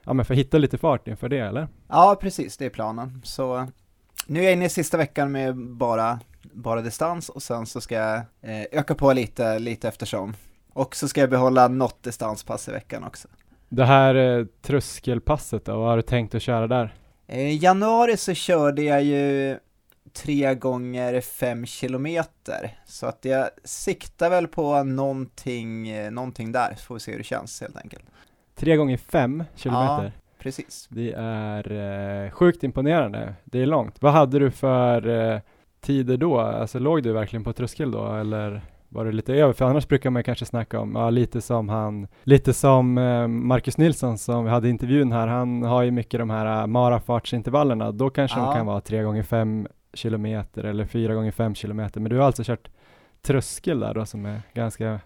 ja 0.04 0.12
men 0.12 0.26
för 0.26 0.34
att 0.34 0.38
hitta 0.38 0.58
lite 0.58 0.78
fart 0.78 1.08
inför 1.08 1.28
det 1.28 1.38
eller? 1.38 1.68
Ja 1.88 2.18
precis, 2.20 2.56
det 2.56 2.66
är 2.66 2.70
planen. 2.70 3.22
Så 3.24 3.66
nu 4.26 4.40
är 4.40 4.44
jag 4.44 4.52
inne 4.52 4.64
i 4.64 4.68
sista 4.68 4.96
veckan 4.96 5.32
med 5.32 5.56
bara, 5.56 6.20
bara 6.42 6.80
distans 6.80 7.28
och 7.28 7.42
sen 7.42 7.66
så 7.66 7.80
ska 7.80 7.94
jag 7.94 8.16
eh, 8.16 8.66
öka 8.72 8.94
på 8.94 9.12
lite, 9.12 9.58
lite 9.58 9.88
eftersom. 9.88 10.34
Och 10.72 10.96
så 10.96 11.08
ska 11.08 11.20
jag 11.20 11.30
behålla 11.30 11.68
något 11.68 12.02
distanspass 12.02 12.68
i 12.68 12.72
veckan 12.72 13.04
också. 13.04 13.28
Det 13.68 13.84
här 13.84 14.14
eh, 14.14 14.46
tröskelpasset 14.62 15.64
då, 15.64 15.78
vad 15.78 15.88
har 15.88 15.96
du 15.96 16.02
tänkt 16.02 16.34
att 16.34 16.42
köra 16.42 16.66
där? 16.66 16.94
Eh, 17.26 17.40
I 17.40 17.56
januari 17.56 18.16
så 18.16 18.34
körde 18.34 18.82
jag 18.82 19.02
ju 19.04 19.58
tre 20.12 20.54
gånger 20.54 21.20
fem 21.20 21.66
kilometer, 21.66 22.76
så 22.86 23.06
att 23.06 23.24
jag 23.24 23.48
siktar 23.64 24.30
väl 24.30 24.48
på 24.48 24.82
någonting, 24.82 25.88
eh, 25.88 26.10
någonting 26.10 26.52
där, 26.52 26.74
så 26.78 26.84
får 26.84 26.94
vi 26.94 27.00
se 27.00 27.10
hur 27.10 27.18
det 27.18 27.24
känns 27.24 27.60
helt 27.60 27.76
enkelt. 27.76 28.04
Tre 28.54 28.76
gånger 28.76 28.96
fem 28.96 29.44
kilometer? 29.54 30.04
Ja, 30.04 30.10
precis. 30.38 30.88
Det 30.90 31.12
är 31.16 31.72
eh, 32.24 32.30
sjukt 32.30 32.62
imponerande, 32.62 33.34
det 33.44 33.62
är 33.62 33.66
långt. 33.66 33.96
Vad 34.00 34.12
hade 34.12 34.38
du 34.38 34.50
för 34.50 35.08
eh, 35.08 35.40
tider 35.80 36.16
då? 36.16 36.40
Alltså 36.40 36.78
låg 36.78 37.02
du 37.02 37.12
verkligen 37.12 37.44
på 37.44 37.52
tröskel 37.52 37.90
då, 37.90 38.14
eller? 38.14 38.62
Var 38.92 39.04
det 39.04 39.12
lite 39.12 39.34
över, 39.34 39.52
för 39.52 39.64
annars 39.64 39.88
brukar 39.88 40.10
man 40.10 40.24
kanske 40.24 40.46
snacka 40.46 40.80
om, 40.80 40.94
ja 40.94 41.10
lite 41.10 41.40
som 41.40 41.68
han, 41.68 42.06
lite 42.22 42.54
som 42.54 42.98
eh, 42.98 43.28
Marcus 43.28 43.78
Nilsson 43.78 44.18
som 44.18 44.44
vi 44.44 44.50
hade 44.50 44.68
intervjun 44.68 45.12
här, 45.12 45.26
han 45.26 45.62
har 45.62 45.82
ju 45.82 45.90
mycket 45.90 46.20
de 46.20 46.30
här 46.30 46.62
uh, 46.62 46.66
marafartsintervallerna, 46.66 47.92
då 47.92 48.10
kanske 48.10 48.38
ja. 48.38 48.44
de 48.44 48.54
kan 48.54 48.66
vara 48.66 48.80
3 48.80 49.02
gånger 49.02 49.22
5 49.22 49.66
kilometer 49.94 50.64
eller 50.64 50.86
4 50.86 51.14
gånger 51.14 51.32
5 51.32 51.54
kilometer, 51.54 52.00
men 52.00 52.10
du 52.10 52.18
har 52.18 52.26
alltså 52.26 52.42
kört 52.44 52.68
tröskel 53.22 53.80
där 53.80 53.94
då 53.94 54.06
som 54.06 54.26
är 54.26 54.42
ganska 54.54 55.00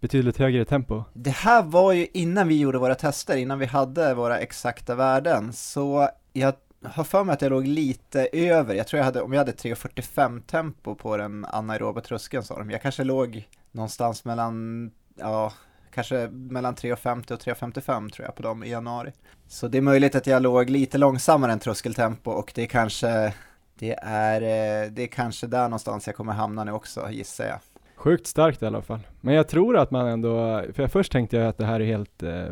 betydligt 0.00 0.38
högre 0.38 0.64
tempo. 0.64 1.04
Det 1.12 1.30
här 1.30 1.62
var 1.62 1.92
ju 1.92 2.06
innan 2.12 2.48
vi 2.48 2.60
gjorde 2.60 2.78
våra 2.78 2.94
tester, 2.94 3.36
innan 3.36 3.58
vi 3.58 3.66
hade 3.66 4.14
våra 4.14 4.38
exakta 4.38 4.94
värden, 4.94 5.52
så 5.52 6.08
jag 6.32 6.54
har 6.86 7.04
för 7.04 7.24
mig 7.24 7.32
att 7.32 7.42
jag 7.42 7.50
låg 7.50 7.66
lite 7.66 8.28
över, 8.32 8.74
jag 8.74 8.86
tror 8.86 8.98
jag 8.98 9.04
hade, 9.04 9.22
om 9.22 9.32
jag 9.32 9.40
hade 9.40 9.52
3.45 9.52 10.42
tempo 10.42 10.94
på 10.94 11.16
den 11.16 11.44
anaeroba 11.44 12.00
tröskeln 12.00 12.42
sa 12.42 12.58
de, 12.58 12.70
jag 12.70 12.82
kanske 12.82 13.04
låg 13.04 13.48
någonstans 13.72 14.24
mellan, 14.24 14.90
ja, 15.16 15.52
kanske 15.90 16.28
mellan 16.30 16.74
3.50 16.74 17.32
och 17.32 17.40
3.55 17.40 18.10
tror 18.10 18.26
jag 18.26 18.34
på 18.34 18.42
dem 18.42 18.64
i 18.64 18.70
januari. 18.70 19.12
Så 19.48 19.68
det 19.68 19.78
är 19.78 19.82
möjligt 19.82 20.14
att 20.14 20.26
jag 20.26 20.42
låg 20.42 20.70
lite 20.70 20.98
långsammare 20.98 21.52
än 21.52 21.58
tröskeltempo 21.58 22.30
och 22.30 22.52
det 22.54 22.62
är 22.62 22.66
kanske, 22.66 23.34
det 23.78 23.96
är, 24.02 24.40
eh, 24.42 24.90
det 24.90 25.02
är 25.02 25.06
kanske 25.06 25.46
där 25.46 25.62
någonstans 25.62 26.06
jag 26.06 26.16
kommer 26.16 26.32
hamna 26.32 26.64
nu 26.64 26.72
också 26.72 27.10
gissar 27.10 27.44
jag. 27.44 27.58
Sjukt 27.96 28.26
starkt 28.26 28.62
i 28.62 28.66
alla 28.66 28.82
fall. 28.82 29.00
Men 29.20 29.34
jag 29.34 29.48
tror 29.48 29.76
att 29.76 29.90
man 29.90 30.06
ändå, 30.06 30.62
för 30.74 30.82
jag 30.82 30.92
först 30.92 31.12
tänkte 31.12 31.36
jag 31.36 31.48
att 31.48 31.58
det 31.58 31.66
här 31.66 31.80
är 31.80 31.86
helt 31.86 32.22
eh, 32.22 32.46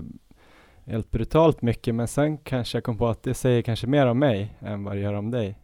helt 0.86 1.10
brutalt 1.10 1.62
mycket, 1.62 1.94
men 1.94 2.08
sen 2.08 2.38
kanske 2.38 2.76
jag 2.76 2.84
kom 2.84 2.98
på 2.98 3.08
att 3.08 3.22
det 3.22 3.34
säger 3.34 3.62
kanske 3.62 3.86
mer 3.86 4.06
om 4.06 4.18
mig 4.18 4.56
än 4.60 4.84
vad 4.84 4.96
det 4.96 5.00
gör 5.00 5.14
om 5.14 5.30
dig. 5.30 5.58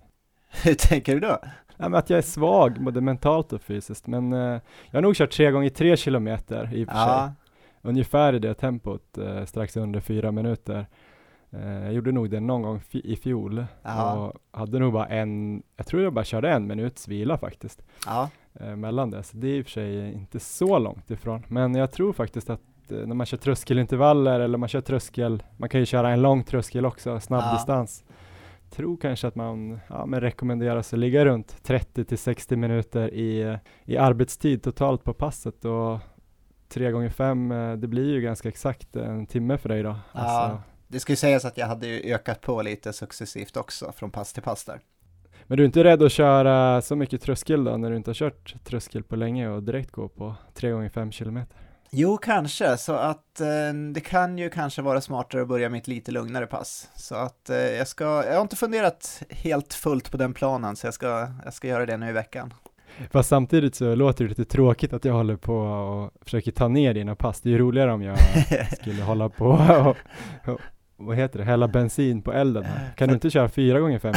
Hur 0.65 0.75
tänker 0.75 1.15
du 1.15 1.21
då? 1.21 1.39
Ja, 1.77 1.89
men 1.89 1.95
att 1.95 2.11
jag 2.11 2.19
är 2.19 2.23
svag, 2.23 2.85
både 2.85 3.01
mentalt 3.01 3.53
och 3.53 3.63
fysiskt, 3.63 4.07
men 4.07 4.33
eh, 4.33 4.61
jag 4.91 4.93
har 4.93 5.03
nog 5.03 5.17
kört 5.17 5.31
tre 5.31 5.51
gånger 5.51 5.71
tre 5.71 5.97
kilometer 5.97 6.71
i 6.75 6.85
och 6.85 6.89
för 6.89 6.97
ja. 6.97 7.27
sig. 7.27 7.35
Ungefär 7.83 8.33
i 8.33 8.39
det 8.39 8.55
tempot, 8.55 9.19
eh, 9.19 9.45
strax 9.45 9.77
under 9.77 10.01
fyra 10.01 10.33
minuter. 10.33 10.87
Eh, 11.51 11.85
jag 11.85 11.93
gjorde 11.93 12.13
nog 12.13 12.31
det 12.31 12.41
någon 12.41 12.63
gång 12.63 12.81
i 12.91 13.17
fjol 13.17 13.65
ja. 13.83 14.15
och 14.15 14.59
hade 14.59 14.79
nog 14.79 14.93
bara 14.93 15.07
en, 15.07 15.63
jag 15.77 15.87
tror 15.87 16.03
jag 16.03 16.13
bara 16.13 16.25
körde 16.25 16.51
en 16.51 16.67
minuts 16.67 17.09
vila 17.09 17.39
faktiskt. 17.39 17.83
Ja. 18.07 18.31
Eh, 18.55 18.77
mellan 18.77 19.11
det, 19.11 19.23
så 19.23 19.37
det 19.37 19.49
är 19.49 19.55
i 19.55 19.61
och 19.61 19.65
för 19.65 19.71
sig 19.71 20.13
inte 20.13 20.41
så 20.41 20.79
långt 20.79 21.11
ifrån. 21.11 21.43
Men 21.49 21.75
jag 21.75 21.93
tror 21.93 22.13
faktiskt 22.13 22.51
att 22.51 22.61
när 22.91 23.15
man 23.15 23.27
kör 23.27 23.39
tröskelintervaller 23.39 24.41
eller 24.41 24.59
man 24.59 24.69
kör 24.69 24.81
tröskel, 24.81 25.43
man 25.57 25.69
kan 25.69 25.81
ju 25.81 25.87
köra 25.87 26.11
en 26.11 26.23
lång 26.23 26.45
tröskel 26.45 26.87
också, 26.87 27.21
snabb 27.21 27.45
ja. 27.45 27.53
distans. 27.53 28.05
Tror 28.71 28.97
kanske 28.97 29.29
att 29.29 29.35
man 29.35 29.81
ja, 29.89 30.07
men 30.07 30.21
rekommenderas 30.21 30.93
att 30.93 30.99
ligga 30.99 31.25
runt 31.25 31.63
30 31.63 32.05
till 32.05 32.19
60 32.19 32.57
minuter 32.57 33.15
i, 33.15 33.59
i 33.85 33.97
arbetstid 33.97 34.63
totalt 34.63 35.05
på 35.05 35.15
passet 35.15 35.65
och 35.65 35.99
tre 36.69 36.91
gånger 36.91 37.11
fem, 37.11 37.53
eh, 37.53 37.73
det 37.73 37.89
blir 37.89 38.13
ju 38.13 38.21
ganska 38.21 38.49
exakt 38.49 38.97
en 38.97 39.27
timme 39.27 39.59
för 39.59 39.69
dig 39.69 39.83
då. 39.83 39.97
Ja, 40.13 40.21
alltså. 40.21 40.63
det 40.89 41.01
ska 41.01 41.13
ju 41.13 41.17
sägas 41.17 41.45
att 41.45 41.59
jag 41.59 41.67
hade 41.67 41.87
ju 41.87 42.15
ökat 42.15 42.41
på 42.41 42.63
lite 42.63 42.93
successivt 42.93 43.57
också 43.57 43.93
från 43.93 44.11
pass 44.11 44.33
till 44.33 44.43
pass 44.43 44.65
där. 44.65 44.81
Men 45.47 45.57
du 45.57 45.63
är 45.63 45.67
inte 45.67 45.85
rädd 45.85 46.03
att 46.03 46.13
köra 46.13 46.83
så 46.83 46.97
mycket 46.97 47.23
tröskel 47.23 47.65
då 47.65 47.77
när 47.77 47.91
du 47.91 47.97
inte 47.97 48.11
har 48.11 48.15
kört 48.15 48.65
tröskel 48.65 49.03
på 49.03 49.17
länge 49.17 49.49
och 49.49 49.63
direkt 49.63 49.91
gå 49.91 50.09
på 50.09 50.35
tre 50.55 50.71
gånger 50.71 50.89
fem 50.89 51.13
kilometer? 51.13 51.57
Jo, 51.93 52.17
kanske, 52.17 52.77
så 52.77 52.93
att 52.93 53.41
eh, 53.41 53.73
det 53.93 54.01
kan 54.01 54.39
ju 54.39 54.51
kanske 54.51 54.83
vara 54.83 55.01
smartare 55.01 55.43
att 55.43 55.49
börja 55.49 55.69
med 55.69 55.79
ett 55.79 55.89
lite 55.89 56.13
lugnare 56.13 56.47
pass. 56.47 56.91
Så 56.95 57.15
att 57.15 57.51
eh, 57.51 57.57
jag 57.57 57.89
ska, 57.89 58.05
jag 58.05 58.35
har 58.35 58.41
inte 58.41 58.57
funderat 58.57 59.23
helt 59.31 59.75
fullt 59.75 60.11
på 60.11 60.17
den 60.17 60.35
planen, 60.35 60.77
så 60.77 60.87
jag 60.87 60.95
ska, 60.95 61.29
jag 61.45 61.55
ska 61.55 61.69
göra 61.69 61.87
det 61.87 61.97
nu 61.97 62.09
i 62.09 62.13
veckan. 62.13 62.55
Fast 63.11 63.29
samtidigt 63.29 63.75
så 63.75 63.95
låter 63.95 64.25
det 64.25 64.29
lite 64.29 64.45
tråkigt 64.45 64.93
att 64.93 65.05
jag 65.05 65.15
håller 65.15 65.37
på 65.37 65.57
och 65.57 66.13
försöker 66.25 66.53
ta 66.53 66.69
ner 66.69 66.95
dina 66.95 67.17
pass. 67.17 67.41
Det 67.41 67.49
är 67.49 67.51
ju 67.51 67.59
roligare 67.59 67.93
om 67.93 68.03
jag 68.03 68.19
skulle 68.81 69.03
hålla 69.03 69.29
på 69.29 69.47
och, 69.47 69.97
och, 70.53 70.61
vad 71.01 71.17
heter 71.17 71.39
det, 71.39 71.45
hälla 71.45 71.69
bensin 71.69 72.23
på 72.23 72.33
elden 72.33 72.65
här. 72.65 72.91
Kan 72.97 73.09
du 73.09 73.15
inte 73.15 73.31
köra 73.31 73.49
fyra 73.49 73.81
gånger 73.81 73.99
fem? 73.99 74.15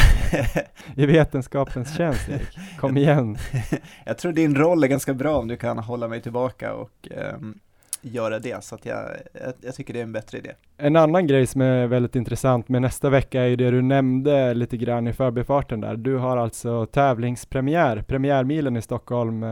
I 0.96 1.06
vetenskapens 1.06 1.98
tjänst, 1.98 2.30
Erik. 2.30 2.80
Kom 2.80 2.98
igen. 2.98 3.38
jag 4.06 4.18
tror 4.18 4.32
din 4.32 4.56
roll 4.56 4.84
är 4.84 4.88
ganska 4.88 5.14
bra 5.14 5.38
om 5.38 5.48
du 5.48 5.58
kan 5.58 5.78
hålla 5.78 6.08
mig 6.08 6.22
tillbaka 6.22 6.74
och 6.74 7.08
um, 7.36 7.60
göra 8.02 8.40
det, 8.40 8.64
så 8.64 8.76
att 8.76 8.86
jag, 8.86 9.06
jag, 9.34 9.54
jag, 9.62 9.76
tycker 9.76 9.94
det 9.94 10.00
är 10.00 10.04
en 10.04 10.12
bättre 10.12 10.38
idé. 10.38 10.52
En 10.78 10.96
annan 10.96 11.28
grej 11.28 11.48
som 11.48 11.62
är 11.62 11.88
väldigt 11.88 12.16
intressant 12.16 12.70
med 12.70 12.82
nästa 12.82 13.10
vecka 13.10 13.42
är 13.42 13.48
ju 13.48 13.56
det 13.56 13.72
du 13.72 13.82
nämnde 13.82 14.54
lite 14.54 14.78
grann 14.78 15.08
i 15.08 15.14
förbifarten 15.14 15.82
där. 15.82 15.96
Du 15.96 16.18
har 16.18 16.38
alltså 16.38 16.86
tävlingspremiär, 16.86 18.02
premiärmilen 18.08 18.78
i 18.78 18.82
Stockholm. 18.82 19.44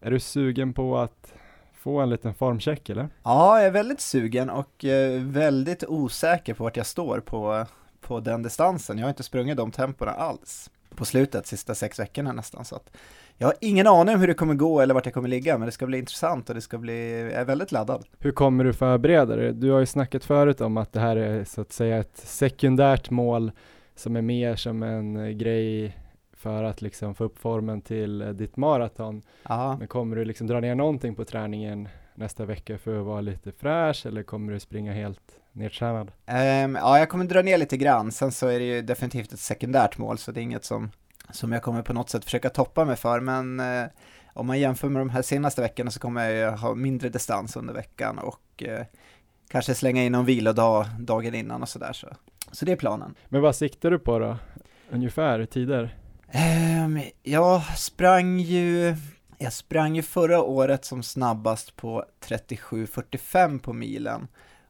Är 0.00 0.10
du 0.10 0.20
sugen 0.20 0.72
på 0.72 0.98
att 0.98 1.34
få 1.82 2.00
en 2.00 2.10
liten 2.10 2.34
formcheck 2.34 2.90
eller? 2.90 3.08
Ja, 3.22 3.58
jag 3.58 3.66
är 3.66 3.70
väldigt 3.70 4.00
sugen 4.00 4.50
och 4.50 4.84
eh, 4.84 5.22
väldigt 5.22 5.84
osäker 5.84 6.54
på 6.54 6.64
vart 6.64 6.76
jag 6.76 6.86
står 6.86 7.20
på, 7.20 7.66
på 8.00 8.20
den 8.20 8.42
distansen. 8.42 8.98
Jag 8.98 9.04
har 9.04 9.08
inte 9.08 9.22
sprungit 9.22 9.56
de 9.56 9.70
tempona 9.70 10.10
alls 10.10 10.70
på 10.94 11.04
slutet, 11.04 11.46
sista 11.46 11.74
sex 11.74 11.98
veckorna 11.98 12.32
nästan. 12.32 12.64
Så 12.64 12.76
att 12.76 12.90
jag 13.36 13.46
har 13.46 13.54
ingen 13.60 13.86
aning 13.86 14.14
om 14.14 14.20
hur 14.20 14.28
det 14.28 14.34
kommer 14.34 14.54
gå 14.54 14.80
eller 14.80 14.94
vart 14.94 15.06
jag 15.06 15.14
kommer 15.14 15.28
ligga, 15.28 15.58
men 15.58 15.66
det 15.66 15.72
ska 15.72 15.86
bli 15.86 15.98
intressant 15.98 16.48
och 16.48 16.54
det 16.54 16.60
ska 16.60 16.78
bli, 16.78 17.20
jag 17.20 17.32
är 17.32 17.44
väldigt 17.44 17.72
laddad. 17.72 18.04
Hur 18.18 18.32
kommer 18.32 18.64
du 18.64 18.72
förbereda 18.72 19.36
dig? 19.36 19.52
Du 19.52 19.70
har 19.70 19.80
ju 19.80 19.86
snackat 19.86 20.24
förut 20.24 20.60
om 20.60 20.76
att 20.76 20.92
det 20.92 21.00
här 21.00 21.16
är 21.16 21.44
så 21.44 21.60
att 21.60 21.72
säga 21.72 21.98
ett 21.98 22.16
sekundärt 22.16 23.10
mål 23.10 23.52
som 23.96 24.16
är 24.16 24.22
mer 24.22 24.56
som 24.56 24.82
en 24.82 25.38
grej 25.38 25.96
för 26.42 26.64
att 26.64 26.82
liksom 26.82 27.14
få 27.14 27.24
upp 27.24 27.38
formen 27.38 27.80
till 27.80 28.22
eh, 28.22 28.28
ditt 28.28 28.56
maraton. 28.56 29.22
Aha. 29.42 29.76
Men 29.78 29.88
kommer 29.88 30.16
du 30.16 30.24
liksom 30.24 30.46
dra 30.46 30.60
ner 30.60 30.74
någonting 30.74 31.14
på 31.14 31.24
träningen 31.24 31.88
nästa 32.14 32.44
vecka 32.44 32.78
för 32.78 33.00
att 33.00 33.06
vara 33.06 33.20
lite 33.20 33.52
fräsch 33.52 34.06
eller 34.06 34.22
kommer 34.22 34.52
du 34.52 34.60
springa 34.60 34.92
helt 34.92 35.38
nedtränad? 35.52 36.12
Um, 36.26 36.74
ja, 36.74 36.98
jag 36.98 37.08
kommer 37.08 37.24
dra 37.24 37.42
ner 37.42 37.58
lite 37.58 37.76
grann. 37.76 38.12
Sen 38.12 38.32
så 38.32 38.46
är 38.46 38.58
det 38.58 38.64
ju 38.64 38.82
definitivt 38.82 39.32
ett 39.32 39.40
sekundärt 39.40 39.98
mål 39.98 40.18
så 40.18 40.32
det 40.32 40.40
är 40.40 40.42
inget 40.42 40.64
som, 40.64 40.90
som 41.30 41.52
jag 41.52 41.62
kommer 41.62 41.82
på 41.82 41.92
något 41.92 42.10
sätt 42.10 42.24
försöka 42.24 42.50
toppa 42.50 42.84
mig 42.84 42.96
för. 42.96 43.20
Men 43.20 43.60
uh, 43.60 43.86
om 44.34 44.46
man 44.46 44.60
jämför 44.60 44.88
med 44.88 45.00
de 45.00 45.10
här 45.10 45.22
senaste 45.22 45.62
veckorna 45.62 45.90
så 45.90 46.00
kommer 46.00 46.30
jag 46.30 46.56
ha 46.56 46.74
mindre 46.74 47.08
distans 47.08 47.56
under 47.56 47.74
veckan 47.74 48.18
och 48.18 48.62
uh, 48.68 48.84
kanske 49.48 49.74
slänga 49.74 50.04
in 50.04 50.12
någon 50.12 50.24
vilodag 50.24 50.86
dagen 50.98 51.34
innan 51.34 51.62
och 51.62 51.68
sådär. 51.68 51.92
Så. 51.92 52.08
så 52.52 52.64
det 52.64 52.72
är 52.72 52.76
planen. 52.76 53.14
Men 53.28 53.42
vad 53.42 53.56
siktar 53.56 53.90
du 53.90 53.98
på 53.98 54.18
då? 54.18 54.38
Ungefär 54.90 55.46
tider? 55.46 56.01
Um, 56.34 57.02
jag 57.22 57.78
sprang 57.78 58.38
ju 58.38 58.96
jag 59.42 59.52
sprang 59.52 59.96
ju 59.96 60.02
förra 60.02 60.42
året 60.42 60.84
som 60.84 61.02
snabbast 61.02 61.76
på 61.76 62.04
37.45 62.24 63.58
på 63.58 63.72
milen. 63.72 64.28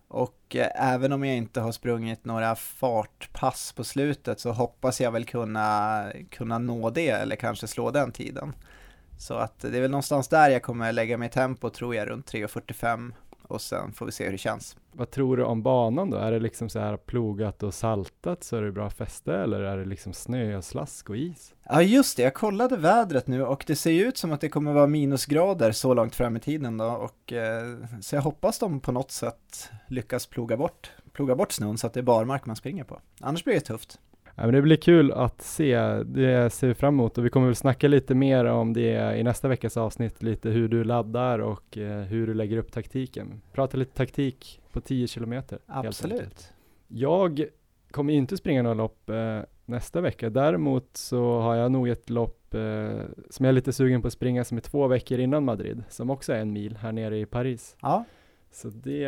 Och 0.09 0.57
eh, 0.57 0.93
även 0.93 1.13
om 1.13 1.25
jag 1.25 1.37
inte 1.37 1.61
har 1.61 1.73
sprungit 1.73 2.25
några 2.25 2.55
fartpass 2.55 3.73
på 3.73 3.85
slutet 3.85 4.41
så 4.41 4.53
hoppas 4.53 5.01
jag 5.01 5.11
väl 5.11 5.25
kunna, 5.25 6.05
kunna 6.31 6.59
nå 6.59 6.91
det 6.91 7.09
eller 7.09 7.37
kanske 7.37 7.67
slå 7.67 7.91
den 7.91 8.13
tiden. 8.13 8.55
Så 9.19 9.35
att 9.35 9.59
det 9.59 9.77
är 9.77 9.81
väl 9.81 9.91
någonstans 9.91 10.29
där 10.29 10.51
jag 10.51 10.63
kommer 10.63 10.93
lägga 10.93 11.19
mig 11.19 11.29
tempo 11.29 11.71
tror 11.71 11.95
jag, 11.95 12.09
runt 12.09 12.33
3.45 12.33 13.13
och 13.53 13.61
sen 13.61 13.93
får 13.93 14.07
vi 14.07 14.13
se 14.13 14.25
hur 14.25 14.33
det 14.33 14.39
känns. 14.39 14.77
Vad 14.93 15.11
tror 15.11 15.37
du 15.37 15.45
om 15.45 15.63
banan 15.63 16.11
då? 16.11 16.17
Är 16.17 16.33
det 16.33 16.39
liksom 16.39 16.69
så 16.69 16.79
här 16.79 16.97
plogat 16.97 17.63
och 17.63 17.75
saltat 17.75 18.45
så 18.45 18.57
är 18.57 18.63
det 18.63 18.73
bra 18.73 18.91
fäste 18.91 19.35
eller 19.35 19.61
är 19.61 19.77
det 19.77 19.85
liksom 19.85 20.13
snö 20.13 20.57
och 20.57 20.65
slask 20.65 21.11
och 21.11 21.17
is? 21.17 21.55
Ja 21.65 21.83
just 21.83 22.17
det, 22.17 22.23
jag 22.23 22.35
kollade 22.35 22.77
vädret 22.77 23.27
nu 23.27 23.45
och 23.45 23.65
det 23.67 23.77
ser 23.77 23.91
ju 23.91 24.05
ut 24.05 24.19
som 24.19 24.33
att 24.33 24.41
det 24.41 24.49
kommer 24.49 24.73
vara 24.73 24.87
minusgrader 24.87 25.73
så 25.73 25.95
långt 25.95 26.15
fram 26.15 26.37
i 26.37 26.41
tiden 26.41 26.79
då 26.79 26.85
och 26.85 27.33
eh, 27.33 27.77
så 28.01 28.15
jag 28.15 28.23
hoppas 28.23 28.59
de 28.59 28.81
på 28.81 28.93
något 28.93 29.11
sätt 29.11 29.71
lyckas 29.89 30.27
ploga 30.27 30.57
bort, 30.57 30.91
ploga 31.13 31.35
bort 31.35 31.53
snön 31.53 31.79
så 31.79 31.87
att 31.87 31.93
det 31.93 32.01
är 32.01 32.05
barmark 32.05 32.47
man 32.47 32.57
springer 32.57 32.85
på. 32.85 33.01
Annars 33.21 33.45
blir 33.45 33.55
det 33.55 33.61
tufft. 33.61 33.99
Ja, 34.35 34.43
men 34.43 34.55
det 34.55 34.63
blir 34.63 34.77
kul 34.77 35.13
att 35.13 35.43
se, 35.43 35.77
det 36.05 36.51
ser 36.51 36.69
vi 36.69 36.75
fram 36.75 36.95
emot 36.95 37.19
och 37.19 37.25
vi 37.25 37.31
kommer 37.31 37.47
väl 37.47 37.57
snacka 37.57 37.89
lite 37.89 38.15
mer 38.15 38.45
om 38.45 38.73
det 38.73 39.19
i 39.19 39.23
nästa 39.23 39.49
veckas 39.49 39.77
avsnitt, 39.77 40.23
lite 40.23 40.51
hur 40.51 40.69
du 40.69 40.85
laddar 40.85 41.39
och 41.39 41.79
eh, 41.79 42.03
hur 42.03 42.27
du 42.27 42.35
lägger 42.35 42.57
upp 42.57 42.73
taktiken. 42.73 43.41
Prata 43.53 43.77
lite 43.77 43.97
taktik 43.97 44.61
på 44.73 44.81
10 44.81 45.07
kilometer. 45.07 45.59
Absolut. 45.67 46.53
Jag 46.89 47.45
kommer 47.91 48.13
inte 48.13 48.37
springa 48.37 48.63
några 48.63 48.75
lopp 48.75 49.11
eh, 49.11 49.41
nästa 49.65 50.01
vecka, 50.01 50.31
däremot 50.31 50.97
så 50.97 51.41
har 51.41 51.55
jag 51.55 51.73
nog 51.73 51.89
ett 51.89 52.11
lopp 52.11 52.55
eh, 52.55 53.01
som 53.31 53.45
jag 53.45 53.49
är 53.49 53.53
lite 53.53 53.73
sugen 53.73 54.03
på 54.03 54.07
att 54.07 54.13
springa 54.13 54.45
som 54.45 54.57
är 54.57 54.63
två 54.63 54.87
veckor 54.87 55.19
innan 55.19 55.45
Madrid, 55.45 55.85
som 55.89 56.11
också 56.11 56.33
är 56.33 56.39
en 56.39 56.53
mil 56.53 56.77
här 56.77 56.93
nere 56.93 57.19
i 57.19 57.27
Paris. 57.27 57.77
Ja. 57.83 58.05
Så 58.51 58.69
det, 58.69 59.07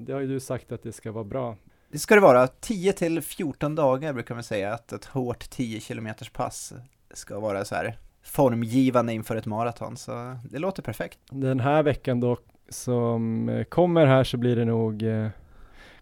det 0.00 0.12
har 0.12 0.20
ju 0.20 0.26
du 0.26 0.40
sagt 0.40 0.72
att 0.72 0.82
det 0.82 0.92
ska 0.92 1.12
vara 1.12 1.24
bra. 1.24 1.56
Det 1.90 1.98
ska 1.98 2.14
det 2.14 2.20
vara. 2.20 2.46
10 2.46 2.92
till 2.92 3.22
14 3.22 3.74
dagar 3.74 4.12
brukar 4.12 4.34
man 4.34 4.44
säga 4.44 4.72
att 4.72 4.92
ett 4.92 5.04
hårt 5.04 5.50
10 5.50 5.80
km 5.80 6.08
pass 6.32 6.72
ska 7.14 7.40
vara 7.40 7.64
så 7.64 7.74
här 7.74 7.98
formgivande 8.22 9.12
inför 9.12 9.36
ett 9.36 9.46
maraton, 9.46 9.96
så 9.96 10.36
det 10.50 10.58
låter 10.58 10.82
perfekt. 10.82 11.18
Den 11.30 11.60
här 11.60 11.82
veckan 11.82 12.20
då 12.20 12.36
som 12.68 13.64
kommer 13.68 14.06
här 14.06 14.24
så 14.24 14.36
blir 14.36 14.56
det 14.56 14.64
nog 14.64 15.02
eh, 15.02 15.28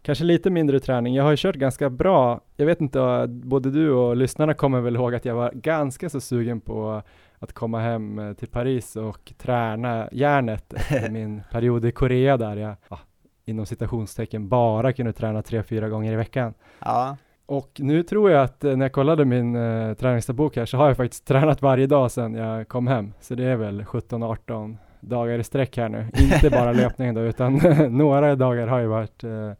kanske 0.03 0.25
lite 0.25 0.51
mindre 0.51 0.81
träning. 0.81 1.15
Jag 1.15 1.25
har 1.25 1.31
ju 1.31 1.37
kört 1.37 1.57
ganska 1.57 1.91
bra. 1.91 2.41
Jag 2.57 2.67
vet 2.67 2.81
inte, 2.81 3.27
både 3.29 3.71
du 3.71 3.91
och 3.91 4.17
lyssnarna 4.17 4.55
kommer 4.55 4.81
väl 4.81 4.97
ihåg 4.97 5.15
att 5.15 5.25
jag 5.25 5.35
var 5.35 5.53
ganska 5.55 6.11
så 6.11 6.21
sugen 6.21 6.61
på 6.61 7.03
att 7.39 7.53
komma 7.53 7.81
hem 7.81 8.19
eh, 8.19 8.33
till 8.33 8.49
Paris 8.49 8.97
och 8.97 9.33
träna 9.39 10.09
järnet 10.13 10.73
efter 10.77 11.11
min 11.11 11.43
period 11.51 11.85
i 11.85 11.93
Korea 11.93 12.37
där 12.37 12.57
jag 12.57 12.77
ah, 12.89 12.99
inom 13.47 13.67
citationstecken 13.67 14.49
bara 14.49 14.93
kunde 14.93 15.13
träna 15.13 15.43
tre, 15.43 15.63
fyra 15.63 15.89
gånger 15.89 16.13
i 16.13 16.17
veckan. 16.17 16.55
Ja. 16.79 17.17
Och 17.47 17.71
nu 17.79 18.03
tror 18.03 18.31
jag 18.31 18.43
att 18.43 18.65
eh, 18.65 18.77
när 18.77 18.85
jag 18.85 18.93
kollade 18.93 19.25
min 19.25 19.57
eh, 19.57 19.95
träningsdagbok 19.95 20.57
här 20.57 20.67
så 20.67 20.77
har 20.77 20.89
jag 20.89 20.97
faktiskt 20.97 21.25
tränat 21.27 21.63
varje 21.63 21.87
dag 21.87 22.11
sedan 22.11 22.35
jag 22.35 22.69
kom 22.69 22.87
hem. 22.87 23.13
Så 23.21 23.35
det 23.35 23.45
är 23.45 23.57
väl 23.57 23.83
17-18 23.83 24.77
dagar 25.01 25.39
i 25.39 25.45
sträck 25.45 25.77
här 25.77 25.89
nu. 25.89 26.07
Inte 26.35 26.51
bara 26.51 26.73
löpningen 26.73 27.15
då, 27.15 27.21
utan 27.21 27.55
några 27.91 28.37
dagar 28.37 28.67
har 28.67 28.79
ju 28.79 28.87
varit, 28.87 29.25
eh, 29.25 29.53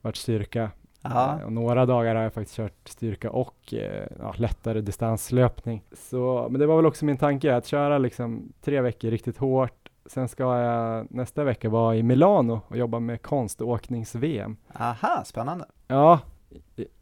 varit 0.00 0.16
styrka. 0.16 0.70
Ja. 1.02 1.38
Eh, 1.38 1.46
och 1.46 1.52
några 1.52 1.86
dagar 1.86 2.14
har 2.14 2.22
jag 2.22 2.32
faktiskt 2.32 2.56
kört 2.56 2.88
styrka 2.88 3.30
och 3.30 3.74
eh, 3.74 4.06
ja, 4.18 4.34
lättare 4.36 4.80
distanslöpning. 4.80 5.82
Så, 5.92 6.48
men 6.50 6.60
det 6.60 6.66
var 6.66 6.76
väl 6.76 6.86
också 6.86 7.04
min 7.04 7.16
tanke 7.16 7.56
att 7.56 7.66
köra 7.66 7.98
liksom 7.98 8.52
tre 8.60 8.80
veckor 8.80 9.10
riktigt 9.10 9.38
hårt 9.38 9.77
Sen 10.08 10.28
ska 10.28 10.58
jag 10.58 11.06
nästa 11.10 11.44
vecka 11.44 11.68
vara 11.68 11.96
i 11.96 12.02
Milano 12.02 12.60
och 12.68 12.76
jobba 12.76 13.00
med 13.00 13.22
konståknings-VM. 13.22 14.56
Aha, 14.72 15.22
spännande. 15.24 15.64
Ja, 15.88 16.20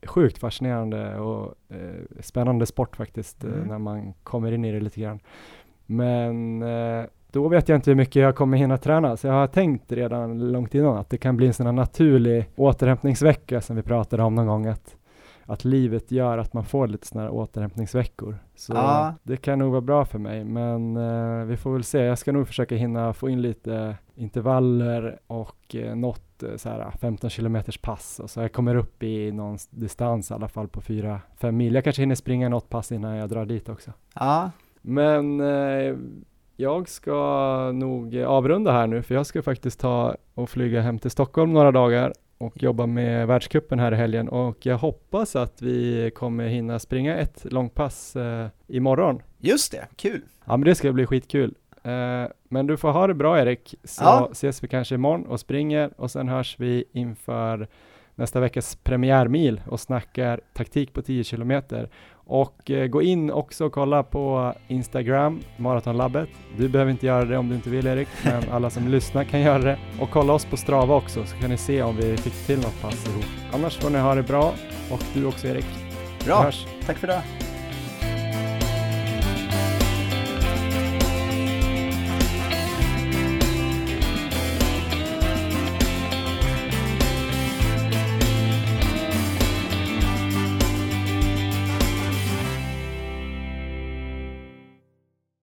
sjukt 0.07 0.39
fascinerande 0.39 1.19
och 1.19 1.55
eh, 1.69 2.21
spännande 2.21 2.67
sport 2.67 2.97
faktiskt 2.97 3.45
eh, 3.45 3.53
mm. 3.53 3.69
när 3.69 3.79
man 3.79 4.13
kommer 4.23 4.53
in 4.53 4.65
i 4.65 4.73
det 4.73 4.81
lite 4.81 5.01
grann. 5.01 5.21
Men 5.87 6.63
eh, 6.63 7.05
då 7.31 7.49
vet 7.49 7.69
jag 7.69 7.77
inte 7.77 7.91
hur 7.91 7.97
mycket 7.97 8.23
jag 8.23 8.37
kommer 8.37 8.57
hinna 8.57 8.79
träna, 8.79 9.17
så 9.17 9.27
jag 9.27 9.35
har 9.35 9.47
tänkt 9.47 9.93
redan 9.93 10.53
långt 10.53 10.75
innan 10.75 10.97
att 10.97 11.11
det 11.11 11.19
kan 11.19 11.37
bli 11.37 11.47
en 11.47 11.55
sån 11.55 11.67
här 11.67 11.73
naturlig 11.73 12.51
återhämtningsvecka 12.57 13.61
som 13.61 13.77
vi 13.77 13.83
pratade 13.83 14.23
om 14.23 14.35
någon 14.35 14.47
gång, 14.47 14.67
att 14.67 14.97
att 15.47 15.65
livet 15.65 16.11
gör 16.11 16.39
att 16.39 16.53
man 16.53 16.65
får 16.65 16.87
lite 16.87 17.07
sådana 17.07 17.29
här 17.29 17.35
återhämtningsveckor. 17.35 18.39
Så 18.55 18.73
ja. 18.73 19.15
det 19.23 19.37
kan 19.37 19.59
nog 19.59 19.71
vara 19.71 19.81
bra 19.81 20.05
för 20.05 20.19
mig, 20.19 20.45
men 20.45 20.97
eh, 20.97 21.45
vi 21.45 21.57
får 21.57 21.73
väl 21.73 21.85
se. 21.85 21.99
Jag 21.99 22.19
ska 22.19 22.33
nog 22.33 22.47
försöka 22.47 22.75
hinna 22.75 23.13
få 23.13 23.29
in 23.29 23.43
lite 23.43 23.97
intervaller 24.15 25.19
och 25.27 25.75
eh, 25.75 25.97
något 25.97 26.43
eh, 26.43 26.57
så 26.57 26.69
här 26.69 26.91
15 27.01 27.31
kilometers 27.31 27.79
pass 27.79 28.21
och 28.21 28.31
så 28.31 28.41
jag 28.41 28.53
kommer 28.53 28.75
upp 28.75 29.03
i 29.03 29.33
någon 29.33 29.59
distans 29.71 30.31
i 30.31 30.35
alla 30.35 30.49
fall 30.49 30.69
på 30.69 30.81
4-5 30.81 31.51
mil. 31.51 31.75
Jag 31.75 31.85
kanske 31.85 32.03
hinner 32.03 32.15
springa 32.15 32.49
något 32.49 32.69
pass 32.69 32.93
innan 32.93 33.17
jag 33.17 33.29
drar 33.29 33.45
dit 33.45 33.69
också. 33.69 33.93
Ja. 34.15 34.51
Men 34.83 35.41
eh, 35.41 35.97
jag 36.57 36.89
ska 36.89 37.73
nog 37.75 38.17
avrunda 38.19 38.73
här 38.73 38.87
nu, 38.87 39.03
för 39.03 39.15
jag 39.15 39.27
ska 39.27 39.43
faktiskt 39.43 39.81
ta 39.81 40.17
och 40.35 40.51
flyga 40.51 40.81
hem 40.81 40.99
till 40.99 41.11
Stockholm 41.11 41.53
några 41.53 41.73
dagar 41.73 42.13
och 42.39 42.63
jobba 42.63 42.87
med 42.87 43.27
världskuppen 43.27 43.79
här 43.79 43.93
i 43.93 43.97
helgen 43.97 44.29
och 44.29 44.67
jag 44.67 44.79
hoppas 44.79 45.37
att 45.37 45.63
vi 45.63 46.11
kommer 46.15 46.49
hinna 46.49 46.79
springa 46.79 47.17
ett 47.17 47.47
långpass 47.53 48.17
eh, 48.17 48.49
imorgon. 48.67 49.23
Just 49.39 49.73
det, 49.73 49.87
kul! 49.97 50.23
Ja 50.45 50.57
men 50.57 50.65
det 50.65 50.75
ska 50.75 50.93
bli 50.93 51.07
skitkul. 51.07 51.55
Eh, 51.83 52.25
men 52.49 52.67
du 52.67 52.77
får 52.77 52.91
ha 52.93 53.07
det 53.07 53.15
bra 53.15 53.41
Erik, 53.41 53.75
så 53.85 54.05
ja. 54.05 54.29
ses 54.33 54.65
vi 54.65 54.69
kanske 54.69 54.95
imorgon 54.95 55.27
och 55.27 55.41
springer 55.41 55.91
och 55.97 56.11
sen 56.11 56.29
hörs 56.29 56.57
vi 56.59 56.85
inför 56.93 57.69
nästa 58.17 58.41
veckas 58.41 58.77
premiärmil 58.83 59.61
och 59.67 59.81
snackar 59.81 60.41
taktik 60.53 60.93
på 60.93 61.03
10 61.03 61.25
kilometer. 61.25 61.91
Och 62.29 62.71
eh, 62.71 62.87
gå 62.87 63.03
in 63.03 63.31
också 63.31 63.65
och 63.65 63.73
kolla 63.73 64.03
på 64.03 64.55
Instagram, 64.69 65.41
Maratonlabbet. 65.57 66.29
Du 66.59 66.69
behöver 66.69 66.91
inte 66.91 67.07
göra 67.07 67.25
det 67.25 67.39
om 67.39 67.49
du 67.49 67.55
inte 67.55 67.71
vill 67.71 67.87
Erik, 67.87 68.09
men 68.25 68.51
alla 68.51 68.71
som 68.71 68.89
lyssnar 68.89 69.25
kan 69.25 69.41
göra 69.41 69.59
det. 69.59 69.79
Och 70.01 70.11
kolla 70.11 70.33
oss 70.33 70.45
på 70.45 70.57
Strava 70.57 70.95
också 70.95 71.25
så 71.25 71.37
kan 71.37 71.51
ni 71.51 71.57
se 71.57 71.83
om 71.83 71.97
vi 71.97 72.17
fick 72.17 72.47
till 72.47 72.59
något 72.59 72.83
pass 72.83 73.09
ihop. 73.09 73.25
Annars 73.53 73.79
får 73.79 73.91
ni 73.91 73.99
ha 73.99 74.15
det 74.15 74.23
bra 74.23 74.55
och 74.93 75.03
du 75.15 75.27
också 75.27 75.47
Erik. 75.47 75.67
Bra, 76.25 76.51
tack 76.87 76.97
för 76.97 77.07
det. 77.07 77.23